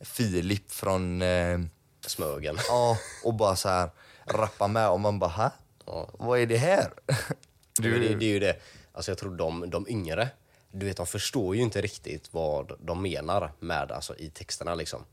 Filip 0.00 0.70
från 0.70 1.22
eh, 1.22 1.58
Smögen. 2.06 2.56
Ja, 2.68 2.98
och 3.24 3.34
bara 3.34 3.56
så 3.56 3.68
här 3.68 3.90
rappa 4.26 4.68
med 4.68 4.88
och 4.88 5.00
man 5.00 5.18
bara 5.18 5.30
ha? 5.30 5.50
Ja. 5.86 6.08
Vad 6.18 6.38
är 6.40 6.46
det 6.46 6.56
här? 6.56 6.92
Du... 7.80 7.98
Det, 8.00 8.14
det 8.14 8.24
är 8.26 8.28
ju 8.32 8.38
det. 8.38 8.56
Alltså 8.92 9.10
jag 9.10 9.18
tror 9.18 9.36
de, 9.36 9.70
de 9.70 9.88
yngre, 9.88 10.28
du 10.72 10.86
vet 10.86 10.96
de 10.96 11.06
förstår 11.06 11.56
ju 11.56 11.62
inte 11.62 11.80
riktigt 11.80 12.28
vad 12.30 12.72
de 12.80 13.02
menar 13.02 13.52
med 13.60 13.92
alltså, 13.92 14.16
i 14.16 14.30
texterna 14.30 14.74
liksom. 14.74 15.04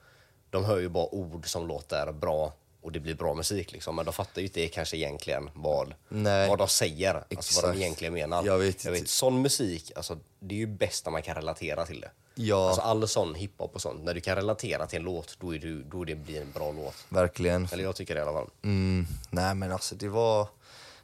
De 0.56 0.66
hör 0.66 0.80
ju 0.80 0.90
bara 0.90 1.06
ord 1.16 1.50
som 1.50 1.68
låter 1.68 2.12
bra 2.12 2.54
och 2.82 2.92
det 2.92 3.00
blir 3.00 3.16
bra 3.16 3.34
musik 3.34 3.72
liksom. 3.72 3.96
Men 3.96 4.06
de 4.06 4.14
fattar 4.14 4.42
ju 4.42 4.48
inte 4.48 4.68
kanske 4.68 4.98
egentligen 4.98 5.50
vad, 5.54 5.94
Nej. 6.10 6.50
vad 6.50 6.58
de 6.58 6.68
säger. 6.68 7.16
Alltså 7.16 7.28
vad 7.30 7.36
de 7.36 7.38
Exakt. 7.70 7.78
egentligen 7.78 8.14
menar. 8.14 8.46
Jag 8.46 8.58
vet 8.58 8.86
jag 8.86 8.92
vet, 8.92 9.10
sån 9.10 9.42
musik, 9.42 9.92
alltså, 9.96 10.18
det 10.40 10.56
är 10.56 10.60
ju 10.60 10.68
bäst 10.68 11.06
när 11.06 11.12
man 11.12 11.22
kan 11.22 11.36
relatera 11.36 11.86
till 11.86 12.02
det. 12.02 12.12
Ja. 12.36 12.68
Alltså 12.68 12.82
all 12.82 13.08
sån 13.08 13.36
hiphop 13.36 13.76
och 13.76 13.82
sånt, 13.82 14.04
när 14.04 14.14
du 14.14 14.22
kan 14.22 14.36
relatera 14.36 14.88
till 14.88 15.00
en 15.00 15.06
låt, 15.06 15.38
då, 15.40 15.56
är 15.56 15.60
du, 15.60 15.84
då 15.84 16.04
det 16.04 16.16
blir 16.16 16.42
en 16.42 16.52
bra 16.52 16.72
låt. 16.72 16.96
Verkligen. 17.10 17.68
Eller 17.72 17.84
jag 17.84 17.96
tycker 17.96 18.16
det 18.16 18.20
i 18.20 18.24
alla 18.24 18.34
fall. 18.34 18.50
Mm, 18.64 19.06
nej 19.30 19.56
men 19.56 19.72
alltså 19.72 19.96
det 19.96 20.08
var, 20.08 20.48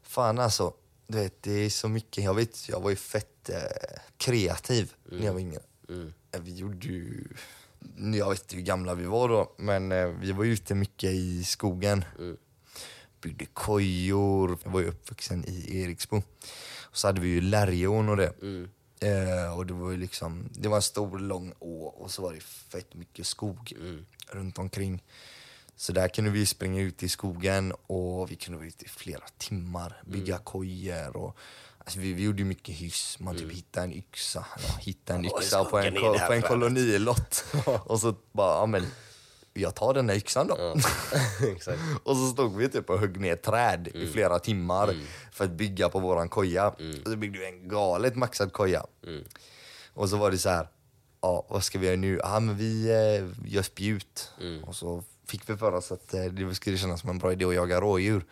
fan 0.03 0.39
alltså, 0.39 0.73
du 1.07 1.17
vet 1.17 1.43
det 1.43 1.51
är 1.51 1.69
så 1.69 1.87
mycket, 1.87 2.23
jag 2.23 2.33
vet 2.33 2.69
jag 2.69 2.79
var 2.81 2.89
ju 2.89 2.95
fett 2.95 3.49
eh, 3.49 3.55
kreativ 4.17 4.93
när 5.03 5.25
jag 5.25 5.33
var 5.33 5.39
yngre. 5.39 5.61
Eh, 6.31 6.39
Vi 6.41 6.53
gjorde 6.55 6.87
ju, 6.87 7.27
jag 8.13 8.29
vet 8.29 8.41
inte 8.41 8.55
hur 8.55 8.63
gamla 8.63 8.95
vi 8.95 9.05
var 9.05 9.29
då, 9.29 9.51
men 9.57 9.91
eh, 9.91 10.07
vi 10.07 10.31
var 10.31 10.45
ute 10.45 10.75
mycket 10.75 11.09
i 11.09 11.43
skogen. 11.43 12.05
Byggde 13.21 13.45
kojor, 13.45 14.57
jag 14.63 14.71
var 14.71 14.79
ju 14.79 14.87
uppvuxen 14.87 15.45
i 15.47 15.81
Eriksbo. 15.81 16.17
Och 16.81 16.97
så 16.97 17.07
hade 17.07 17.21
vi 17.21 17.27
ju 17.27 17.41
lärjon 17.41 18.09
och 18.09 18.17
det. 18.17 18.33
Eh, 19.01 19.57
och 19.57 19.65
det 19.65 19.73
var 19.73 19.91
ju 19.91 19.97
liksom, 19.97 20.49
det 20.51 20.69
var 20.69 20.75
en 20.75 20.81
stor 20.81 21.19
lång 21.19 21.53
å 21.59 21.85
och 21.85 22.11
så 22.11 22.21
var 22.21 22.33
det 22.33 22.43
fett 22.43 22.93
mycket 22.93 23.27
skog 23.27 23.73
runt 24.27 24.57
omkring. 24.57 25.03
Så 25.75 25.93
där 25.93 26.07
kunde 26.07 26.31
vi 26.31 26.45
springa 26.45 26.81
ut 26.81 27.03
i 27.03 27.09
skogen 27.09 27.73
och 27.87 28.31
vi 28.31 28.35
kunde 28.35 28.57
vara 28.57 28.67
ute 28.67 28.85
i 28.85 28.87
flera 28.87 29.25
timmar, 29.37 30.01
bygga 30.05 30.37
kojor 30.37 31.17
och 31.17 31.37
Alltså 31.85 31.99
vi, 31.99 32.13
vi 32.13 32.23
gjorde 32.23 32.43
mycket 32.43 32.75
hyss, 32.75 33.19
man 33.19 33.35
typ 33.37 33.51
hittade 33.51 33.85
en 33.85 33.93
yxa, 33.93 34.45
ja, 34.67 34.77
hittade 34.79 35.19
en 35.19 35.25
Ja, 35.25 35.41
yxa 35.41 35.63
på 35.65 35.79
en, 35.79 35.93
på 36.27 36.33
en 36.33 36.41
kolonilott. 36.41 37.45
och 37.85 37.99
så 37.99 38.15
bara, 38.31 38.59
ja 38.59 38.65
men 38.65 38.85
jag 39.53 39.75
tar 39.75 39.93
den 39.93 40.07
där 40.07 40.15
yxan 40.15 40.47
då. 40.47 40.55
Exakt. 41.51 41.79
och 42.03 42.17
så 42.17 42.27
stod 42.27 42.57
vi 42.57 42.69
typ 42.69 42.89
och 42.89 42.99
högg 42.99 43.19
ner 43.19 43.35
träd 43.35 43.87
i 43.93 44.07
flera 44.07 44.39
timmar 44.39 44.95
för 45.31 45.45
att 45.45 45.51
bygga 45.51 45.89
på 45.89 45.99
våran 45.99 46.29
koja. 46.29 46.67
Och 46.69 47.11
så 47.11 47.15
byggde 47.15 47.39
vi 47.39 47.45
en 47.45 47.67
galet 47.69 48.15
maxad 48.15 48.53
koja. 48.53 48.85
Och 49.93 50.09
så 50.09 50.17
var 50.17 50.31
det 50.31 50.37
så 50.37 50.49
här, 50.49 50.67
ja 51.21 51.45
vad 51.49 51.63
ska 51.63 51.79
vi 51.79 51.85
göra 51.87 51.95
nu? 51.97 52.19
Ja 52.23 52.39
men 52.39 52.57
vi 52.57 52.89
eh, 52.89 53.51
gör 53.53 53.61
spjut. 53.63 54.31
Och 54.65 54.75
så 54.75 55.03
fick 55.27 55.49
vi 55.49 55.57
för 55.57 55.71
oss 55.71 55.91
att 55.91 56.13
eh, 56.13 56.23
det 56.23 56.55
skulle 56.55 56.77
kännas 56.77 57.01
som 57.01 57.09
en 57.09 57.17
bra 57.17 57.31
idé 57.31 57.45
att 57.45 57.55
jaga 57.55 57.81
rådjur. 57.81 58.25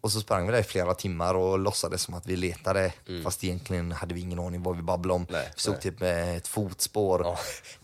Och 0.00 0.12
så 0.12 0.20
sprang 0.20 0.46
vi 0.46 0.52
där 0.52 0.60
i 0.60 0.62
flera 0.62 0.94
timmar 0.94 1.34
och 1.34 1.58
låtsades 1.58 2.02
som 2.02 2.14
att 2.14 2.26
vi 2.26 2.36
letade. 2.36 2.92
Fast 3.24 3.44
egentligen 3.44 3.92
hade 3.92 4.14
vi 4.14 4.20
ingen 4.20 4.38
aning 4.38 4.62
vad 4.62 4.76
vi 4.76 4.82
babblade 4.82 5.14
om. 5.14 5.26
Nej, 5.30 5.50
vi 5.54 5.60
såg 5.60 5.74
nej. 5.74 5.82
typ 5.82 6.02
ett 6.02 6.48
fotspår. 6.48 7.20
Ja. 7.24 7.38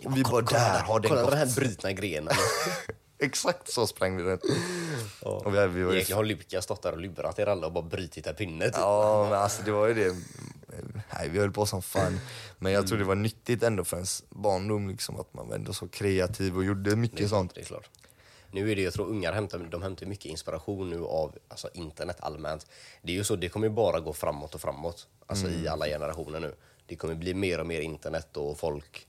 Och 0.05 0.17
vi 0.17 0.23
bara, 0.23 0.43
där 0.43 0.81
har 0.81 1.01
den 1.01 1.09
Kolla 1.09 1.23
gått. 1.23 1.31
den 1.31 1.39
här 1.39 1.55
brutna 1.55 1.93
grenen. 1.93 2.35
Exakt 3.19 3.73
så 3.73 3.87
sprang 3.87 4.17
vi 4.17 4.23
runt. 4.23 4.43
Och 5.21 5.55
vi, 5.55 5.67
vi 5.67 5.83
var 5.83 5.91
ju 5.91 5.97
Egentligen 5.97 6.17
har 6.17 6.25
Lukas 6.25 6.65
stått 6.65 6.83
där 6.83 6.93
och 6.93 6.99
lurat 6.99 7.39
er 7.39 7.47
alla 7.47 7.67
och 7.67 7.73
bara 7.73 7.85
brutit 7.85 8.27
en 8.27 8.35
pinne. 8.35 8.65
Typ. 8.65 8.75
Ja, 8.77 9.27
men 9.31 9.39
alltså 9.39 9.63
det 9.63 9.71
var 9.71 9.87
ju 9.89 9.95
det. 9.95 10.17
Nej, 11.15 11.29
vi 11.29 11.39
höll 11.39 11.53
på 11.53 11.67
som 11.67 11.83
fan. 11.83 12.21
Men 12.59 12.73
jag 12.73 12.87
tror 12.87 12.99
det 12.99 13.05
var 13.05 13.15
nyttigt 13.15 13.63
ändå 13.63 13.85
för 13.85 13.97
ens 13.97 14.25
barndom, 14.31 14.89
liksom, 14.89 15.21
att 15.21 15.35
man 15.35 15.49
var 15.49 15.55
ändå 15.55 15.73
så 15.73 15.89
kreativ 15.89 16.57
och 16.57 16.65
gjorde 16.65 16.97
mycket 16.97 17.29
sånt. 17.29 17.55
Det 17.55 17.61
är 17.61 17.65
klart. 17.65 17.89
Nu 18.55 18.73
är 18.73 18.77
det, 18.77 18.83
jag 18.83 18.93
tror 18.93 19.07
ungar 19.07 19.33
hämtar, 19.33 19.59
de 19.59 19.83
hämtar 19.83 20.07
mycket 20.07 20.25
inspiration 20.25 20.91
nu 20.91 21.05
av 21.05 21.39
alltså, 21.49 21.69
internet 21.75 22.17
allmänt. 22.21 22.67
Det 23.03 23.13
är 23.13 23.17
ju 23.17 23.25
så, 23.25 23.37
det 23.37 23.49
kommer 23.49 23.67
ju 23.67 23.73
bara 23.73 24.01
gå 24.01 24.13
framåt 24.13 24.55
och 24.55 24.61
framåt. 24.61 25.09
Alltså 25.27 25.49
i 25.49 25.69
alla 25.69 25.87
generationer 25.87 26.41
nu. 26.41 26.55
Det 26.87 26.97
kommer 26.97 27.15
bli 27.15 27.35
mer 27.35 27.61
och 27.61 27.67
mer 27.67 27.81
internet 27.81 28.37
och 28.37 28.59
folk, 28.59 29.07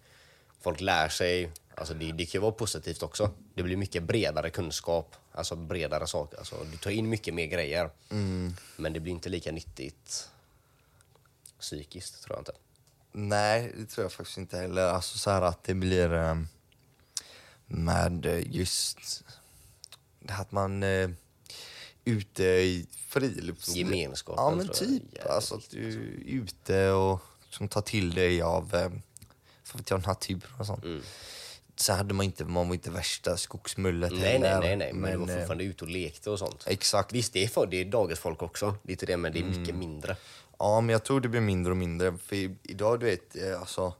folk 0.61 0.81
lär 0.81 1.09
sig. 1.09 1.51
Alltså 1.75 1.93
det, 1.93 2.11
det 2.11 2.25
kan 2.25 2.41
vara 2.41 2.51
positivt 2.51 3.03
också. 3.03 3.29
Det 3.53 3.63
blir 3.63 3.77
mycket 3.77 4.03
bredare 4.03 4.49
kunskap, 4.49 5.15
alltså 5.31 5.55
bredare 5.55 6.07
saker. 6.07 6.37
Alltså, 6.37 6.55
du 6.71 6.77
tar 6.77 6.91
in 6.91 7.09
mycket 7.09 7.33
mer 7.33 7.45
grejer. 7.45 7.89
Men 8.75 8.93
det 8.93 8.99
blir 8.99 9.13
inte 9.13 9.29
lika 9.29 9.51
nyttigt 9.51 10.29
psykiskt, 11.59 12.23
tror 12.23 12.35
jag 12.35 12.41
inte. 12.41 12.53
Nej, 13.11 13.73
det 13.77 13.85
tror 13.85 14.05
jag 14.05 14.11
faktiskt 14.11 14.37
inte 14.37 14.57
heller. 14.57 14.87
Alltså 14.87 15.17
så 15.17 15.29
här 15.29 15.41
att 15.41 15.63
det 15.63 15.73
blir 15.73 16.13
eh, 16.13 16.35
med 17.67 18.25
eh, 18.25 18.55
just 18.55 19.23
det 20.19 20.33
här 20.33 20.41
att 20.41 20.51
man 20.51 20.83
eh, 20.83 21.09
ute 22.05 22.43
i 22.43 22.87
friluftsliv. 23.07 23.85
Gemenskapen, 23.93 24.43
Ja 24.43 24.55
men 24.55 24.65
jag 24.65 24.75
är 24.75 24.79
typ. 24.79 25.03
Alltså 25.29 25.55
att 25.55 25.69
du 25.69 25.87
är 25.87 26.33
ute 26.35 26.89
och 26.91 27.19
som 27.49 27.67
tar 27.67 27.81
till 27.81 28.13
dig 28.15 28.41
av 28.41 28.75
eh, 28.75 28.89
så 29.63 29.77
vet 29.77 29.89
jag, 29.89 30.07
natur 30.07 30.45
och 30.59 30.65
sånt. 30.65 30.83
Så 31.77 31.93
hade 31.93 32.13
man 32.13 32.25
inte, 32.25 32.45
man 32.45 32.67
var 32.67 32.75
inte 32.75 32.91
värsta 32.91 33.37
skogsmullet 33.37 34.11
Mm. 34.11 34.23
Nej, 34.23 34.39
nej, 34.39 34.49
heller. 34.49 34.61
nej, 34.67 34.77
nej. 34.77 34.93
Men, 34.93 35.11
du 35.11 35.17
var 35.17 35.29
eh, 35.29 35.35
fortfarande 35.37 35.63
ute 35.63 35.83
och 35.85 35.91
lekte 35.91 36.29
och 36.29 36.39
sånt. 36.39 36.63
Exakt. 36.67 37.13
Visst, 37.13 37.33
det 37.33 37.43
är, 37.43 37.47
för, 37.47 37.67
det 37.67 37.77
är 37.81 37.85
dagens 37.85 38.19
folk 38.19 38.41
också. 38.41 38.75
Det 38.83 38.89
är 38.89 38.93
inte 38.93 39.05
det, 39.05 39.17
men 39.17 39.33
det 39.33 39.39
är 39.39 39.43
Mm. 39.43 39.59
mycket 39.61 39.75
mindre. 39.75 40.15
Ja, 40.59 40.81
men 40.81 40.93
jag 40.93 41.03
tror 41.03 41.21
det 41.21 41.29
blir 41.29 41.41
mindre 41.41 41.71
och 41.71 41.77
mindre. 41.77 42.17
För 42.17 42.35
idag, 42.63 42.99
du 42.99 43.05
vet, 43.05 43.53
alltså... 43.59 43.93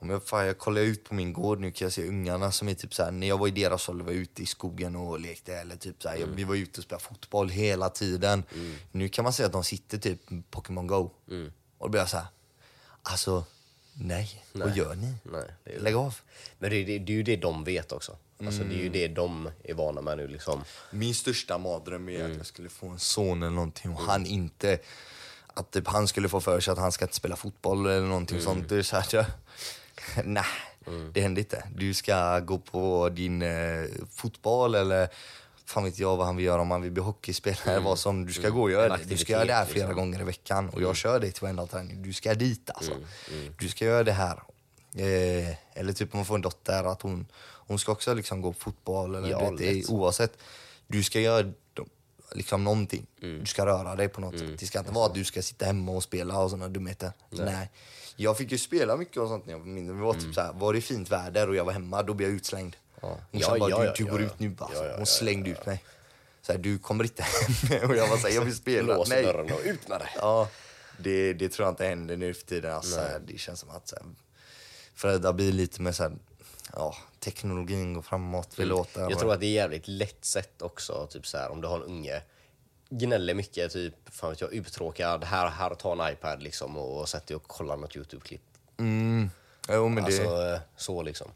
Om 0.00 0.10
jag, 0.10 0.22
fan, 0.22 0.46
jag 0.46 0.58
kollar 0.58 0.80
ut 0.82 1.04
på 1.04 1.14
min 1.14 1.32
gård 1.32 1.60
nu 1.60 1.70
kan 1.70 1.84
jag 1.86 1.92
se 1.92 2.08
ungarna 2.08 2.52
som 2.52 2.68
är 2.68 2.74
typ 2.74 2.94
såhär, 2.94 3.10
när 3.10 3.26
jag 3.26 3.38
var 3.38 3.48
i 3.48 3.50
deras 3.50 3.88
ålder 3.88 4.04
var 4.04 4.12
jag 4.12 4.20
ute 4.20 4.42
i 4.42 4.46
skogen 4.46 4.96
och 4.96 5.20
lekte 5.20 5.54
eller 5.56 5.76
typ 5.76 6.02
såhär, 6.02 6.16
Mm. 6.16 6.36
vi 6.36 6.44
var 6.44 6.54
ute 6.54 6.80
och 6.80 6.84
spelade 6.84 7.04
fotboll 7.04 7.48
hela 7.48 7.90
tiden. 7.90 8.42
Nu 8.92 9.08
kan 9.08 9.22
man 9.24 9.32
säga 9.32 9.46
att 9.46 9.52
de 9.52 9.64
sitter 9.64 9.98
typ 9.98 10.20
Pokémon 10.50 10.86
Go. 10.86 11.10
Mm. 11.30 11.52
Och 11.78 11.86
då 11.86 11.90
blir 11.90 12.00
jag 12.00 12.08
såhär, 12.08 12.26
alltså 13.02 13.44
nej, 13.92 14.44
vad 14.52 14.76
gör 14.76 14.94
ni? 14.94 15.14
Nej, 15.22 15.78
Lägg 15.80 15.94
av. 15.94 16.14
men 16.58 16.70
det, 16.70 16.84
det, 16.84 16.98
det 16.98 17.12
är 17.12 17.16
ju 17.16 17.22
det 17.22 17.36
de 17.36 17.64
vet 17.64 17.92
också. 17.92 18.16
Alltså, 18.44 18.60
Det 18.62 18.66
är 18.66 18.70
Mm. 18.70 18.82
ju 18.84 18.88
det 18.88 19.08
de 19.08 19.50
är 19.64 19.74
vana 19.74 20.00
med 20.00 20.16
nu. 20.16 20.28
Liksom. 20.28 20.64
Min 20.90 21.14
största 21.14 21.58
mardröm 21.58 22.08
är 22.08 22.18
Mm. 22.20 22.30
att 22.30 22.36
jag 22.36 22.46
skulle 22.46 22.68
få 22.68 22.88
en 22.88 22.98
son 22.98 23.42
eller 23.42 23.52
någonting 23.56 23.90
och 23.90 24.00
han 24.00 24.26
inte... 24.26 24.78
Att 25.54 25.70
typ 25.70 25.86
han 25.88 26.08
skulle 26.08 26.28
få 26.28 26.40
för 26.40 26.60
sig 26.60 26.72
att 26.72 26.78
han 26.78 26.92
ska 26.92 27.04
inte 27.04 27.14
spela 27.16 27.36
fotboll 27.36 27.86
eller 27.86 28.06
någonting 28.06 28.36
Mm. 28.36 28.44
sånt. 28.44 28.68
Det 28.68 28.76
är 28.76 28.82
så 28.82 28.96
här, 28.96 29.26
nej, 30.24 30.44
det 31.12 31.20
händer 31.20 31.42
inte. 31.42 31.64
Du 31.76 31.94
ska 31.94 32.40
gå 32.40 32.58
på 32.58 33.08
din 33.08 33.42
eh, 33.42 33.84
fotboll 34.14 34.74
eller 34.74 35.08
fan 35.64 35.84
vet 35.84 35.98
jag 35.98 36.16
vad 36.16 36.26
han 36.26 36.36
vill 36.36 36.46
göra 36.46 36.60
om 36.60 36.70
han 36.70 36.82
vill 36.82 36.92
bli 36.92 37.02
hockeyspelare. 37.02 37.80
Vad 37.80 37.98
som, 37.98 38.26
du 38.26 38.32
ska 38.32 38.48
gå 38.48 38.62
och 38.62 38.70
göra 38.70 38.86
Mm. 38.86 39.00
Det. 39.02 39.14
Du 39.14 39.16
ska 39.16 39.32
göra 39.32 39.44
det 39.44 39.52
här 39.52 39.64
flera 39.64 39.86
liksom. 39.86 40.04
gånger 40.04 40.20
i 40.20 40.24
veckan 40.24 40.68
och 40.68 40.82
jag 40.82 40.96
kör 40.96 41.20
dig 41.20 41.32
till 41.32 41.42
varenda 41.42 41.66
träning. 41.66 42.02
Du 42.02 42.12
ska 42.12 42.34
dit 42.34 42.70
alltså. 42.74 42.92
Mm. 42.92 43.54
Du 43.58 43.68
ska 43.68 43.84
göra 43.84 44.04
det 44.04 44.12
här. 44.12 44.42
Eh, 44.94 45.48
eller 45.74 45.92
typ 45.92 46.14
om 46.14 46.18
man 46.18 46.26
får 46.26 46.34
en 46.34 46.42
dotter 46.42 46.84
att 46.84 47.02
hon, 47.02 47.26
hon 47.40 47.78
ska 47.78 47.92
också 47.92 48.14
liksom 48.14 48.42
gå 48.42 48.52
på 48.52 48.58
fotboll 48.58 49.14
eller 49.14 49.28
Ja, 49.28 49.50
du 49.50 49.74
vet, 49.74 49.90
oavsett. 49.90 50.32
Du 50.86 51.02
ska 51.02 51.20
göra 51.20 51.52
liksom 52.32 52.64
någonting. 52.64 53.06
Mm. 53.22 53.40
Du 53.40 53.46
ska 53.46 53.66
röra 53.66 53.96
dig 53.96 54.08
på 54.08 54.20
något 54.20 54.38
sätt. 54.38 54.58
Det 54.58 54.66
ska 54.66 54.78
inte 54.78 54.92
vara 54.92 55.06
att 55.06 55.14
du 55.14 55.24
ska 55.24 55.42
sitta 55.42 55.66
hemma 55.66 55.92
och 55.92 56.02
spela 56.02 56.38
och 56.38 56.50
sådana 56.50 56.68
dumheter. 56.68 57.12
Nej. 57.30 57.70
Jag 58.20 58.36
fick 58.36 58.52
ju 58.52 58.58
spela 58.58 58.96
mycket 58.96 59.16
och 59.16 59.28
sånt 59.28 59.46
när 59.46 59.52
jag 59.52 59.58
var 59.58 59.66
mindre. 59.66 59.96
Det 59.96 60.02
var 60.02 60.14
typ 60.14 60.34
så 60.34 60.40
här, 60.40 60.52
var 60.52 60.72
det 60.72 60.80
fint 60.80 61.10
väder 61.10 61.48
och 61.48 61.56
jag 61.56 61.64
var 61.64 61.72
hemma, 61.72 62.02
då 62.02 62.14
blev 62.14 62.28
jag 62.28 62.36
utslängd. 62.36 62.76
Ja. 63.00 63.18
Morsan 63.30 63.54
Ja, 63.54 63.58
bara, 63.58 63.70
ja, 63.70 63.92
du, 63.96 64.04
du 64.04 64.10
går 64.10 64.20
ut 64.22 64.38
nu 64.38 64.56
ja, 64.60 64.94
Hon 64.96 65.06
slängde 65.06 65.50
ut 65.50 65.66
mig. 65.66 65.84
Så 66.42 66.52
här, 66.52 66.58
du 66.58 66.78
kommer 66.78 67.04
inte 67.04 67.22
hem. 67.22 67.90
och 67.90 67.96
jag 67.96 68.08
var 68.08 68.16
såhär, 68.16 68.34
jag 68.34 68.44
vill 68.44 68.56
spela. 68.56 68.96
Lås 68.96 69.08
Nej. 69.08 69.22
dörren 69.22 69.52
och 69.52 69.60
ut 69.64 69.88
med 69.88 70.00
dig. 70.00 70.08
Ja, 70.16 70.48
det, 70.98 71.32
det 71.32 71.48
tror 71.48 71.66
jag 71.66 71.72
inte 71.72 71.84
händer 71.84 72.16
nu 72.16 72.34
för 72.34 72.46
tiden. 72.46 72.74
Alltså, 72.74 73.00
det 73.26 73.38
känns 73.38 73.60
som 73.60 73.70
att 73.70 73.88
så 73.88 73.96
här, 73.96 74.04
föräldrar 74.94 75.32
blir 75.32 75.52
lite 75.52 75.82
mer 75.82 75.92
såhär, 75.92 76.12
ja, 76.72 76.96
teknologin 77.18 77.94
går 77.94 78.02
framåt, 78.02 78.54
vi 78.56 78.64
låter... 78.64 79.00
Mm. 79.00 79.10
Jag 79.10 79.18
tror 79.20 79.32
att 79.32 79.40
det 79.40 79.46
är 79.46 79.52
jävligt 79.52 79.88
lätt 79.88 80.24
sätt 80.24 80.62
också, 80.62 81.06
typ 81.10 81.26
så 81.26 81.38
här, 81.38 81.50
om 81.50 81.60
du 81.60 81.68
har 81.68 81.76
en 81.76 81.82
unge 81.82 82.22
gnäller 82.90 83.34
mycket, 83.34 83.72
typ 83.72 83.94
fan 84.10 84.30
vet 84.30 84.40
jag, 84.40 84.52
uttråkad, 84.52 85.24
här, 85.24 85.48
här, 85.48 85.74
ta 85.74 85.92
en 85.92 86.12
iPad 86.12 86.42
liksom 86.42 86.76
och 86.76 87.08
sätt 87.08 87.26
dig 87.26 87.36
och 87.36 87.46
kolla 87.46 87.76
något 87.76 87.96
YouTube-klipp. 87.96 88.42
Mm, 88.78 89.30
jo 89.68 89.88
men 89.88 90.04
det... 90.04 90.06
Alltså 90.06 90.52
eh, 90.54 90.60
så 90.76 91.02
liksom. 91.02 91.30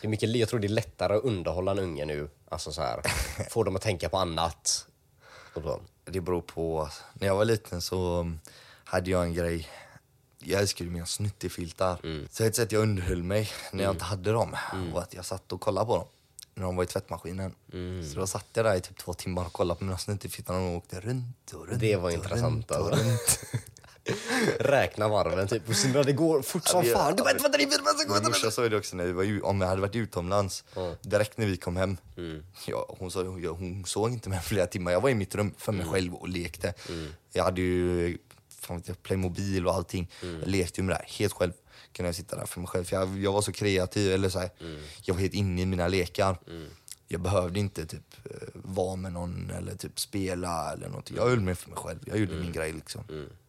Det 0.00 0.06
är 0.06 0.10
mycket, 0.10 0.36
jag 0.36 0.48
tror 0.48 0.60
det 0.60 0.66
är 0.66 0.68
lättare 0.68 1.16
att 1.16 1.24
underhålla 1.24 1.72
en 1.72 1.78
unge 1.78 2.04
nu, 2.04 2.28
alltså 2.48 2.72
så 2.72 2.82
här, 2.82 3.00
få 3.50 3.64
dem 3.64 3.76
att 3.76 3.82
tänka 3.82 4.08
på 4.08 4.18
annat. 4.18 4.86
Det 6.04 6.20
beror 6.20 6.40
på. 6.40 6.88
När 7.14 7.26
jag 7.26 7.36
var 7.36 7.44
liten 7.44 7.82
så 7.82 8.32
hade 8.84 9.10
jag 9.10 9.22
en 9.22 9.34
grej. 9.34 9.68
Jag 10.38 10.60
älskade 10.60 10.90
mina 10.90 11.06
snuttifiltar. 11.06 11.98
Så 12.30 12.44
ett 12.44 12.56
sätt 12.56 12.72
jag 12.72 12.82
underhöll 12.82 13.22
mig 13.22 13.50
när 13.72 13.84
jag 13.84 13.94
inte 13.94 14.04
hade 14.04 14.32
dem 14.32 14.56
var 14.92 15.02
att 15.02 15.14
jag 15.14 15.24
satt 15.24 15.52
och 15.52 15.60
kollade 15.60 15.86
på 15.86 15.96
dem. 15.96 16.06
När 16.54 16.64
de 16.64 16.76
var 16.76 16.84
i 16.84 16.86
tvättmaskinen. 16.86 17.54
Så 18.12 18.20
då 18.20 18.26
satt 18.26 18.46
jag 18.52 18.64
där 18.64 18.74
i 18.74 18.80
typ 18.80 18.98
två 18.98 19.14
timmar 19.14 19.46
och 19.46 19.52
kollade 19.52 19.78
på 19.78 19.84
mina 19.84 19.98
snuttifiltar 19.98 20.54
och 20.54 20.60
de 20.60 20.74
åkte 20.76 21.00
runt 21.00 21.52
och 21.52 21.68
runt. 21.68 21.80
Det 21.80 21.96
var 21.96 22.10
intressant, 22.10 22.54
runt 22.54 22.72
alltså. 22.72 23.04
runt. 23.04 23.40
Räkna 24.60 25.08
varven 25.08 25.48
typ, 25.48 25.68
och 25.68 25.76
sen 25.76 25.92
när 25.92 26.04
det 26.04 26.12
går 26.12 26.42
fort 26.42 26.66
som 26.66 26.84
Ja, 26.84 26.94
fan. 26.94 27.16
Du 27.16 27.22
vet 27.22 27.42
vad 27.42 27.52
det 27.52 27.62
är 27.62 27.70
för 27.70 28.20
Min 28.20 28.28
morsa 28.28 28.50
sa 28.50 28.68
det 28.68 28.76
också 28.76 28.96
när 28.96 29.04
vi 29.04 29.12
var, 29.12 29.46
om 29.46 29.60
jag 29.60 29.68
hade 29.68 29.80
varit 29.80 29.96
utomlands. 29.96 30.64
Direkt 31.02 31.38
när 31.38 31.46
vi 31.46 31.56
kom 31.56 31.76
hem. 31.76 31.96
Mm. 32.16 32.44
Ja, 32.66 32.96
hon, 32.98 33.10
sa, 33.10 33.38
ja, 33.42 33.50
hon 33.50 33.84
såg 33.86 34.10
inte 34.10 34.28
mig 34.28 34.40
flera 34.40 34.66
timmar. 34.66 34.92
Jag 34.92 35.00
var 35.00 35.10
i 35.10 35.14
mitt 35.14 35.34
rum 35.34 35.54
för 35.58 35.72
mig 35.72 35.86
själv 35.86 36.14
och 36.14 36.28
lekte. 36.28 36.74
Jag 37.32 37.44
hade 37.44 37.60
ju 37.60 38.18
fan 38.48 38.76
vet 38.76 38.88
jag, 38.88 39.02
Playmobil 39.02 39.66
och 39.66 39.74
allting. 39.74 40.10
Jag 40.40 40.48
lekte 40.48 40.80
ju 40.80 40.84
med 40.84 40.94
det 40.94 40.98
här 40.98 41.18
helt 41.18 41.32
själv. 41.32 41.52
Kunde 41.92 42.08
jag 42.08 42.14
sitta 42.14 42.36
där 42.36 42.46
för 42.46 42.60
mig 42.60 42.68
själv. 42.68 42.84
För 42.84 42.96
jag, 42.96 43.18
jag 43.18 43.32
var 43.32 43.42
så 43.42 43.52
kreativ. 43.52 44.12
Eller 44.12 44.28
så 44.28 44.38
här, 44.38 44.50
Jag 45.02 45.14
var 45.14 45.20
helt 45.20 45.34
inne 45.34 45.62
i 45.62 45.66
mina 45.66 45.88
lekar. 45.88 46.38
Jag 47.08 47.20
behövde 47.20 47.60
inte 47.60 47.86
typ 47.86 48.14
eh, 48.30 48.48
vara 48.54 48.96
med 48.96 49.12
någon 49.12 49.50
eller 49.50 49.74
typ 49.74 50.00
spela 50.00 50.72
eller 50.72 50.88
något. 50.88 51.10
Jag 51.10 51.22
höll 51.22 51.40
mig 51.40 51.54
för 51.54 51.68
mig 51.70 51.78
själv. 51.78 51.98
Jag 52.06 52.18
gjorde 52.18 52.34
min 52.34 52.52
grej 52.52 52.72
liksom. 52.72 53.04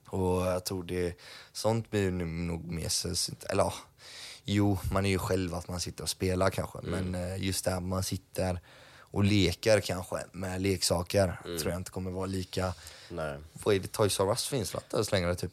Och 0.08 0.42
jag 0.46 0.66
tror 0.66 0.84
det, 0.84 1.18
sånt 1.54 1.92
blir 1.92 2.12
nog 2.12 2.72
mer 2.72 2.90
sällsynt. 2.90 3.44
Eller 3.44 3.64
ja, 3.64 3.74
jo, 4.44 4.78
man 4.92 5.06
är 5.06 5.10
ju 5.10 5.18
själv 5.20 5.56
att 5.56 5.68
man 5.68 5.80
sitter 5.80 6.04
och 6.04 6.10
spelar 6.10 6.50
kanske. 6.50 6.78
Men 6.82 7.16
eh, 7.16 7.44
just 7.44 7.66
det 7.66 7.72
här 7.72 7.80
man 7.80 8.04
sitter 8.04 8.60
och 8.98 9.24
leker 9.24 9.80
kanske 9.80 10.16
med 10.32 10.62
leksaker 10.62 11.40
tror 11.44 11.72
jag 11.72 11.80
inte 11.80 11.92
kommer 11.92 12.12
vara 12.12 12.26
lika... 12.26 12.74
Nej, 13.10 13.40
Vad 13.64 13.76
är 13.76 13.80
det? 13.80 13.92
Toys 13.92 14.20
R 14.20 14.30
Us 14.30 14.48
finns 14.48 14.74
väl 14.76 14.82
inte 14.86 14.96
ens 14.96 15.12
längre 15.12 15.36
typ? 15.36 15.52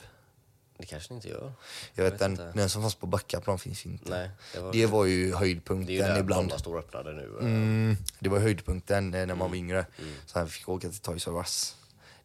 Det 0.82 0.86
kanske 0.86 1.08
det 1.08 1.14
inte 1.14 1.28
gör. 1.28 1.52
Jag 1.94 2.04
vet, 2.04 2.12
vet 2.12 2.18
den, 2.20 2.34
den 2.54 2.68
som 2.70 2.82
fanns 2.82 2.94
på 2.94 3.06
Backaplan 3.06 3.58
finns 3.58 3.86
inte. 3.86 4.10
Nej, 4.10 4.30
det 4.54 4.60
var- 4.60 4.72
det 4.72 4.86
var 4.86 5.04
ju 5.04 5.16
Det 5.16 5.22
är 5.22 5.28
ju 5.28 5.34
höjdpunkten 5.34 5.96
där 5.98 6.18
ibland. 6.20 6.52
Står 6.52 6.78
öppnade 6.78 7.12
nu. 7.12 7.36
Mm, 7.40 7.96
det 8.18 8.28
var 8.28 8.38
höjdpunkten 8.38 9.14
eh, 9.14 9.26
när 9.26 9.34
man 9.34 9.50
var 9.50 9.56
yngre. 9.56 9.86
Så 10.26 10.38
här, 10.38 10.44
vi 10.46 10.50
fick 10.50 10.68
åka 10.68 10.88
till 10.88 10.98
Toys 10.98 11.26
R 11.26 11.32
Us. 11.38 11.76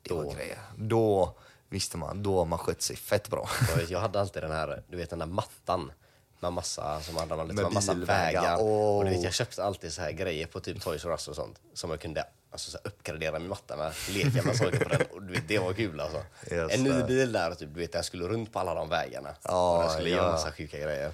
Det 0.01 0.09
Då. 0.09 0.15
var 0.21 0.33
grejer. 0.33 0.59
Då 0.77 1.35
visste 1.69 1.97
man, 1.97 2.23
då 2.23 2.37
har 2.37 2.45
man 2.45 2.59
skött 2.59 2.81
sig 2.81 2.95
fett 2.95 3.29
bra. 3.29 3.49
Jag, 3.69 3.75
vet, 3.77 3.89
jag 3.89 3.99
hade 4.05 4.19
alltid 4.21 4.43
den 4.43 4.51
här, 4.51 4.83
du 4.89 4.97
vet 4.97 5.09
den 5.09 5.19
där 5.19 5.25
mattan 5.25 5.91
med 6.39 6.53
massa, 6.53 7.01
som 7.01 7.15
hade 7.17 7.35
man 7.35 7.47
lite, 7.47 7.61
Med 7.63 7.71
massa 7.73 7.93
vägar. 7.93 8.57
Åh. 8.59 8.97
Och 8.97 9.03
du 9.05 9.09
vet, 9.09 9.23
jag 9.23 9.33
köpte 9.33 9.63
alltid 9.63 9.93
så 9.93 10.01
här 10.01 10.11
grejer 10.11 10.47
på 10.47 10.59
typ 10.59 10.81
Toys 10.81 11.05
R 11.05 11.11
Us 11.11 11.27
och 11.27 11.35
sånt 11.35 11.59
som 11.73 11.89
jag 11.89 11.99
kunde 12.01 12.25
alltså, 12.51 12.71
så 12.71 12.77
här, 12.77 12.87
uppgradera 12.87 13.39
min 13.39 13.49
matta 13.49 13.77
med, 13.77 13.93
leka 14.09 14.43
med 14.43 14.55
saker 14.55 14.79
på 14.83 14.89
den. 14.89 15.01
Och 15.11 15.21
du 15.23 15.33
vet, 15.33 15.47
det 15.47 15.59
var 15.59 15.73
kul 15.73 15.99
alltså. 15.99 16.23
Yes, 16.51 16.73
en 16.73 16.83
ny 16.83 17.03
bil 17.03 17.31
där, 17.31 17.55
typ, 17.55 17.73
du 17.73 17.79
vet, 17.79 17.91
den 17.91 18.03
skulle 18.03 18.27
runt 18.27 18.53
på 18.53 18.59
alla 18.59 18.73
de 18.73 18.89
vägarna. 18.89 19.29
Ja, 19.43 19.77
och 19.77 19.83
den 19.83 19.91
skulle 19.91 20.09
göra 20.09 20.25
ja. 20.25 20.31
massa 20.31 20.51
sjuka 20.51 20.77
grejer. 20.79 21.11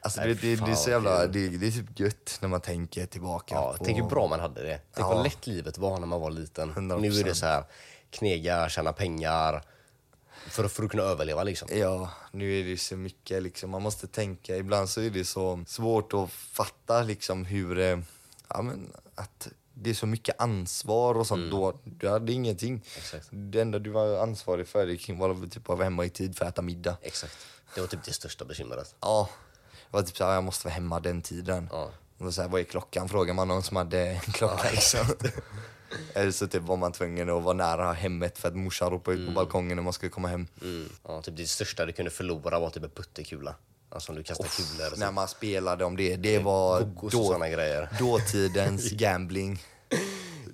Alltså, 0.00 0.20
Nej, 0.20 0.34
det, 0.34 0.56
det, 0.56 0.64
det 0.66 0.70
är 0.70 0.74
så 0.74 0.90
jävla, 0.90 1.26
det, 1.26 1.48
det 1.48 1.66
är 1.66 1.70
typ 1.70 2.00
gött 2.00 2.38
när 2.40 2.48
man 2.48 2.60
tänker 2.60 3.06
tillbaka 3.06 3.54
Ja, 3.54 3.74
på... 3.78 3.84
tänk 3.84 3.98
hur 3.98 4.04
bra 4.04 4.26
man 4.26 4.40
hade 4.40 4.62
det. 4.62 4.80
Tänk 4.94 5.06
Ja. 5.06 5.14
vad 5.14 5.24
lätt 5.24 5.46
livet 5.46 5.78
var 5.78 5.98
när 6.00 6.06
man 6.06 6.20
var 6.20 6.30
liten. 6.30 6.72
100%. 6.74 7.00
Nu 7.00 7.08
är 7.20 7.24
det 7.24 7.34
så 7.34 7.46
här, 7.46 7.64
knega, 8.10 8.68
tjäna 8.68 8.92
pengar. 8.92 9.62
För, 10.48 10.68
för 10.68 10.82
att 10.84 10.90
kunna 10.90 11.02
överleva 11.02 11.42
liksom. 11.42 11.68
Ja, 11.72 12.10
nu 12.32 12.60
är 12.60 12.64
det 12.64 12.76
så 12.78 12.96
mycket 12.96 13.42
liksom. 13.42 13.70
Man 13.70 13.82
måste 13.82 14.06
tänka. 14.06 14.56
Ibland 14.56 14.88
så 14.90 15.00
är 15.00 15.10
det 15.10 15.24
så 15.24 15.64
svårt 15.66 16.12
att 16.14 16.30
fatta 16.30 17.02
liksom 17.02 17.44
hur... 17.44 17.78
eh, 17.78 17.98
Ja, 18.48 18.62
men 18.62 18.92
att 19.14 19.48
det 19.78 19.90
är 19.90 19.94
så 19.94 20.06
mycket 20.06 20.40
ansvar 20.40 21.14
och 21.14 21.26
sånt. 21.26 21.50
Då, 21.50 21.78
du 21.84 22.08
hade 22.08 22.32
ingenting. 22.32 22.70
Mm. 22.70 22.82
Exakt. 22.96 23.28
Det 23.30 23.60
enda 23.60 23.78
du 23.78 23.90
var 23.90 24.22
ansvarig 24.22 24.68
för 24.68 24.86
det 24.86 25.14
var 25.14 25.46
typ 25.46 25.70
att 25.70 25.78
vara 25.78 25.84
hemma 25.84 26.04
i 26.04 26.10
tid 26.10 26.36
för 26.36 26.44
att 26.44 26.52
äta 26.52 26.62
middag. 26.62 26.96
Exakt. 27.02 27.36
Det 27.74 27.80
var 27.80 27.88
typ 27.88 28.04
det 28.04 28.12
största 28.12 28.44
bekymret. 28.44 28.94
Ja, 29.00 29.28
det 29.70 29.96
var 29.96 30.02
typ 30.02 30.16
såhär, 30.16 30.34
jag 30.34 30.44
måste 30.44 30.66
vara 30.66 30.74
hemma 30.74 31.00
den 31.00 31.22
tiden. 31.22 31.68
Ja. 31.72 31.90
Och 32.18 32.34
så 32.34 32.42
här, 32.42 32.48
vad 32.48 32.60
är 32.60 32.64
klockan? 32.64 33.08
Frågar 33.08 33.34
man 33.34 33.48
någon 33.48 33.62
som 33.62 33.76
hade 33.76 34.00
en 34.00 34.20
klocka 34.20 34.70
liksom. 34.70 35.06
Eller 36.14 36.30
så 36.30 36.46
typ 36.46 36.62
var 36.62 36.76
man 36.76 36.92
tvungen 36.92 37.30
att 37.30 37.42
vara 37.42 37.54
nära 37.54 37.92
hemmet 37.92 38.38
för 38.38 38.48
att 38.48 38.56
morsan 38.56 38.90
ropade 38.90 39.16
ut 39.16 39.26
på 39.26 39.32
balkongen 39.32 39.76
när 39.76 39.82
man 39.82 39.92
skulle 39.92 40.10
komma 40.10 40.28
hem. 40.28 40.46
Mm. 40.62 40.88
Ja, 41.04 41.22
typ 41.22 41.36
det 41.36 41.46
största 41.46 41.86
du 41.86 41.92
kunde 41.92 42.10
förlora 42.10 42.58
var 42.58 42.70
typ 42.70 42.84
en 42.84 42.90
puttekula. 42.90 43.54
Alltså 43.88 44.12
du 44.12 44.22
kastar 44.22 44.48
kulor. 44.48 44.92
och 44.92 44.98
När 44.98 45.12
man 45.12 45.28
spelade 45.28 45.84
om 45.84 45.96
det, 45.96 46.16
det 46.16 46.38
var 46.38 46.80
Gogos 46.80 47.14
och 47.14 47.24
såna 47.26 47.48
grejer. 47.48 47.88
dåtidens 47.98 48.90
gambling. 48.90 49.62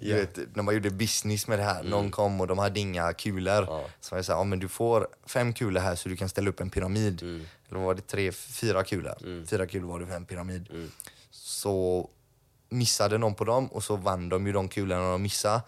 Du 0.00 0.14
vet, 0.14 0.38
när 0.56 0.62
man 0.62 0.74
gjorde 0.74 0.90
business 0.90 1.46
med 1.46 1.58
det 1.58 1.62
här, 1.62 1.82
någon 1.82 2.10
kom 2.10 2.40
och 2.40 2.46
de 2.46 2.58
hade 2.58 2.80
inga 2.80 3.12
kulor. 3.12 3.58
Mm. 3.58 3.68
Ja. 3.68 3.84
Så 4.00 4.14
var 4.14 4.18
jag 4.18 4.24
här, 4.24 4.34
ja, 4.34 4.44
men 4.44 4.58
du 4.58 4.68
får 4.68 5.08
fem 5.26 5.52
kulor 5.52 5.80
här 5.80 5.94
så 5.96 6.08
du 6.08 6.16
kan 6.16 6.28
ställa 6.28 6.50
upp 6.50 6.60
en 6.60 6.70
pyramid. 6.70 7.22
Mm. 7.22 7.46
Eller 7.70 7.80
var 7.80 7.94
det 7.94 8.06
tre, 8.06 8.32
fyra 8.32 8.84
kulor? 8.84 9.46
Fyra 9.46 9.66
kulor 9.66 9.88
var 9.88 10.00
det 10.00 10.06
för 10.06 10.14
en 10.14 10.24
pyramid. 10.24 10.68
Mm. 10.70 10.90
Så 11.30 12.08
missade 12.68 13.18
någon 13.18 13.34
på 13.34 13.44
dem 13.44 13.66
och 13.66 13.84
så 13.84 13.96
vann 13.96 14.28
de 14.28 14.46
ju 14.46 14.52
de 14.52 14.68
kulorna 14.68 15.10
de 15.10 15.22
missade. 15.22 15.62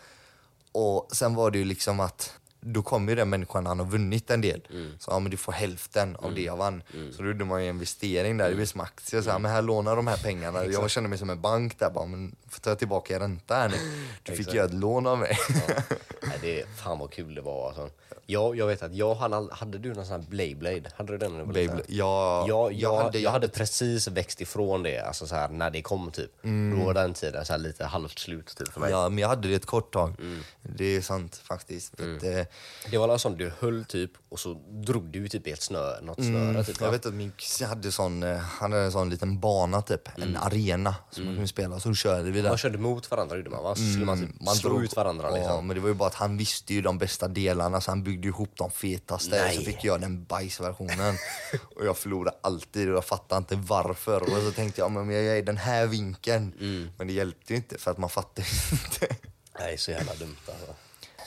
Och 0.73 1.09
sen 1.13 1.35
var 1.35 1.51
det 1.51 1.59
ju 1.59 1.65
liksom 1.65 2.01
att 2.01 2.33
då 2.65 2.83
kom 2.83 3.09
ju 3.09 3.15
den 3.15 3.31
människan 3.31 3.67
han 3.67 3.79
har 3.79 3.87
vunnit 3.87 4.31
en 4.31 4.41
del. 4.41 4.61
Mm. 4.71 4.91
Så 4.99 5.11
ja, 5.11 5.19
men 5.19 5.31
du 5.31 5.37
får 5.37 5.53
hälften 5.53 6.17
av 6.17 6.35
det 6.35 6.43
jag 6.43 6.57
vann. 6.57 6.83
Så 7.13 7.23
då 7.23 7.29
gjorde 7.29 7.45
man 7.45 7.63
ju 7.63 7.69
en 7.69 7.75
investering 7.75 8.37
där. 8.37 8.49
Det 8.49 8.55
blir 8.55 8.67
som 8.67 8.81
aktier. 8.81 9.23
Så 9.23 9.31
här, 9.31 9.39
men 9.39 9.51
här 9.51 9.63
lånar 9.63 9.97
de 9.97 10.07
här 10.07 10.17
pengarna. 10.17 10.65
Jag 10.65 10.91
kände 10.91 11.09
mig 11.09 11.19
som 11.19 11.31
en 11.31 11.41
bank 11.41 11.79
där 11.79 11.91
bara, 11.91 12.07
men 12.07 12.37
får 12.55 12.61
ta 12.61 12.75
tillbaka 12.75 13.19
ränta 13.21 13.55
här 13.55 13.69
nu. 13.69 13.77
Du 14.23 14.33
fick 14.33 14.41
Exakt. 14.41 14.55
göra 14.57 14.67
ett 14.67 14.75
lån 14.75 15.07
av 15.07 15.19
mig. 15.19 15.39
Nej, 16.23 16.39
det, 16.41 16.65
fan 16.83 16.99
vad 16.99 17.11
kul 17.11 17.35
det 17.35 17.41
var. 17.41 17.67
Alltså. 17.69 17.91
Jag, 18.27 18.57
jag 18.57 18.67
vet 18.67 18.83
att 18.83 18.95
jag 18.95 19.15
hade, 19.15 19.55
hade 19.55 19.79
du 19.79 19.95
någon 19.95 20.07
sån 20.07 20.21
här 20.21 20.29
Beyblade? 20.31 20.83
Hade 20.97 21.13
du 21.13 21.19
den 21.19 21.33
när 21.33 21.39
du 21.41 21.45
var 21.47 21.53
liten? 21.55 21.83
Ja, 21.89 22.45
jag, 22.49 22.73
jag, 22.73 22.97
hade- 22.97 23.19
jag 23.19 23.31
hade 23.31 23.49
precis 23.49 24.09
växt 24.09 24.41
ifrån 24.41 24.83
det, 24.83 24.99
alltså 25.01 25.27
så 25.27 25.35
här, 25.35 25.49
när 25.49 25.71
det 25.71 25.83
kom 25.83 26.11
typ. 26.11 26.31
Då 26.79 26.85
var 26.87 26.95
den 26.95 27.15
tiden 27.15 27.45
så 27.45 27.53
här, 27.53 27.59
lite 27.61 27.85
halvt 27.85 28.19
slut 28.19 28.57
typ 28.57 28.73
för 28.73 28.81
mig. 28.81 28.91
Ja, 28.91 29.09
men 29.09 29.19
jag 29.19 29.29
hade 29.29 29.49
det 29.49 29.55
ett 29.55 29.67
kort 29.67 29.93
tag. 29.93 30.15
Det 30.63 30.85
är 30.97 31.01
sant 31.01 31.37
faktiskt. 31.45 31.97
För 31.97 32.17
att, 32.17 32.23
eh, 32.23 32.47
Det 32.91 32.99
var 32.99 33.09
en 33.09 33.19
sån 33.19 33.37
du 33.37 33.53
höll 33.61 33.85
typ 33.85 34.11
och 34.35 34.41
så 34.41 34.55
drog 34.71 35.05
du 35.05 35.29
typ 35.29 35.47
i 35.47 35.51
ett 35.53 35.63
snö, 35.63 36.01
något 36.01 36.17
snöre 36.25 36.65
typ. 36.65 36.81
jag 36.81 36.91
vet 36.91 37.07
att 37.07 37.15
min 37.15 37.31
kusin 37.33 37.67
hade, 37.67 37.93
sån, 37.93 38.23
eh, 38.23 38.37
han 38.37 38.73
hade 38.73 38.85
en 38.85 38.93
sån 38.93 39.11
liten 39.11 39.41
bana, 39.41 39.83
typ. 39.83 40.09
en 40.19 40.37
arena 40.37 40.95
som 41.11 41.25
man 41.25 41.35
kunde 41.35 41.49
spela. 41.49 41.81
Så 41.81 41.95
körde 41.95 42.31
vi 42.31 42.41
där. 42.41 42.49
Man 42.49 42.59
körde 42.59 42.79
mot 42.79 43.11
varandra 43.11 43.37
gjorde 43.37 43.51
man 43.51 43.63
va? 43.65 43.75
Så 43.75 43.83
skulle 43.83 44.05
man 44.05 44.21
typ 44.21 44.49
slå 44.57 44.69
drog- 44.71 44.85
ut 44.85 44.97
varandra 44.97 45.29
Ja, 45.31 45.37
liksom. 45.37 45.67
men 45.67 45.75
det 45.77 45.81
var 45.81 45.89
ju 45.89 45.95
bara 45.95 46.09
att 46.09 46.15
han 46.15 46.37
visste 46.37 46.75
ju 46.75 46.83
de 46.83 46.99
bästa 46.99 47.29
delarna 47.29 47.81
så 47.81 47.91
han 47.91 48.03
byggde 48.03 48.29
ihop 48.29 48.51
de 48.55 48.71
fetaste. 48.71 49.31
Nej. 49.43 49.57
Så 49.57 49.63
fick 49.63 49.85
jag 49.85 50.01
den 50.01 50.25
bajsversionen. 50.25 51.15
och 51.77 51.87
jag 51.87 51.99
förlorade 51.99 52.37
alltid 52.43 52.89
och 52.91 52.97
jag 52.97 53.05
fattade 53.05 53.39
inte 53.39 53.57
varför. 53.57 54.23
Och 54.23 54.43
så 54.43 54.51
tänkte 54.53 54.81
jag, 54.81 54.91
men 54.91 55.11
jag 55.11 55.25
är 55.25 55.35
i 55.37 55.43
den 55.43 55.57
här 55.57 55.87
vinkeln. 55.87 56.53
Mm. 56.61 56.89
Men 56.99 57.07
det 57.07 57.13
hjälpte 57.13 57.53
ju 57.53 57.57
inte 57.57 57.79
för 57.79 57.91
att 57.91 57.99
man 57.99 58.11
fattade 58.11 58.47
inte. 58.73 59.17
Nej, 59.59 59.79
så 59.79 59.91
jävla 59.91 60.15
dumt 60.15 60.37
alltså. 60.49 60.75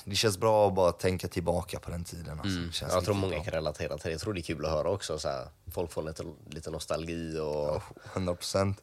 Det 0.09 0.15
känns 0.15 0.37
bra 0.37 0.67
att 0.67 0.73
bara 0.73 0.91
tänka 0.91 1.27
tillbaka 1.27 1.79
på 1.79 1.91
den 1.91 2.03
tiden. 2.03 2.39
Alltså. 2.39 2.59
Det 2.59 2.81
Mm. 2.85 2.93
Jag 2.95 3.03
tror 3.05 3.15
många 3.15 3.35
bra. 3.35 3.43
kan 3.43 3.53
relatera 3.53 3.97
till 3.97 4.03
det. 4.03 4.11
Jag 4.11 4.21
tror 4.21 4.33
det 4.33 4.39
är 4.39 4.41
kul 4.41 4.65
att 4.65 4.71
höra 4.71 4.89
också. 4.89 5.19
Så 5.19 5.27
här, 5.29 5.47
folk 5.71 5.91
får 5.91 6.03
lite, 6.03 6.23
lite 6.49 6.71
nostalgi 6.71 7.39
och... 7.39 7.81
100 8.13 8.35
procent. 8.35 8.81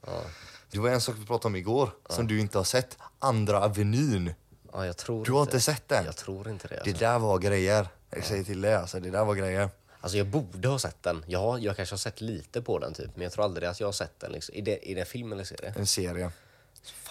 Det 0.71 0.79
var 0.79 0.89
en 0.89 1.01
sak 1.01 1.15
vi 1.19 1.27
pratade 1.27 1.47
om 1.47 1.57
igår 1.57 1.91
som 2.09 2.27
du 2.27 2.41
inte 2.41 2.59
har 2.59 2.65
sett. 2.65 2.99
Andra 3.19 3.65
Avenyn. 3.65 4.35
Ja, 4.73 4.87
jag 4.87 4.97
tror 4.97 5.25
Du 5.25 5.33
har 5.33 5.43
inte 5.43 5.61
sett 5.61 5.89
den? 5.89 6.05
Jag 6.05 6.17
tror 6.17 6.49
inte 6.49 6.69
det. 6.69 6.75
Det 6.75 6.81
Alltså. 6.91 7.05
där 7.05 7.19
var 7.19 7.39
grejer. 7.39 7.89
Jag 8.11 8.25
säger 8.25 8.45
till 8.45 8.61
dig, 8.61 8.75
alltså, 8.75 9.01
det 9.01 9.11
där 9.11 9.25
var 9.25 9.35
grejer. 9.35 9.69
alltså 10.01 10.19
jag 10.19 10.27
borde 10.27 10.69
ha 10.69 10.79
sett 10.79 11.03
den. 11.03 11.25
Ja, 11.29 11.59
jag 11.59 11.77
kanske 11.77 11.93
har 11.93 11.99
sett 11.99 12.21
lite 12.21 12.63
på 12.63 12.79
den 12.79 12.95
typ. 12.95 13.11
Men 13.15 13.23
jag 13.23 13.33
tror 13.33 13.45
aldrig 13.45 13.69
att 13.69 13.81
jag 13.81 13.87
har 13.87 13.93
sett 13.93 14.21
den. 14.21 14.33
Liksom. 14.33 14.55
I, 14.55 14.61
det, 14.61 14.77
I 14.91 14.95
den 14.95 15.07
filmen 15.07 15.33
eller 15.33 15.45
serie? 15.45 15.75
En 15.77 15.87
serie. 15.87 16.31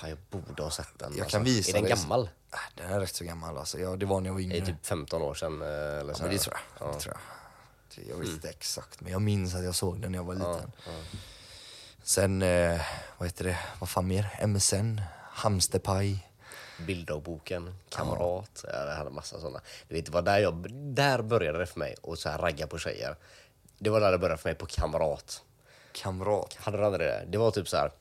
Fan, 0.04 0.10
jag 0.10 0.42
borde 0.48 0.64
ha 0.64 0.72
sett 0.72 0.88
den. 1.00 1.12
Jag 1.12 1.22
alltså. 1.24 1.38
kan 1.38 1.44
visa 1.44 1.70
Är 1.70 1.74
den 1.74 1.84
dig. 1.84 1.94
gammal? 1.94 2.30
Äh, 2.54 2.60
Den 2.76 2.92
är 2.92 3.00
rätt 3.00 3.16
så 3.16 3.24
gammal 3.24 3.58
alltså. 3.58 3.80
Ja, 3.80 3.96
det 3.96 4.06
var 4.06 4.22
när 4.22 4.30
jag 4.30 4.34
var 4.34 4.40
Är 4.40 4.44
yngre. 4.44 4.60
det 4.60 4.66
typ 4.66 4.86
15 4.86 5.22
år 5.22 5.34
sedan? 5.34 5.62
eh, 5.62 5.68
Eller 5.68 6.06
Ja, 6.08 6.14
så 6.14 6.22
men 6.24 6.32
här? 6.32 6.38
det 6.38 6.44
tror 6.44 6.56
jag. 6.80 6.88
Ja. 6.88 6.94
Det 6.94 7.00
tror 7.00 7.14
jag. 7.96 8.06
Jag 8.10 8.16
vet 8.18 8.30
inte 8.30 8.50
exakt, 8.50 9.02
men 9.02 9.12
jag 9.12 9.22
minns 9.22 9.56
att 9.56 9.64
jag 9.64 9.76
såg 9.76 10.02
den 10.02 10.12
när 10.12 10.20
jag 10.20 10.24
var 10.24 10.34
liten. 10.34 10.72
Sen, 12.04 12.42
eh, 12.42 12.82
vad 13.18 13.28
heter 13.28 13.44
det, 13.44 13.58
vad 13.80 13.90
fan 13.90 14.08
mer? 14.08 14.40
MSN, 14.48 15.02
Hamsterpaj. 15.32 16.30
Bilddagboken, 16.88 17.76
Kamrat. 17.90 18.66
Ja. 18.68 18.86
Jag 18.90 18.96
hade 18.96 19.10
massa 19.10 19.40
sådana. 19.40 19.62
Du 19.88 19.96
vet, 19.96 20.06
det 20.06 20.12
var 20.12 20.22
där, 20.22 20.40
jag, 20.40 20.72
där 20.74 21.22
började 21.22 21.58
det 21.60 21.66
för 21.66 21.80
mig 21.80 21.96
att 22.04 22.20
så 22.20 22.30
här 22.30 22.38
ragga 22.38 22.68
på 22.68 22.78
tjejer. 22.78 23.16
Det 23.78 23.90
var 23.90 24.00
där 24.00 24.12
det 24.12 24.18
började 24.18 24.42
för 24.42 24.50
mig 24.50 24.56
på 24.56 24.66
Kamrat. 24.66 25.42
Kamrat. 25.92 26.54
Hade 26.60 26.78
du 26.78 26.86
aldrig 26.86 27.08
det? 27.08 27.26
Det 27.28 27.38
var 27.38 27.52
typ 27.52 27.68
så 27.70 27.78
här. 27.78 27.92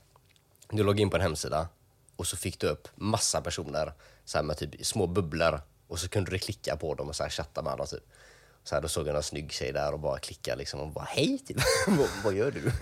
Du 0.71 0.83
loggade 0.83 1.03
in 1.03 1.11
på 1.11 1.17
en 1.17 1.23
hemsida 1.23 1.69
och 2.17 2.27
så 2.27 2.37
fick 2.37 2.61
du 2.61 2.67
upp 2.67 2.89
massa 2.95 3.41
personer 3.41 3.93
så 4.25 4.39
här 4.39 4.43
med 4.43 4.57
typ 4.57 4.87
små 4.87 5.07
bubblor 5.07 5.61
och 5.89 5.99
så 5.99 6.09
kunde 6.09 6.31
du 6.31 6.39
klicka 6.39 6.77
på 6.77 6.95
dem 6.95 7.09
och 7.09 7.17
så 7.17 7.23
här 7.23 7.31
chatta 7.31 7.63
med 7.63 7.79
dem. 7.79 7.87
Typ. 7.87 8.03
Så 8.65 8.75
här, 8.75 8.83
då 8.83 8.89
såg 8.89 9.09
jag 9.09 9.17
en 9.17 9.23
snygg 9.23 9.53
tjej 9.53 9.73
där 9.73 9.93
och 9.93 10.01
bara 10.01 10.19
klicka 10.19 10.55
liksom 10.55 10.81
och 10.81 10.89
bara 10.93 11.05
hej 11.05 11.39
typ. 11.39 11.57
vad, 11.87 12.09
vad 12.25 12.35
gör 12.35 12.51
du? 12.51 12.73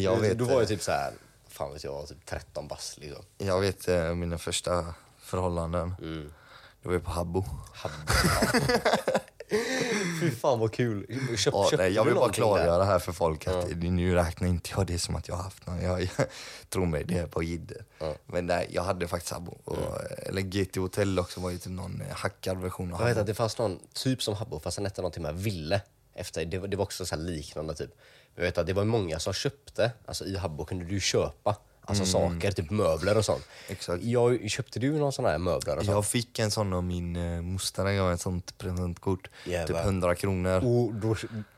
Jag 0.00 0.16
vet 0.20 0.38
Då 0.38 0.44
var 0.44 0.52
jag 0.52 0.62
det. 0.62 0.66
typ 0.66 0.82
så 0.82 0.92
här, 0.92 1.12
fan 1.48 1.72
vet 1.72 1.84
jag, 1.84 2.08
typ 2.08 2.26
13 2.26 2.68
bast 2.68 2.98
liksom. 2.98 3.24
Jag 3.38 3.60
vet 3.60 3.88
eh, 3.88 4.14
mina 4.14 4.38
första 4.38 4.94
förhållanden. 5.18 5.94
Mm. 6.02 6.32
Det 6.82 6.88
var 6.88 6.94
ju 6.94 7.00
på 7.00 7.10
Habbo. 7.10 7.44
Fy 10.20 10.30
fan 10.30 10.58
vad 10.58 10.72
kul. 10.72 11.06
Köp, 11.36 11.54
Ja, 11.54 11.64
köpte 11.70 11.76
nej, 11.84 11.92
jag 11.92 12.04
vill 12.04 12.14
bara 12.14 12.26
där? 12.26 12.32
klargöra 12.32 12.84
här 12.84 12.98
för 12.98 13.12
folk 13.12 13.46
att 13.46 13.76
nu 13.76 14.14
räknar 14.14 14.48
inte 14.48 14.70
jag 14.76 14.86
det 14.86 14.98
som 14.98 15.16
att 15.16 15.28
jag 15.28 15.34
har 15.36 15.42
haft 15.42 15.66
någon. 15.66 15.82
Jag, 15.82 16.00
jag, 16.02 16.08
tro 16.68 16.84
mig, 16.84 17.04
det 17.04 17.18
är 17.18 17.26
på 17.26 17.42
jidder. 17.42 17.84
Men 18.26 18.46
nej, 18.46 18.66
jag 18.70 18.82
hade 18.82 19.08
faktiskt 19.08 19.32
Habbo. 19.32 19.58
Och, 19.64 19.78
Eller 20.26 20.42
GT 20.42 20.76
Hotel 20.76 21.18
också 21.18 21.40
var 21.40 21.50
ju 21.50 21.58
typ 21.58 21.72
någon 21.72 22.00
eh, 22.00 22.16
hackad 22.16 22.58
version 22.62 22.92
av 22.94 23.00
Jag 23.00 23.06
vet 23.06 23.08
Habbo. 23.16 23.20
att 23.20 23.26
det 23.26 23.34
fanns 23.34 23.58
någon 23.58 23.78
typ 23.94 24.22
som 24.22 24.34
Habbo 24.34 24.60
fast 24.60 24.76
den 24.76 24.86
hette 24.86 25.00
någonting 25.00 25.22
med 25.22 25.34
Ville. 25.38 25.80
Efter, 26.14 26.44
det, 26.44 26.58
var- 26.58 26.68
det 26.68 26.76
var 26.76 26.84
också 26.84 27.06
så 27.06 27.16
liknande 27.16 27.74
typ. 27.74 27.90
Jag 28.34 28.42
vet 28.42 28.58
att 28.58 28.66
det 28.66 28.72
var 28.72 28.84
många 28.84 29.18
som 29.18 29.32
köpte, 29.32 29.92
alltså 30.06 30.24
i 30.24 30.36
Habbo 30.36 30.64
kunde 30.64 30.84
du 30.84 31.00
köpa 31.00 31.56
alltså 31.84 32.04
saker, 32.04 32.50
typ 32.52 32.70
möbler 32.70 33.16
och 33.16 33.24
sånt. 33.24 33.46
Exakt. 33.68 34.02
Jag, 34.02 34.50
köpte 34.50 34.78
du 34.78 34.98
någon 34.98 35.12
sån 35.12 35.24
här 35.24 35.38
möbler 35.38 35.76
och 35.76 35.84
sånt? 35.84 35.94
Jag 35.94 36.06
fick 36.06 36.38
en 36.38 36.50
sån 36.50 36.72
av 36.72 36.84
min 36.84 37.16
uh, 37.16 37.42
moster 37.42 37.86
en 37.86 37.98
gång, 37.98 38.12
ett 38.12 38.20
sånt 38.20 38.58
presentkort. 38.58 39.28
Jävlar. 39.44 39.78
Typ 39.78 39.86
100 39.86 40.14
kronor. 40.14 40.56
Och 40.56 40.94
då, 40.94 41.16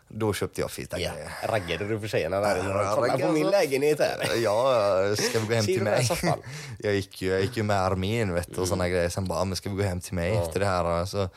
Då 0.08 0.32
köpte 0.32 0.60
jag 0.60 0.70
feta 0.70 1.00
ja, 1.00 1.10
grejer. 1.12 1.30
raggade 1.48 1.88
du 1.88 2.00
för 2.00 2.08
tjejerna 2.08 2.40
där? 2.40 2.56
Ja, 2.56 2.92
kolla 2.96 3.12
på 3.18 3.32
min 3.32 3.46
alltså. 3.46 3.60
lägenhet 3.60 3.98
här. 4.00 4.36
Ja, 4.42 5.16
ska 5.18 5.40
vi 5.40 5.46
gå 5.46 5.54
hem 5.54 5.64
till 5.64 5.82
mig? 5.82 6.08
Jag 6.78 6.94
gick, 6.94 7.22
ju, 7.22 7.30
jag 7.30 7.40
gick 7.42 7.56
ju 7.56 7.62
med 7.62 7.76
armén 7.80 8.34
vet, 8.34 8.58
och 8.58 8.68
såna 8.68 8.88
grejer. 8.88 9.08
Sen 9.08 9.28
bara, 9.28 9.38
"Ja, 9.38 9.44
men 9.44 9.56
ska 9.56 9.70
vi 9.70 9.76
gå 9.76 9.82
hem 9.82 10.00
till 10.00 10.14
mig 10.14 10.36
efter 10.36 10.60
det 10.60 10.66
här? 10.66 10.84
Alltså, 10.84 11.28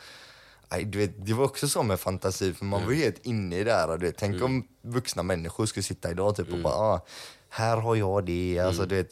nej, 0.68 0.84
du 0.84 0.98
vet, 0.98 1.26
det 1.26 1.32
var 1.32 1.44
också 1.44 1.68
så 1.68 1.82
med 1.82 2.00
fantasi, 2.00 2.52
för 2.54 2.64
man 2.64 2.84
var 2.84 2.92
ju 2.92 2.96
helt 2.98 3.26
inne 3.26 3.56
i 3.58 3.64
det 3.64 3.72
här. 3.72 3.98
Du 3.98 4.06
vet, 4.06 4.16
tänk 4.18 4.42
om 4.42 4.66
vuxna 4.82 5.22
människor 5.22 5.66
skulle 5.66 5.84
sitta 5.84 6.10
idag 6.10 6.36
typ, 6.36 6.52
och 6.52 6.58
bara, 6.58 6.74
ah, 6.74 7.06
här 7.56 7.76
har 7.76 7.94
jag 7.96 8.24
det. 8.24 8.58
Alltså, 8.58 8.86
du 8.86 8.94
vet, 8.96 9.10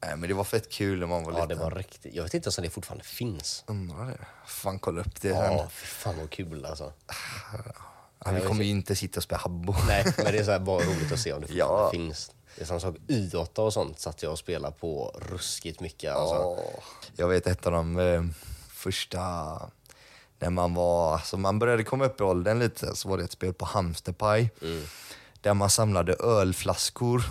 nej, 0.00 0.16
men 0.16 0.28
det 0.28 0.34
var 0.34 0.44
fett 0.44 0.70
kul 0.72 0.98
när 1.00 1.06
man 1.06 1.24
var 1.24 1.32
Ja, 1.32 1.42
liten. 1.42 1.48
det 1.58 1.64
var 1.64 1.70
riktigt. 1.70 2.14
Jag 2.14 2.22
vet 2.22 2.34
inte 2.34 2.46
ens 2.46 2.58
om 2.58 2.64
det 2.64 2.70
fortfarande 2.70 3.04
finns. 3.04 3.64
Undrar 3.66 4.06
det. 4.06 4.18
Fan, 4.46 4.78
kolla 4.78 5.00
upp 5.00 5.20
det 5.20 5.32
sen. 5.34 5.52
Ja, 5.56 5.68
fy 5.70 5.86
fan 5.86 6.14
vad 6.18 6.30
kul 6.30 6.64
alltså. 6.66 6.92
Ja, 8.24 8.30
vi 8.32 8.40
kommer 8.40 8.64
ju 8.64 8.70
inte 8.70 8.96
sitta 8.96 9.16
och 9.20 9.24
spela 9.24 9.38
Habbo. 9.40 9.74
Nej, 9.86 10.04
men 10.16 10.24
det 10.32 10.38
är 10.38 10.44
så 10.44 10.50
här 10.50 10.58
bara 10.58 10.78
roligt 10.84 11.12
att 11.12 11.18
se 11.20 11.32
om 11.32 11.40
det 11.40 11.46
fortfarande 11.46 11.82
Ja. 11.84 11.90
finns. 11.90 12.30
Det 12.56 12.62
är 12.62 12.66
samma 12.66 12.80
sak, 12.80 12.96
Y8 13.08 13.58
och 13.58 13.72
sånt 13.72 14.00
satt 14.00 14.22
jag 14.22 14.32
och 14.32 14.38
spelade 14.38 14.74
på 14.80 15.20
ruskigt 15.30 15.80
mycket. 15.80 16.12
Alltså. 16.14 16.56
Jag 17.16 17.28
vet 17.28 17.46
ett 17.46 17.66
av 17.66 17.72
de 17.72 17.98
eh, 17.98 18.22
första, 18.68 19.20
när 20.38 20.50
man 20.50 20.74
var, 20.74 21.12
alltså 21.12 21.36
man 21.36 21.58
började 21.58 21.84
komma 21.84 22.04
upp 22.04 22.20
i 22.20 22.22
åldern 22.24 22.58
lite, 22.58 22.96
så 22.96 23.08
var 23.08 23.18
det 23.18 23.24
ett 23.24 23.32
spel 23.32 23.54
på 23.54 23.64
Hamsterpaj. 23.64 24.50
Där 25.40 25.54
man 25.54 25.70
samlade 25.70 26.14
ölflaskor. 26.14 27.22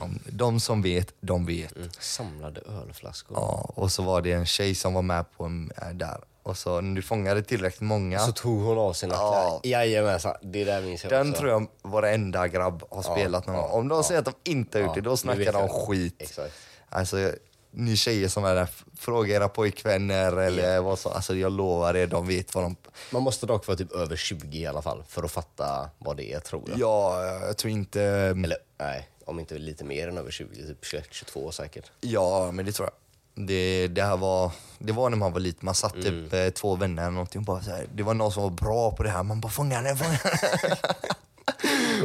Om- 0.00 0.18
De 0.30 0.60
som 0.60 0.82
vet, 0.82 1.14
de 1.20 1.46
vet. 1.46 1.72
Samlade 2.00 2.60
ölflaskor. 2.60 3.36
Ja, 3.40 3.72
och 3.76 3.92
så 3.92 4.02
var 4.02 4.22
det 4.22 4.32
en 4.32 4.46
tjej 4.46 4.74
som 4.74 4.94
var 4.94 5.02
med 5.02 5.24
på 5.36 5.44
en, 5.44 5.70
äh, 5.82 5.88
där. 5.88 6.20
Och 6.42 6.56
så 6.58 6.80
när 6.80 6.96
du 6.96 7.02
fångade 7.02 7.42
tillräckligt 7.42 7.80
många, 7.80 8.18
Så 8.18 8.32
tog 8.32 8.60
hon 8.60 8.78
av 8.78 8.92
sina 8.92 9.14
Ja. 9.14 9.60
kläder. 9.62 9.76
Jajamensan, 9.78 10.34
det 10.42 10.64
där 10.64 10.82
minns 10.82 11.02
jag 11.04 11.12
den 11.12 11.30
också. 11.30 11.40
tror 11.40 11.50
jag 11.52 11.66
varenda 11.82 12.48
grabb 12.48 12.82
har 12.90 13.02
spelat 13.02 13.46
någon 13.46 13.56
ja, 13.56 13.62
gång. 13.62 13.70
Om 13.70 13.88
de 13.88 14.04
säger 14.04 14.18
att 14.20 14.24
de 14.24 14.50
inte 14.50 14.78
har 14.78 14.82
gjort 14.86 14.94
det, 14.94 14.98
Ja, 15.00 15.04
då 15.04 15.16
snackar 15.16 15.52
de 15.52 15.68
skit. 15.68 16.14
Exakt. 16.18 16.54
Alltså, 16.88 17.32
ni 17.72 17.96
tjejer 17.96 18.28
som 18.28 18.44
är 18.44 18.54
där, 18.54 18.68
fråga 18.98 19.36
era 19.36 19.48
pojkvänner 19.48 20.32
eller 20.36 20.80
vad 20.80 20.98
så. 20.98 21.08
Alltså 21.08 21.34
jag 21.36 21.52
lovar 21.52 21.94
er, 21.96 22.06
de 22.06 22.26
vet 22.26 22.54
vad 22.54 22.64
de... 22.64 22.76
Man 23.10 23.22
måste 23.22 23.46
dock 23.46 23.66
vara 23.66 23.76
typ 23.78 23.92
över 23.92 24.16
20 24.16 24.58
i 24.58 24.66
alla 24.66 24.82
fall 24.82 25.02
för 25.08 25.22
att 25.22 25.30
fatta 25.30 25.90
vad 25.98 26.16
det 26.16 26.32
är 26.32 26.40
tror 26.40 26.62
jag. 26.70 26.78
Ja, 26.78 27.24
jag 27.46 27.56
tror 27.56 27.70
inte... 27.72 28.02
Eller 28.02 28.56
nej, 28.78 29.08
om 29.30 29.40
inte 29.40 29.58
lite 29.58 29.84
mer 29.84 30.08
än 30.08 30.18
över 30.18 30.30
20, 30.30 30.54
typ 30.66 30.84
21, 30.84 31.06
22 31.10 31.52
säkert. 31.52 31.90
Ja, 32.00 32.50
men 32.52 32.64
det 32.66 32.72
tror 32.72 32.88
jag. 32.88 33.46
Det, 33.46 33.88
det 33.88 34.02
här 34.02 34.16
var, 34.16 34.50
det 34.78 34.92
var 34.92 35.10
när 35.10 35.16
man 35.16 35.32
var 35.32 35.40
liten, 35.40 35.60
man 35.62 35.74
satt 35.74 35.94
Mm. 35.94 36.04
typ 36.04 36.32
eh, 36.32 36.48
två 36.50 36.76
vänner 36.76 37.02
eller 37.02 37.10
någonting 37.12 37.38
och 37.38 37.44
bara 37.44 37.62
så 37.62 37.70
här, 37.70 37.86
det 37.94 38.02
var 38.02 38.14
någon 38.14 38.32
som 38.32 38.42
var 38.42 38.50
bra 38.50 38.90
på 38.96 39.02
det 39.02 39.10
här, 39.10 39.22
man 39.22 39.40
bara 39.40 39.48
fånga 39.52 39.82
den, 39.82 39.96
fånga 39.96 40.18
den. 40.22 40.76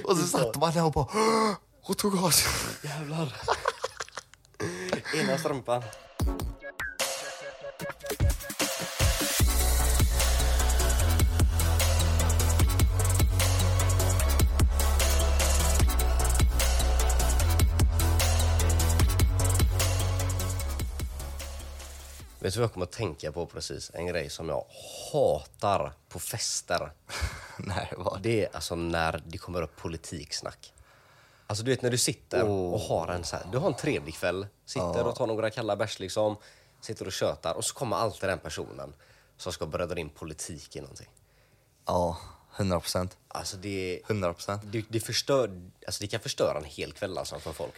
och 0.03 0.17
så 0.17 0.27
satt 0.27 0.55
man 0.57 0.73
där 0.73 0.85
och 0.85 0.91
bara 0.91 1.07
och 1.83 1.97
tog 1.97 2.17
av 2.23 2.29
sig. 2.31 2.51
Jävlar. 2.83 3.33
Ena 5.21 5.37
strumpan. 5.37 5.83
Vet 22.45 22.53
du 22.53 22.59
vad 22.59 22.63
jag 22.63 22.73
kommer 22.73 22.85
att 22.85 22.91
tänka 22.91 23.31
på 23.31 23.45
precis? 23.45 23.91
En 23.93 24.05
grej 24.05 24.29
som 24.29 24.49
jag 24.49 24.65
hatar 25.11 25.93
på 26.09 26.19
fester. 26.19 26.91
Nej, 27.57 27.93
vad? 27.97 28.21
Det 28.21 28.45
är 28.45 28.55
alltså 28.55 28.75
när 28.75 29.21
det 29.27 29.37
kommer 29.37 29.61
upp 29.61 29.75
politiksnack. 29.75 30.73
Alltså 31.47 31.63
du 31.63 31.71
vet 31.71 31.81
när 31.81 31.89
du 31.89 31.97
sitter 31.97 32.43
och 32.43 32.79
har 32.79 33.07
en 33.07 33.23
så 33.23 33.35
här, 33.35 33.45
du 33.51 33.57
har 33.57 33.67
en 33.67 33.73
trevlig 33.73 34.15
kväll, 34.15 34.47
sitter 34.65 35.07
och 35.07 35.15
tar 35.15 35.27
några 35.27 35.49
kalla 35.49 35.75
bärs 35.75 35.99
liksom, 35.99 36.35
sitter 36.81 37.05
och 37.05 37.11
tjötar 37.11 37.53
och 37.53 37.65
så 37.65 37.73
kommer 37.73 37.95
alltid 37.95 38.29
den 38.29 38.39
personen 38.39 38.93
som 39.37 39.53
ska 39.53 39.65
börja 39.65 39.85
dra 39.85 39.99
in 39.99 40.09
politik 40.09 40.75
i 40.75 40.81
någonting. 40.81 41.09
Ja, 41.85 42.17
100 42.55 42.79
procent. 42.79 43.17
Alltså 43.27 43.57
det, 43.57 44.01
100 44.07 44.33
procent. 44.33 44.61
det, 44.65 44.85
det, 44.89 44.99
förstör, 44.99 45.61
alltså 45.85 46.01
det 46.01 46.07
kan 46.07 46.19
förstöra 46.19 46.57
en 46.57 46.65
hel 46.65 46.93
kväll 46.93 47.17
alltså 47.17 47.39
för 47.39 47.53
folk. 47.53 47.73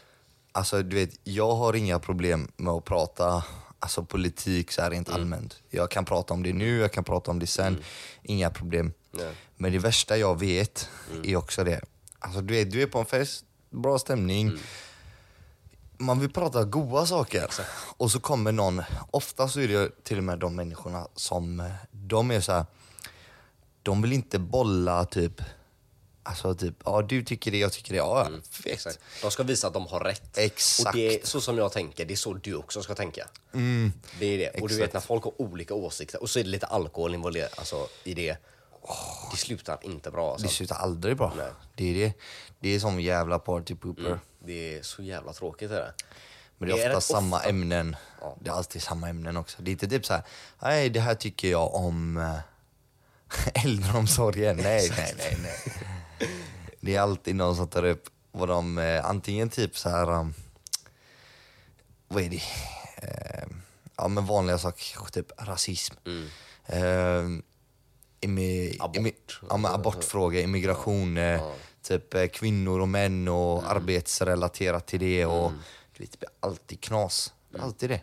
Alltså 0.52 0.84
du 0.84 0.96
vet, 0.96 1.20
jag 1.24 1.56
har 1.56 1.74
inga 1.76 2.00
problem 2.00 2.52
med 2.58 2.74
att 2.74 2.86
prata 2.86 3.44
alltså, 3.80 4.04
politik 4.06 4.72
så 4.72 4.82
här 4.82 4.90
rent 4.92 5.10
allmänt. 5.10 5.60
Jag 5.70 5.92
kan 5.92 6.06
prata 6.06 6.34
om 6.34 6.44
det 6.44 6.54
nu, 6.54 6.78
jag 6.80 6.92
kan 6.92 7.04
prata 7.04 7.32
om 7.32 7.40
det 7.40 7.48
sen. 7.48 7.78
Inga 8.24 8.50
problem. 8.50 8.94
Nej. 9.12 9.34
Men 9.56 9.72
det 9.72 9.80
värsta 9.80 10.18
jag 10.18 10.40
vet 10.40 10.90
är 11.24 11.36
också 11.36 11.64
det. 11.64 11.82
Alltså 12.20 12.42
du 12.42 12.54
vet, 12.54 12.72
du 12.72 12.82
är 12.82 12.88
på 12.88 13.00
en 13.00 13.06
fest, 13.06 13.46
bra 13.70 14.00
stämning. 14.00 14.52
Man 15.98 16.20
vill 16.20 16.30
prata 16.30 16.64
goda 16.64 17.06
saker. 17.06 17.48
Och 17.98 18.12
så 18.12 18.20
kommer 18.20 18.52
någon, 18.52 18.84
ofta 19.12 19.48
så 19.48 19.60
är 19.60 19.68
det 19.68 20.04
till 20.04 20.18
och 20.18 20.24
med 20.24 20.40
de 20.40 20.56
människorna 20.56 21.08
som, 21.16 21.60
eh, 21.60 21.72
de 21.92 22.32
är 22.32 22.42
så 22.42 22.52
här. 22.52 22.66
de 23.84 24.02
vill 24.02 24.14
inte 24.14 24.40
bolla 24.40 25.06
typ, 25.06 25.42
alltså 26.28 26.56
typ, 26.56 26.76
ja 26.86 27.02
du 27.02 27.24
tycker 27.24 27.52
det, 27.52 27.58
jag 27.58 27.74
tycker 27.74 27.92
det, 27.92 27.98
ja 27.98 28.30
fett. 28.52 28.66
Exakt. 28.66 29.00
De 29.22 29.32
ska 29.32 29.44
visa 29.44 29.68
att 29.68 29.74
de 29.74 29.88
har 29.88 30.00
rätt. 30.00 30.38
Exakt. 30.38 30.88
Och 30.88 30.94
det 30.96 31.16
är 31.16 31.26
så 31.26 31.42
som 31.42 31.58
jag 31.58 31.72
tänker, 31.72 32.06
det 32.06 32.14
är 32.14 32.16
så 32.16 32.34
du 32.34 32.56
också 32.56 32.82
ska 32.82 32.96
tänka. 32.96 33.28
det 34.20 34.26
är 34.26 34.38
det. 34.38 34.62
Och 34.62 34.70
du 34.70 34.76
vet 34.76 34.84
exakt. 34.84 34.94
när 34.94 35.02
folk 35.02 35.24
har 35.24 35.42
olika 35.42 35.74
åsikter 35.74 36.22
och 36.22 36.30
så 36.30 36.40
är 36.40 36.44
det 36.44 36.50
lite 36.50 36.66
alkohol 36.66 37.14
involverat 37.14 37.60
alltså, 37.60 37.88
i 38.04 38.14
det. 38.14 38.38
Det 39.32 39.38
slutar 39.38 39.80
inte 39.82 40.12
bra. 40.12 40.32
Alltså. 40.32 40.48
Det 40.48 40.54
slutar 40.54 40.76
aldrig 40.76 41.18
bra. 41.18 41.34
Nej. 41.38 41.52
Det 41.76 41.90
är 41.90 41.94
det. 41.94 42.14
Det 42.60 42.70
är 42.76 42.80
som 42.80 43.00
jävla 43.00 43.40
party 43.40 43.76
pooper. 43.76 44.20
Det 44.40 44.78
är 44.78 44.82
så 44.82 45.04
jävla 45.04 45.34
tråkigt. 45.34 45.72
Är 45.72 45.76
det. 45.76 45.94
Men 46.58 46.70
det 46.70 46.74
är 46.74 46.78
ofta 46.78 46.98
rätt 46.98 47.04
samma 47.04 47.38
ofta- 47.38 47.50
ämnen. 47.50 47.96
Det 48.40 48.50
är 48.50 48.54
alltid 48.54 48.82
samma 48.82 49.10
ämnen 49.10 49.38
också. 49.38 49.58
Det 49.62 49.70
är 49.70 49.74
inte 49.74 49.88
typ 49.88 50.06
så 50.06 50.14
här, 50.14 50.24
nej 50.62 50.90
det 50.90 51.00
här 51.00 51.16
tycker 51.16 51.48
jag 51.48 51.76
om 51.76 52.18
äh, 52.18 52.36
äldreomsorgen. 53.66 54.58
Nej, 54.58 54.90
nej, 54.98 55.14
nej, 55.18 55.38
nej. 55.44 56.30
Det 56.80 56.96
är 56.96 57.02
alltid 57.02 57.36
någon 57.36 57.56
som 57.56 57.68
tar 57.68 57.84
upp 57.84 58.10
vad 58.32 58.50
de, 58.50 58.78
eh, 58.78 59.06
antingen 59.06 59.50
typ 59.50 59.78
så 59.78 59.90
här, 59.90 60.10
um, 60.10 60.34
vad 62.08 62.24
är 62.24 62.30
det? 62.30 62.42
Eh, 63.08 63.48
ja 63.98 64.08
men 64.08 64.26
vanliga 64.26 64.58
saker, 64.58 65.06
typ 65.12 65.32
rasism. 65.38 65.96
Eh, 66.66 67.24
imi, 68.22 68.78
Abort. 68.80 68.98
imi, 68.98 69.14
ja, 69.50 69.58
men 69.58 69.72
abortfrågor, 69.72 70.42
immigration, 70.42 71.18
eh, 71.18 71.42
typ 71.82 72.14
eh, 72.14 72.28
kvinnor 72.28 72.80
och 72.80 72.90
män 72.90 73.28
och 73.28 73.72
arbetsrelaterat 73.72 74.88
till 74.88 75.00
det. 75.00 75.26
Och, 75.26 75.52
du 75.98 76.04
vet, 76.04 76.12
det 76.12 76.20
blir 76.20 76.30
alltid 76.40 76.82
knas. 76.82 77.34
Alltid 77.60 77.90
det. 77.90 78.02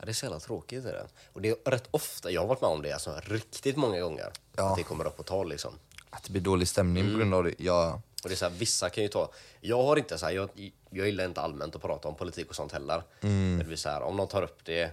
Ja, 0.00 0.04
det 0.06 0.10
är 0.10 0.14
så 0.14 0.24
jävla 0.26 0.40
tråkigt. 0.40 0.84
Är 0.84 0.92
det. 0.92 1.06
Och 1.32 1.40
det 1.42 1.48
är 1.66 1.70
rätt 1.70 1.88
ofta, 1.90 2.30
jag 2.30 2.40
har 2.40 2.48
varit 2.48 2.60
med 2.60 2.70
om 2.70 2.82
det 2.82 2.92
alltså, 2.92 3.20
riktigt 3.24 3.76
många 3.76 4.00
gånger. 4.00 4.32
Ja. 4.56 4.70
Att 4.70 4.76
det 4.76 4.82
kommer 4.82 5.06
upp 5.06 5.16
på 5.16 5.22
tal 5.22 5.48
liksom. 5.48 5.74
Att 6.10 6.22
det 6.24 6.30
blir 6.32 6.42
dålig 6.42 6.68
stämning 6.68 7.02
Mm. 7.04 7.14
på 7.14 7.18
grund 7.18 7.34
av 7.34 7.44
det. 7.44 7.54
Ja, 7.58 8.00
Och 8.22 8.28
det 8.28 8.34
är 8.34 8.36
så 8.36 8.44
här, 8.44 8.52
vissa 8.52 8.90
kan 8.90 9.02
ju 9.02 9.08
ta... 9.08 9.30
Jag 9.60 9.82
har 9.82 9.96
inte 9.96 10.18
så 10.18 10.26
här, 10.26 10.32
jag, 10.32 10.72
jag 10.90 11.06
gillar 11.06 11.24
inte 11.24 11.40
allmänt 11.40 11.74
att 11.76 11.82
prata 11.82 12.08
om 12.08 12.14
politik 12.14 12.48
och 12.48 12.54
sånt 12.56 12.72
heller. 12.72 13.02
Men 13.20 13.58
det 13.58 13.64
blir 13.64 13.76
så 13.76 13.88
här, 13.88 14.02
om 14.02 14.16
någon 14.16 14.28
tar 14.28 14.42
upp 14.42 14.64
det, 14.64 14.90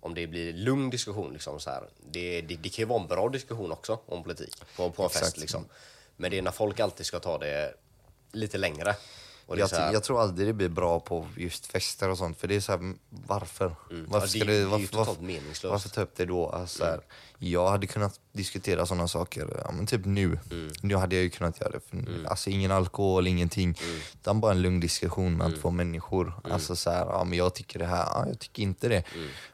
om 0.00 0.14
det 0.14 0.26
blir 0.26 0.52
lugn 0.52 0.90
diskussion 0.90 1.32
liksom 1.32 1.60
så 1.60 1.70
här, 1.70 1.82
det, 2.10 2.40
det, 2.40 2.56
det 2.56 2.68
kan 2.68 2.82
ju 2.82 2.86
vara 2.86 3.00
en 3.02 3.08
bra 3.08 3.28
diskussion 3.28 3.72
också 3.72 4.00
om 4.06 4.22
politik 4.22 4.54
på, 4.76 4.90
på 4.90 5.02
en 5.02 5.08
fest 5.10 5.22
Exakt. 5.22 5.38
liksom. 5.38 5.64
Men 6.16 6.30
det 6.30 6.38
är 6.38 6.42
när 6.42 6.50
folk 6.50 6.80
alltid 6.80 7.06
ska 7.06 7.18
ta 7.20 7.38
det 7.38 7.74
lite 8.32 8.58
längre. 8.58 8.96
Och 9.48 9.58
jag, 9.58 9.68
här, 9.76 9.92
jag 9.92 10.02
tror 10.04 10.20
aldrig 10.22 10.48
det 10.48 10.52
blir 10.52 10.68
bra 10.68 11.00
på 11.00 11.26
just 11.36 11.66
fester 11.66 12.08
och 12.10 12.18
sånt. 12.18 12.38
För 12.38 12.48
det 12.48 12.56
är 12.56 12.60
så 12.60 12.72
här, 12.72 12.94
varför? 13.08 13.74
Varför, 14.08 14.38
Ja, 14.38 14.44
det- 14.44 14.54
ju 14.58 14.64
varför, 14.64 14.96
varför, 14.96 15.22
varför 15.70 15.88
ta 15.88 16.00
upp 16.00 16.16
det 16.16 16.24
då? 16.24 16.48
Alltså, 16.50 16.78
så 16.78 16.84
här, 16.84 17.00
Jag 17.38 17.68
hade 17.70 17.86
kunnat 17.86 18.20
diskutera 18.32 18.86
sådana 18.86 19.08
saker, 19.08 19.60
ja, 19.64 19.70
men 19.72 19.86
typ 19.86 20.04
nu. 20.04 20.38
Nu 20.82 20.96
hade 20.96 21.14
jag 21.16 21.22
ju 21.24 21.30
kunnat 21.30 21.60
göra 21.60 21.70
det. 21.70 21.80
För, 21.80 22.26
Alltså 22.26 22.50
ingen 22.50 22.70
alkohol, 22.70 23.26
ingenting. 23.26 23.78
Utan 24.14 24.40
bara 24.40 24.52
en 24.52 24.62
lugn 24.62 24.80
diskussion 24.80 25.36
med 25.36 25.60
två 25.60 25.70
människor. 25.70 26.32
Alltså 26.44 26.76
så 26.76 26.90
här, 26.90 27.06
ja, 27.06 27.24
men 27.24 27.38
jag 27.38 27.54
tycker 27.54 27.78
det 27.78 27.86
här, 27.86 28.04
ja, 28.06 28.24
jag 28.28 28.38
tycker 28.38 28.62
inte 28.62 28.88
det. 28.88 29.02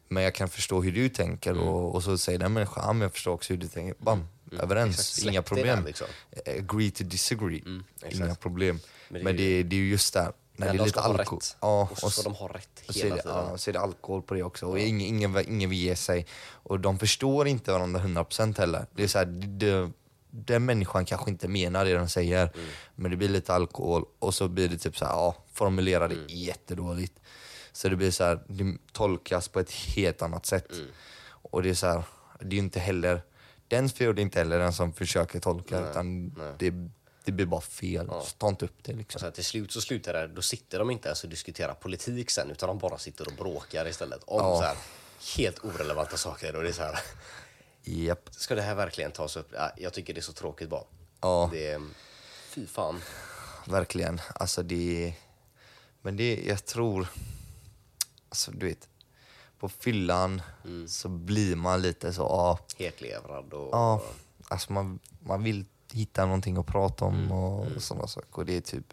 Men 0.09 0.23
jag 0.23 0.35
kan 0.35 0.49
förstå 0.49 0.83
hur 0.83 0.93
du 0.93 1.09
tänker 1.09 1.59
och, 1.59 1.95
och 1.95 2.03
så 2.03 2.19
säger 2.19 2.39
den 2.39 2.53
människan, 2.53 2.85
ja, 2.87 2.93
men 2.93 3.03
jag 3.03 3.13
förstår 3.13 3.33
också 3.33 3.53
hur 3.53 3.61
du 3.61 3.69
tänker. 3.69 3.95
Bam, 3.99 4.29
överens, 4.59 5.25
inga 5.25 5.43
problem. 5.43 5.79
där, 5.79 5.87
liksom. 5.87 6.07
Agree 6.47 6.91
to 6.91 7.05
disagree, 7.05 7.63
inga 8.11 8.35
problem. 8.35 8.81
Men 9.23 9.25
Men 9.25 9.37
det 9.37 9.43
det, 9.43 9.61
är 9.61 9.65
det, 9.65 9.77
är 9.77 9.81
ju 9.81 9.91
just 9.91 10.15
där, 10.15 10.33
när 10.57 10.67
det 10.67 10.73
är 10.73 10.79
de 10.79 10.85
lite 10.85 11.01
alkohol. 11.01 11.41
Ja, 11.61 11.89
och 11.93 11.99
så 11.99 12.11
ska 12.11 12.23
de 12.23 12.35
ha 12.35 12.49
rätt 12.49 12.83
så 12.89 12.93
hela 12.93 13.17
det, 13.17 13.23
tiden. 13.23 13.37
ja, 13.37 13.59
så 13.59 13.71
är 13.71 13.73
det 13.73 13.81
alkohol 13.81 14.23
på 14.23 14.35
det 14.35 14.43
också. 14.43 14.67
Och 14.67 14.79
ingen, 14.79 15.01
ingen, 15.01 15.49
ingen 15.49 15.71
vill 15.71 15.79
ge 15.79 15.97
sig. 15.97 16.27
Och 16.47 16.81
de 16.81 16.99
förstår 16.99 17.47
inte 17.49 17.73
varandra 17.73 18.01
100% 18.01 18.59
heller. 18.59 18.87
Det 18.95 19.03
är 19.03 19.09
så 19.09 19.19
här, 19.19 19.27
det, 19.27 19.91
den 20.31 20.65
människan 20.65 21.05
kanske 21.05 21.31
inte 21.31 21.49
menar 21.49 21.85
det 21.85 21.95
de 21.95 22.09
säger. 22.09 22.51
Mm. 22.55 22.67
Men 22.95 23.11
det 23.11 23.17
blir 23.17 23.29
lite 23.29 23.55
alkohol 23.55 24.05
och 24.19 24.35
så 24.35 24.49
blir 24.49 24.69
det 24.69 24.79
typ 24.79 24.97
så 24.97 25.05
här, 25.05 25.13
ja, 25.13 25.37
formulera 25.53 26.05
Mm. 26.05 26.19
det 26.27 26.35
jättedåligt. 26.35 27.21
Så 27.73 27.89
det 27.89 27.97
blir 27.97 28.11
så 28.11 28.25
här, 28.25 28.41
det 28.49 28.77
tolkas 28.93 29.49
på 29.49 29.61
ett 29.61 29.71
helt 29.71 30.23
annat 30.23 30.47
sätt. 30.47 30.73
Mm. 30.73 30.87
Och 31.31 31.63
det 31.63 31.71
är 31.71 31.75
så 31.75 31.87
här, 31.87 32.03
det 32.41 32.47
är 32.47 32.53
ju 32.53 32.59
inte 32.59 32.81
heller, 32.81 33.23
den 33.69 33.89
fel 33.89 34.09
är 34.09 34.21
inte 34.21 34.39
heller 34.39 34.59
den 34.59 34.73
som 34.73 34.93
försöker 34.93 35.41
tolka 35.41 35.91
utan 35.91 36.35
Det, 36.59 36.71
det 37.25 37.33
blir 37.33 37.47
bara 37.47 37.61
fel. 37.61 38.07
Så 38.07 38.31
ta 38.39 38.49
inte 38.49 38.65
upp 38.65 38.79
det 38.83 38.93
liksom. 38.93 39.17
Och 39.17 39.21
sen 39.21 39.33
till 39.33 39.45
slut 39.45 39.73
så 39.73 39.81
slutar 39.81 40.13
det, 40.13 40.27
då 40.27 40.43
sitter 40.43 40.79
de 40.79 40.91
inte 40.91 41.09
ens 41.09 41.25
och 41.25 41.31
diskuterar 41.31 41.75
politik 41.75 42.31
sen 42.31 42.51
utan 42.51 42.69
de 42.69 42.79
bara 42.79 42.99
sitter 42.99 43.27
och 43.29 43.35
bråkar 43.35 43.89
istället 43.89 44.23
om 44.25 44.41
Ja. 44.41 44.57
så 44.57 44.63
här, 44.63 44.77
helt 45.37 45.65
orelevanta 45.65 46.17
saker. 46.17 46.57
Och 46.57 46.63
det 46.63 46.69
är 46.69 46.73
så 46.73 46.83
här, 46.83 46.99
Japp. 47.83 48.29
ska 48.31 48.55
det 48.55 48.63
här 48.63 48.75
verkligen 48.75 49.13
tas 49.13 49.37
upp? 49.37 49.49
Ja, 49.53 49.71
jag 49.77 49.93
tycker 49.93 50.15
det 50.15 50.21
är 50.21 50.23
så 50.23 50.33
tråkigt 50.33 50.69
bara. 50.69 50.85
Ja. 51.21 51.49
Det 51.53 51.81
fy 52.49 52.67
fan. 52.67 53.01
Verkligen. 53.67 54.21
Alltså 54.35 54.63
det... 54.63 55.15
Men 56.03 56.17
det, 56.17 56.45
jag 56.47 56.65
tror... 56.65 57.07
Alltså 58.29 58.51
du 58.51 58.67
vet, 58.69 58.89
på 59.59 59.69
fyllan 59.69 60.43
så 60.89 61.09
blir 61.09 61.57
man 61.57 61.83
lite 61.83 62.13
så, 62.13 62.23
ja, 62.23 62.59
Hetlevrad 62.79 63.53
och... 63.53 63.69
ja 63.73 64.03
alltså 64.49 64.73
man, 64.73 64.99
man 65.21 65.43
vill 65.43 65.65
hitta 65.95 66.25
någonting 66.25 66.57
att 66.57 66.67
prata 66.67 67.05
om 67.05 67.33
och 67.33 67.83
sådana 67.83 68.07
saker. 68.07 68.39
Och 68.39 68.47
det 68.47 68.57
är 68.57 68.61
typ, 68.61 68.93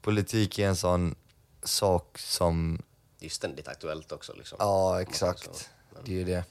politik 0.00 0.58
är 0.58 0.68
en 0.68 0.76
sån 0.76 1.14
sak 1.62 2.18
som, 2.18 2.82
Det 3.18 3.26
är 3.26 3.30
ständigt 3.30 3.68
aktuellt 3.68 4.12
också. 4.12 4.34
Liksom. 4.36 4.56
ja 4.60 5.02
exakt, 5.02 5.70
det 6.04 6.12
är 6.12 6.16
ju 6.16 6.24
det. 6.24 6.44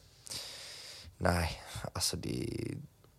Nej, 1.18 1.62
alltså 1.94 2.18
det, 2.18 2.48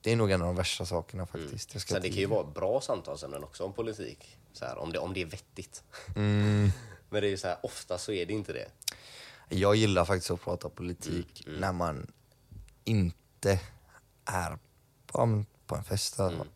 det 0.00 0.12
är 0.12 0.16
nog 0.16 0.30
en 0.30 0.40
av 0.40 0.46
de 0.46 0.56
värsta 0.56 0.86
sakerna 0.86 1.26
faktiskt. 1.26 1.74
Jag 1.74 1.82
ska 1.82 1.94
Sen 1.94 2.02
det 2.02 2.08
kan 2.08 2.18
ju 2.18 2.26
vara 2.26 2.44
bra 2.44 2.80
samtalsämnen 2.80 3.44
också 3.44 3.64
om 3.64 3.72
politik. 3.72 4.36
Så 4.52 4.64
här, 4.64 4.78
om, 4.78 4.92
det, 4.92 4.98
om 4.98 5.14
det 5.14 5.22
är 5.22 5.26
vettigt. 5.26 5.82
Mm. 6.16 6.70
Men 7.10 7.22
det 7.22 7.28
är 7.28 7.30
ju 7.30 7.36
så 7.36 7.48
här, 7.48 7.58
ofta 7.62 7.98
så 7.98 8.12
är 8.12 8.26
det 8.26 8.32
inte 8.32 8.52
det. 8.52 8.68
Jag 9.48 9.76
gillar 9.76 10.04
faktiskt 10.04 10.30
att 10.30 10.40
prata 10.40 10.68
politik 10.68 11.46
Mm, 11.46 11.60
när 11.60 11.72
man 11.72 12.06
inte 12.84 13.60
är 14.24 14.58
på, 15.68 15.74
på 15.74 15.76
en 15.76 15.84
fest. 15.84 16.20
Alltså. 16.20 16.46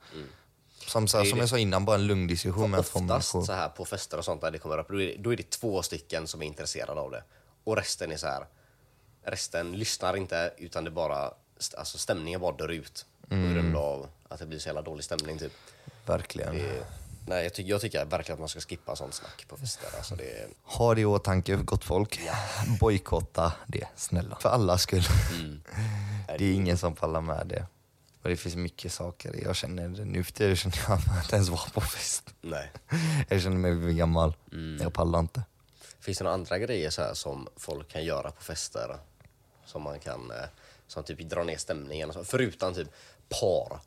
Som, 0.86 1.08
så 1.08 1.16
här, 1.18 1.24
Mm, 1.24 1.24
Det 1.24 1.28
är 1.28 1.30
som 1.30 1.38
det. 1.38 1.42
jag 1.42 1.48
sa 1.48 1.58
innan, 1.58 1.84
bara 1.84 1.96
en 1.96 2.06
lugn 2.06 2.26
diskussion 2.26 2.70
med 2.70 2.86
två 2.86 3.00
människor. 3.00 3.44
så 3.44 3.52
här 3.52 3.68
på 3.68 3.84
fester 3.84 4.18
och 4.18 4.24
sånt 4.24 4.40
där 4.40 4.50
det 4.50 4.58
kommer 4.58 4.78
upp, 4.78 4.88
då 4.88 5.00
är, 5.02 5.06
det, 5.06 5.16
då 5.18 5.32
är 5.32 5.36
det 5.36 5.50
två 5.50 5.82
stycken 5.82 6.26
som 6.26 6.42
är 6.42 6.46
intresserade 6.46 7.00
av 7.00 7.10
det. 7.10 7.24
Och 7.64 7.76
resten 7.76 8.12
är 8.12 8.16
så 8.16 8.26
här. 8.26 8.46
resten 9.24 9.72
lyssnar 9.72 10.16
inte 10.16 10.52
utan 10.58 10.84
det 10.84 10.90
bara, 10.90 11.30
alltså 11.78 11.98
stämningen 11.98 12.40
bara 12.40 12.56
dör 12.56 12.68
ut. 12.68 13.06
På 13.28 13.34
Mm. 13.34 13.54
grund 13.54 13.76
av 13.76 14.08
att 14.28 14.38
det 14.38 14.46
blir 14.46 14.58
så 14.58 14.68
jävla 14.68 14.82
dålig 14.82 15.04
stämning 15.04 15.38
typ. 15.38 15.52
Verkligen. 16.06 16.54
Det, 16.54 16.86
nej, 17.26 17.44
jag, 17.44 17.54
ty- 17.54 17.62
jag 17.62 17.80
tycker 17.80 18.04
verkligen 18.04 18.34
att 18.36 18.40
man 18.40 18.48
ska 18.48 18.60
skippa 18.60 18.96
sånt 18.96 19.14
snack 19.14 19.44
på 19.48 19.56
fester. 19.56 19.88
Alltså 19.96 20.14
det, 20.16 20.48
Ha 20.64 20.94
det 20.94 21.00
i 21.00 21.04
åtanke, 21.04 21.56
gott 21.56 21.84
folk. 21.84 22.20
Bojkotta 22.80 23.52
det, 23.66 23.86
snälla. 23.96 24.36
För 24.40 24.48
alla 24.48 24.78
skull. 24.78 25.04
Mm. 25.34 25.62
det 26.38 26.44
är 26.44 26.52
ingen 26.52 26.78
som 26.78 26.94
pallar 26.94 27.20
med 27.20 27.46
det. 27.46 27.66
Och 28.22 28.28
det 28.28 28.36
finns 28.36 28.56
mycket 28.56 28.92
saker. 28.92 29.40
Jag 29.42 29.56
känner, 29.56 29.88
nu 29.88 30.24
för 30.24 30.32
tiden 30.32 30.56
känner 30.56 30.78
jag 30.88 30.98
att 30.98 31.22
inte 31.24 31.36
ens 31.36 31.48
vara 31.48 31.70
på 31.74 31.80
fest. 31.80 32.34
nej. 32.40 32.72
Jag 33.28 33.42
känner 33.42 33.56
mig 33.56 33.80
för 33.80 33.90
gammal. 33.90 34.34
Mm. 34.52 34.82
Jag 34.82 34.92
pallar 34.92 35.20
inte. 35.20 35.42
Finns 36.00 36.18
det 36.18 36.24
några 36.24 36.34
andra 36.34 36.58
grejer 36.58 36.90
så 36.90 37.02
här 37.02 37.14
som 37.14 37.48
folk 37.56 37.88
kan 37.88 38.04
göra 38.04 38.30
på 38.30 38.42
fester? 38.42 38.96
Som 39.64 39.82
man 39.82 39.98
kan, 39.98 40.30
eh, 40.30 40.36
som 40.86 41.04
typ 41.04 41.18
dra 41.18 41.44
ner 41.44 41.56
stämningen 41.56 42.08
och 42.08 42.14
så, 42.14 42.24
förutom 42.24 42.74
typ 42.74 42.88
par. 43.28 43.80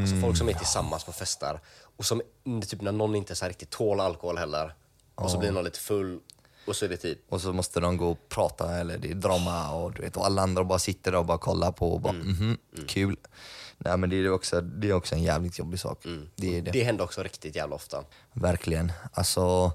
Alltså 0.00 0.16
folk 0.20 0.36
som 0.36 0.48
är 0.48 0.54
tillsammans 0.54 1.04
på 1.04 1.12
fester 1.12 1.60
och 1.96 2.06
som 2.06 2.22
mm, 2.46 2.62
typ 2.62 2.80
när 2.80 2.92
någon 2.92 3.14
inte 3.14 3.34
så 3.34 3.48
riktigt 3.48 3.70
tål 3.70 4.00
alkohol 4.00 4.38
heller 4.38 4.74
och 5.14 5.30
så 5.30 5.38
blir 5.38 5.52
någon 5.52 5.64
lite 5.64 5.78
full 5.78 6.20
och 6.66 6.76
så 6.76 6.84
är 6.84 6.88
det 6.88 6.96
typ 6.96 7.18
Och 7.28 7.40
så 7.40 7.52
måste 7.52 7.80
de 7.80 7.96
gå 7.96 8.10
och 8.10 8.28
prata 8.28 8.76
eller 8.78 8.98
det 8.98 9.10
är 9.10 9.14
drama 9.14 9.70
och 9.72 9.92
du 9.92 10.02
vet 10.02 10.16
och 10.16 10.26
alla 10.26 10.42
andra 10.42 10.64
bara 10.64 10.78
sitter 10.78 11.12
där 11.12 11.18
och 11.18 11.26
bara 11.26 11.38
kollar 11.38 11.72
på 11.72 11.92
och 11.92 12.00
bara 12.00 12.12
Mm. 12.14 12.26
mhm, 12.28 12.58
kul. 12.86 13.16
Nej 13.78 13.96
men 13.96 14.10
det 14.10 14.16
är 14.16 14.30
också, 14.30 14.60
det 14.60 14.88
är 14.88 14.92
också 14.92 15.14
en 15.14 15.22
jävligt 15.22 15.58
jobbig 15.58 15.80
sak. 15.80 16.04
Mm. 16.04 16.28
Det 16.36 16.58
är 16.58 16.62
det. 16.62 16.70
Det 16.70 16.82
händer 16.84 17.04
också 17.04 17.22
riktigt 17.22 17.56
jävla 17.56 17.76
ofta. 17.76 18.04
Verkligen. 18.32 18.92
Alltså, 19.12 19.72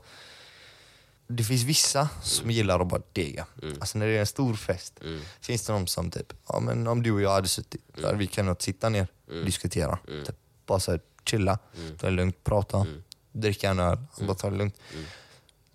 det 1.27 1.43
finns 1.43 1.63
vissa 1.63 2.09
som 2.23 2.51
gillar 2.51 2.79
att 2.79 2.87
bara 2.87 3.01
dega. 3.13 3.45
Alltså 3.79 3.97
när 3.97 4.07
det 4.07 4.13
är 4.15 4.19
en 4.19 4.25
stor 4.27 4.53
fest 4.55 4.99
finns 5.41 5.65
det 5.65 5.73
de 5.73 5.87
som 5.87 6.11
typ, 6.11 6.33
ja 6.47 6.59
men 6.59 6.87
om 6.87 7.03
du 7.03 7.11
och 7.11 7.21
jag 7.21 7.29
hade 7.31 7.47
suttit, 7.47 7.81
då 7.95 8.05
hade 8.05 8.17
vi 8.17 8.27
kunnat 8.27 8.61
sitta 8.61 8.89
ner 8.89 9.07
och 9.27 9.45
diskutera. 9.45 9.99
Typ, 10.25 10.35
bara 10.65 10.79
så 10.79 10.91
här, 10.91 11.01
chilla, 11.25 11.59
ta 11.97 12.05
det 12.07 12.11
lugnt, 12.11 12.43
prata, 12.43 12.87
dricka 13.31 13.69
en 13.69 13.79
öl, 13.79 13.97
bara 14.21 14.35
ta 14.35 14.49
det 14.49 14.57
lugnt. 14.57 14.75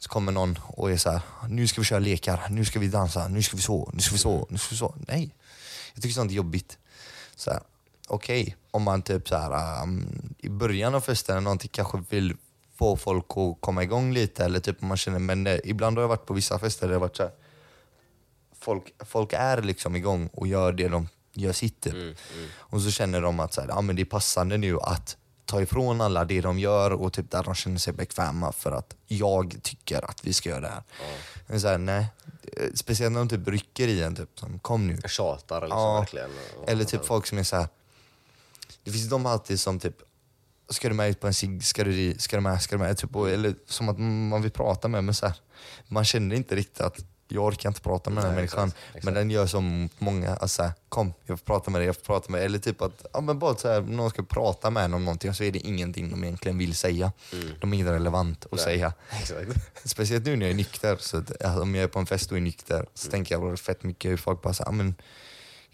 Så 0.04 0.10
kommer 0.10 0.32
någon 0.32 0.58
och 0.62 0.90
är 0.90 0.96
så 0.96 1.10
här, 1.10 1.20
nu 1.48 1.66
ska 1.66 1.80
vi 1.80 1.84
köra 1.84 1.98
lekar, 1.98 2.46
nu 2.50 2.64
ska 2.64 2.78
vi 2.78 2.88
dansa, 2.88 3.28
nu 3.28 3.42
ska 3.42 3.56
vi 3.56 3.62
så, 3.62 3.90
nu 3.92 4.00
ska 4.00 4.12
vi 4.12 4.18
så, 4.18 4.46
nu 4.50 4.58
ska 4.58 4.70
vi 4.70 4.76
så. 4.76 4.94
Nej, 5.08 5.34
jag 5.94 6.02
tycker 6.02 6.14
sånt 6.14 6.30
är 6.30 6.34
jobbigt. 6.34 6.78
Så 7.36 7.50
här, 7.50 7.60
Okej, 8.08 8.56
om 8.70 8.82
man 8.82 9.02
typ 9.02 9.28
så 9.28 9.36
här, 9.36 9.82
um, 9.82 10.34
i 10.38 10.48
början 10.48 10.94
av 10.94 11.00
festen 11.00 11.36
eller 11.36 11.44
någonting 11.44 11.70
kanske 11.72 12.04
vill 12.08 12.36
få 12.76 12.96
folk 12.96 13.24
att 13.24 13.60
komma 13.60 13.82
igång 13.82 14.12
lite 14.12 14.44
eller 14.44 14.60
typ 14.60 14.82
om 14.82 14.88
man 14.88 14.96
känner, 14.96 15.18
men 15.18 15.46
eh, 15.46 15.58
ibland 15.64 15.96
har 15.96 16.02
jag 16.02 16.08
varit 16.08 16.26
på 16.26 16.34
vissa 16.34 16.58
fester 16.58 16.86
där 16.86 16.88
det 16.88 16.94
har 16.94 17.00
varit 17.00 17.16
så 17.16 17.22
här, 17.22 17.32
folk, 18.60 18.94
folk 19.04 19.32
är 19.32 19.62
liksom 19.62 19.96
igång 19.96 20.30
och 20.32 20.46
gör 20.46 20.72
det 20.72 20.88
de 20.88 21.08
gör 21.32 21.52
sitt 21.52 21.80
typ. 21.80 22.18
Och 22.56 22.80
så 22.80 22.90
känner 22.90 23.20
de 23.20 23.40
att 23.40 23.54
så 23.54 23.60
här, 23.60 23.68
ja, 23.68 23.80
men 23.80 23.96
det 23.96 24.02
är 24.02 24.06
passande 24.06 24.56
nu 24.56 24.80
att 24.80 25.16
ta 25.44 25.62
ifrån 25.62 26.00
alla 26.00 26.24
det 26.24 26.40
de 26.40 26.58
gör 26.58 26.90
och 26.90 27.12
typ 27.12 27.30
där 27.30 27.42
de 27.42 27.54
känner 27.54 27.78
sig 27.78 27.92
bekväma 27.92 28.52
för 28.52 28.72
att 28.72 28.94
jag 29.06 29.56
tycker 29.62 30.10
att 30.10 30.24
vi 30.26 30.32
ska 30.32 30.48
göra 30.48 30.60
det 30.60 30.68
här. 30.68 30.82
Men 31.46 31.60
så 31.60 31.68
här 31.68 31.78
nej. 31.78 32.06
Eh, 32.56 32.68
Speciellt 32.74 33.12
när 33.12 33.18
de 33.20 33.28
typ 33.28 33.48
rycker 33.48 33.88
i 33.88 34.02
en, 34.02 34.16
typ 34.16 34.38
som 34.38 34.58
kom 34.58 34.86
nu. 34.86 34.98
Tjatar 35.08 35.60
liksom 35.60 35.78
Ja, 35.78 35.98
verkligen. 36.00 36.30
Eller 36.66 36.84
typ 36.84 37.04
folk 37.04 37.26
som 37.26 37.38
är 37.38 37.42
så 37.42 37.56
här. 37.56 37.68
Det 38.84 38.90
finns 38.90 39.08
de 39.08 39.26
alltid 39.26 39.60
som 39.60 39.80
typ 39.80 39.96
Ska 40.68 40.88
du 40.88 40.94
med 40.94 41.10
ut 41.10 41.20
på 41.20 41.26
en 41.26 41.34
cigg? 41.34 41.64
Ska 41.64 41.84
du, 41.84 42.14
ska 42.18 42.36
du 42.36 42.40
med? 42.40 42.62
Ska 42.62 42.76
du 42.76 42.82
med? 42.82 42.98
Typ, 42.98 43.16
och- 43.16 43.30
eller 43.30 43.54
som 43.66 43.88
att 43.88 43.98
man 43.98 44.42
vill 44.42 44.50
prata 44.50 44.88
med 44.88 45.04
men 45.04 45.14
så 45.14 45.26
här, 45.26 45.36
Man 45.88 46.04
känner 46.04 46.36
inte 46.36 46.56
riktigt 46.56 46.80
att 46.80 47.04
jag 47.34 47.44
orkar 47.44 47.68
inte 47.68 47.80
prata 47.80 48.10
med 48.10 48.16
den 48.16 48.24
här 48.24 48.30
Nej, 48.30 48.36
människan. 48.36 48.68
exakt, 48.68 48.84
exakt. 48.88 49.04
Men 49.04 49.14
den 49.14 49.30
gör 49.30 49.46
som 49.46 49.88
många, 49.98 50.36
alltså, 50.36 50.70
kom 50.88 51.12
jag 51.26 51.38
får 51.38 51.44
prata 51.44 51.70
med 51.70 51.80
dig, 51.80 51.86
jag 51.86 51.96
får 51.96 52.02
prata 52.02 52.32
med 52.32 52.40
dig. 52.40 52.46
Eller 52.46 52.58
typ 52.58 52.82
att 52.82 53.06
ja, 53.12 53.20
men 53.20 53.38
bara 53.38 53.56
så 53.56 53.68
här, 53.68 53.80
någon 53.80 54.10
ska 54.10 54.22
prata 54.22 54.70
med 54.70 54.84
en 54.84 54.94
om 54.94 55.04
någonting 55.04 55.34
så 55.34 55.44
är 55.44 55.52
det 55.52 55.58
ingenting 55.58 56.10
de 56.10 56.24
egentligen 56.24 56.58
vill 56.58 56.74
säga. 56.74 57.12
De 57.60 57.74
är 57.74 57.78
inte 57.78 57.92
relevant 57.92 58.46
att 58.52 58.60
säga. 58.60 58.92
Exakt. 59.20 59.50
Speciellt 59.84 60.26
nu 60.26 60.36
när 60.36 60.46
jag 60.46 60.50
är 60.50 60.56
nykter, 60.56 60.96
så 61.00 61.16
att, 61.16 61.42
alltså, 61.42 61.62
om 61.62 61.74
jag 61.74 61.84
är 61.84 61.88
på 61.88 61.98
en 61.98 62.06
fest 62.06 62.30
och 62.30 62.36
är 62.36 62.40
nykter 62.40 62.86
så 62.94 63.10
tänker 63.10 63.34
jag 63.34 63.42
bara 63.42 63.56
fett 63.56 63.82
mycket 63.82 64.10
hur 64.10 64.16
folk 64.16 64.42
bara 64.42 64.54
säger 64.54 64.72
men 64.72 64.94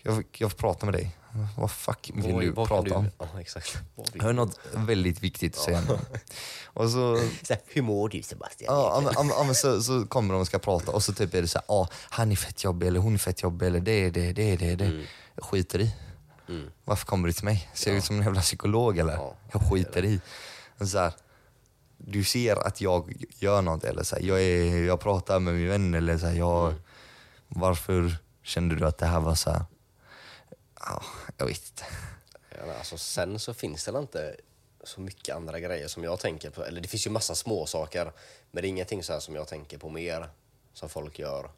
jag, 0.02 0.24
jag 0.32 0.50
får 0.50 0.58
prata 0.58 0.86
med 0.86 0.94
dig. 0.94 1.16
Vad 1.56 1.70
fuck 1.70 2.10
vill 2.14 2.32
Vad- 2.34 2.42
du 2.42 2.52
prata 2.54 2.94
om? 2.94 3.08
Ja, 3.18 3.40
exakt. 3.40 3.78
Jag 4.14 4.22
har 4.24 4.32
något 4.32 4.58
väldigt 4.74 5.20
viktigt 5.22 5.56
att 5.56 5.62
säga 5.62 5.80
nu. 5.80 5.98
Och 6.64 6.90
så, 6.90 7.16
Så 7.42 7.52
här, 7.54 7.58
Hur 7.66 7.82
mår 7.82 8.08
du 8.08 8.22
Sebastian? 8.22 8.74
ja, 8.74 9.00
men- 9.16 9.46
men- 9.46 9.54
så, 9.54 9.82
så 9.82 10.06
kommer 10.06 10.34
de 10.34 10.40
och 10.40 10.46
ska 10.46 10.58
prata 10.58 10.92
och 10.92 11.02
så 11.02 11.12
typ 11.12 11.34
är 11.34 11.42
det 11.42 11.48
så 11.48 11.58
här, 11.58 11.64
ah, 11.76 11.88
han 11.92 12.32
är 12.32 12.36
fett 12.36 12.64
jobbig 12.64 12.86
eller 12.86 13.00
hon 13.00 13.14
är 13.14 13.18
fett 13.18 13.42
jobbig 13.42 13.66
eller 13.66 13.80
det, 13.80 14.10
det, 14.10 14.32
det, 14.32 14.56
det, 14.56 14.74
det. 14.74 14.84
Mm. 14.84 15.04
Jag 15.34 15.44
skiter 15.44 15.80
i. 15.80 15.94
Varför 16.84 17.06
kommer 17.06 17.26
du 17.28 17.32
till 17.32 17.44
mig? 17.44 17.70
Ser 17.74 17.90
jag 17.90 17.98
ut 17.98 18.04
som 18.04 18.16
en 18.16 18.22
jävla 18.22 18.40
psykolog 18.40 18.98
eller? 18.98 19.12
Ja, 19.14 19.34
jag 19.52 19.62
skiter 19.70 20.04
i. 20.04 20.20
Så 20.80 20.98
här, 20.98 21.12
du 21.98 22.24
ser 22.24 22.66
att 22.66 22.80
jag 22.80 23.14
gör 23.38 23.62
något 23.62 23.84
eller 23.84 24.02
så 24.02 24.16
här, 24.16 24.22
jag, 24.22 24.42
är, 24.42 24.84
jag 24.84 25.00
pratar 25.00 25.38
med 25.38 25.54
min 25.54 25.68
vän 25.68 25.94
eller 25.94 26.18
så 26.18 26.26
här, 26.26 26.34
jag, 26.34 26.66
Mm. 26.70 26.80
varför 27.48 28.16
kände 28.42 28.74
du 28.76 28.86
att 28.86 28.98
det 28.98 29.06
här 29.06 29.20
var 29.20 29.34
så 29.34 29.50
här? 29.50 29.64
Ja, 30.80 31.02
jag 31.36 31.46
vet 31.46 31.68
inte. 31.68 31.84
Ja, 32.48 32.74
alltså, 32.78 32.98
sen 32.98 33.38
så 33.38 33.54
finns 33.54 33.84
det 33.84 33.98
inte 33.98 34.36
så 34.84 35.00
mycket 35.00 35.36
andra 35.36 35.60
grejer 35.60 35.88
som 35.88 36.04
jag 36.04 36.20
tänker 36.20 36.50
på. 36.50 36.64
Eller 36.64 36.80
det 36.80 36.88
finns 36.88 37.06
ju 37.06 37.10
massa 37.10 37.34
små 37.34 37.66
saker 37.66 38.12
men 38.50 38.62
det 38.62 38.68
är 38.68 38.70
ingenting 38.70 39.02
så 39.02 39.12
här 39.12 39.20
som 39.20 39.34
jag 39.34 39.48
tänker 39.48 39.78
på 39.78 39.88
mer, 39.88 40.28
som 40.72 40.88
folk 40.88 41.18
gör. 41.18 41.50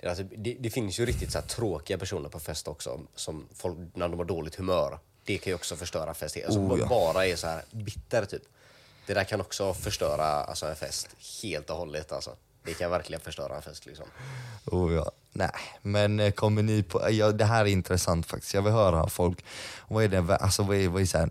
Det, 0.00 0.08
alltså, 0.08 0.24
det, 0.24 0.56
det 0.60 0.70
finns 0.70 1.00
ju 1.00 1.06
riktigt 1.06 1.32
så 1.32 1.42
tråkiga 1.42 1.98
personer 1.98 2.28
på 2.28 2.40
fest 2.40 2.68
också, 2.68 3.00
som 3.14 3.48
folk, 3.54 3.78
när 3.94 4.08
de 4.08 4.18
har 4.18 4.24
dåligt 4.24 4.54
humör. 4.54 4.98
Det 5.24 5.38
kan 5.38 5.50
ju 5.50 5.54
också 5.54 5.76
förstöra 5.76 6.14
fest. 6.14 6.36
Alltså, 6.44 6.60
Oh, 6.60 6.78
ja. 6.78 6.86
Bara 6.86 7.26
är 7.26 7.36
så 7.36 7.46
här 7.46 7.62
bitter 7.70 8.24
typ. 8.24 8.42
Det 9.06 9.14
där 9.14 9.24
kan 9.24 9.40
också 9.40 9.74
förstöra 9.74 10.24
alltså, 10.24 10.66
en 10.66 10.76
fest 10.76 11.08
helt 11.42 11.70
och 11.70 11.76
hållet. 11.76 12.12
Alltså. 12.12 12.36
Det 12.66 12.74
kan 12.74 12.90
verkligen 12.90 13.20
förstöra 13.20 13.56
en 13.56 13.62
fest. 13.62 13.86
Liksom. 13.86 14.06
Oh, 14.64 14.94
ja. 14.94 15.10
Nej, 15.32 15.50
men 15.82 16.20
eh, 16.20 16.32
kommer 16.32 16.62
ni 16.62 16.82
på... 16.82 17.10
Ja, 17.10 17.32
det 17.32 17.44
här 17.44 17.64
är 17.64 17.68
intressant 17.68 18.26
faktiskt. 18.26 18.54
Jag 18.54 18.62
vill 18.62 18.72
höra 18.72 19.08
folk. 19.08 19.44
Vad 19.88 20.04
är 20.04 20.08
det, 20.08 20.36
alltså, 20.36 20.62
vad 20.62 20.76
är, 20.76 20.88
vad 20.88 21.02
är 21.02 21.06
så 21.06 21.18
här, 21.18 21.30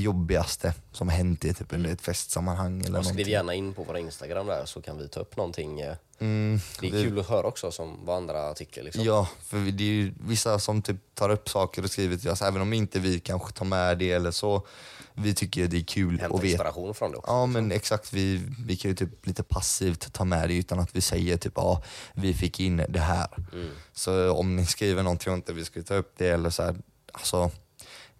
jobbigaste 0.00 0.74
som 0.92 1.08
har 1.08 1.16
hänt 1.16 1.44
i 1.44 1.54
typ, 1.54 1.72
under 1.72 1.90
ett 1.90 2.00
festsammanhang? 2.02 2.84
Eller 2.84 2.98
Och 2.98 3.06
skriv 3.06 3.28
gärna 3.28 3.54
in 3.54 3.74
på 3.74 3.82
våra 3.84 3.98
Instagram 3.98 4.46
där 4.46 4.64
så 4.66 4.82
kan 4.82 4.98
vi 4.98 5.08
ta 5.08 5.20
upp 5.20 5.36
någonting. 5.36 5.80
eh, 5.80 5.96
Mm, 6.18 6.60
Det 6.80 6.86
är 6.86 6.92
vi- 6.92 7.02
kul 7.04 7.18
att 7.18 7.28
höra 7.28 7.46
också 7.46 7.70
som 7.72 8.04
vad 8.06 8.16
andra 8.16 8.54
tycker. 8.54 8.82
Liksom. 8.82 9.04
Ja, 9.04 9.28
för 9.44 9.56
det 9.58 9.84
är 9.84 9.88
ju 9.88 10.14
vissa 10.20 10.58
som 10.58 10.82
typ 10.82 10.96
tar 11.14 11.30
upp 11.30 11.48
saker 11.48 11.82
och 11.84 11.90
skriver 11.90 12.16
till 12.16 12.30
oss, 12.30 12.42
även 12.42 12.62
om 12.62 12.72
inte 12.72 12.98
vi 13.00 13.20
kanske 13.20 13.52
tar 13.52 13.64
med 13.64 13.98
det 13.98 14.12
eller 14.12 14.30
så. 14.30 14.66
Vi 15.14 15.34
tycker 15.34 15.66
det 15.66 15.76
är 15.76 15.84
kul 15.84 16.20
Hämta 16.20 16.36
att 16.36 16.42
veta. 16.44 16.52
inspiration 16.52 16.94
från 16.94 17.10
det 17.10 17.16
också. 17.18 17.30
Ja 17.32 17.46
men 17.46 17.72
exakt, 17.72 18.12
vi, 18.12 18.42
vi 18.66 18.76
kan 18.76 18.90
ju 18.90 18.94
typ 18.94 19.26
lite 19.26 19.42
passivt 19.42 20.12
ta 20.12 20.24
med 20.24 20.48
det 20.48 20.54
utan 20.56 20.78
att 20.80 20.96
vi 20.96 21.00
säger 21.00 21.36
typ 21.36 21.52
ja, 21.56 21.82
vi 22.14 22.34
fick 22.34 22.60
in 22.60 22.84
det 22.88 23.00
här. 23.00 23.28
Mm. 23.52 23.70
Så 23.92 24.32
om 24.32 24.56
ni 24.56 24.66
skriver 24.66 25.02
någonting 25.02 25.32
och 25.32 25.36
inte 25.36 25.52
vi 25.52 25.64
ska 25.64 25.82
ta 25.82 25.94
upp 25.94 26.14
det 26.16 26.28
eller 26.28 26.50
så 26.50 26.62
här, 26.62 26.76
alltså 27.12 27.50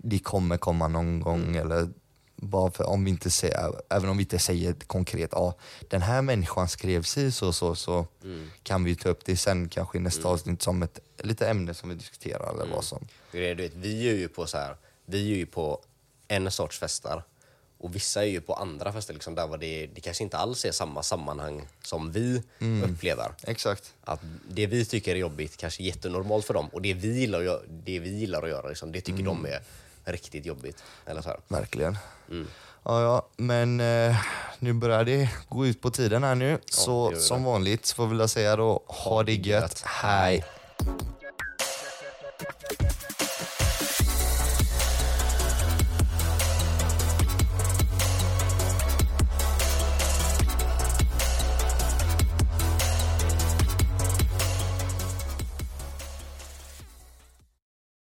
det 0.05 0.19
kommer 0.19 0.57
komma 0.57 0.89
någon 0.89 1.21
gång 1.21 1.43
Mm. 1.43 1.57
eller 1.57 1.89
bara 2.37 2.71
för 2.71 2.85
om 2.85 3.05
vi 3.05 3.11
inte 3.11 3.31
säger, 3.31 3.73
även 3.91 4.09
om 4.11 4.17
vi 4.17 4.23
inte 4.23 4.39
säger 4.39 4.75
konkret, 4.87 5.31
ja 5.33 5.55
den 5.91 6.03
här 6.03 6.23
människan 6.23 6.69
skrev 6.69 7.03
sig 7.03 7.33
så 7.33 7.53
så 7.53 7.75
så 7.75 8.07
Mm. 8.25 8.51
kan 8.63 8.85
vi 8.85 8.97
ta 8.97 9.09
upp 9.09 9.25
det 9.25 9.37
sen 9.37 9.69
kanske 9.69 9.99
i 9.99 10.01
nästa 10.01 10.29
avsnitt 10.29 10.63
som 10.63 10.83
ett 10.83 10.99
lite 11.19 11.49
ämne 11.49 11.75
som 11.75 11.89
vi 11.89 11.95
diskuterar 11.95 12.51
eller 12.51 12.63
Mm. 12.63 12.75
vad 12.75 12.85
som. 12.85 13.07
Du 13.33 13.55
vet, 13.55 13.75
vi 13.75 14.09
är 14.09 14.15
ju 14.15 14.29
på 14.29 14.47
så 14.47 14.57
här, 14.59 14.77
vi 15.07 15.33
är 15.33 15.37
ju 15.37 15.47
på 15.47 15.81
en 16.29 16.51
sorts 16.51 16.79
fester 16.79 17.23
och 17.79 17.95
vissa 17.95 18.23
är 18.23 18.29
ju 18.29 18.41
på 18.41 18.55
andra 18.55 18.93
fester 18.93 19.15
liksom, 19.15 19.35
där 19.35 19.59
det, 19.59 19.87
det 19.87 20.01
kanske 20.01 20.25
inte 20.25 20.37
alls 20.37 20.65
är 20.65 20.73
samma 20.73 21.03
sammanhang 21.03 21.69
som 21.83 22.13
vi 22.13 22.43
Mm. 22.61 22.91
upplever. 22.93 23.33
Exakt. 23.43 23.93
Att 24.05 24.21
det 24.51 24.67
vi 24.67 24.85
tycker 24.85 25.13
är 25.15 25.19
jobbigt 25.19 25.57
kanske 25.57 25.83
är 25.83 25.85
jättenormalt 25.87 26.45
för 26.47 26.55
dem 26.55 26.69
och 26.69 26.83
det 26.83 26.95
vi 26.95 27.21
gillar 27.21 27.61
det 27.85 27.99
vi 27.99 28.11
gillar 28.19 28.43
att 28.43 28.49
göra 28.49 28.69
liksom, 28.69 28.93
det 28.93 29.01
tycker 29.01 29.21
Mm. 29.21 29.43
de 29.43 29.47
är 29.47 29.61
riktigt 30.05 30.47
jobbigt. 30.47 30.83
Eller 31.07 31.23
så 31.23 31.29
här. 31.29 31.41
Verkligen. 31.49 31.99
Mm. 32.31 32.47
Ja, 32.85 33.03
ja, 33.03 33.27
men 33.37 33.81
eh, 33.81 34.17
nu 34.59 34.73
börjar 34.73 35.05
det 35.05 35.29
gå 35.49 35.67
ut 35.67 35.81
på 35.81 35.91
tiden 35.91 36.25
här 36.25 36.35
nu. 36.35 36.59
så 36.71 37.09
det 37.11 37.15
gör 37.17 37.23
som 37.23 37.45
vanligt 37.45 37.87
så 37.87 37.95
får 37.95 38.07
vi 38.07 38.17
väl 38.17 38.29
säga 38.29 38.57
då, 38.57 38.83
ha 38.87 39.23
det 39.23 39.35
gött. 39.35 39.83
Hej! 39.87 40.45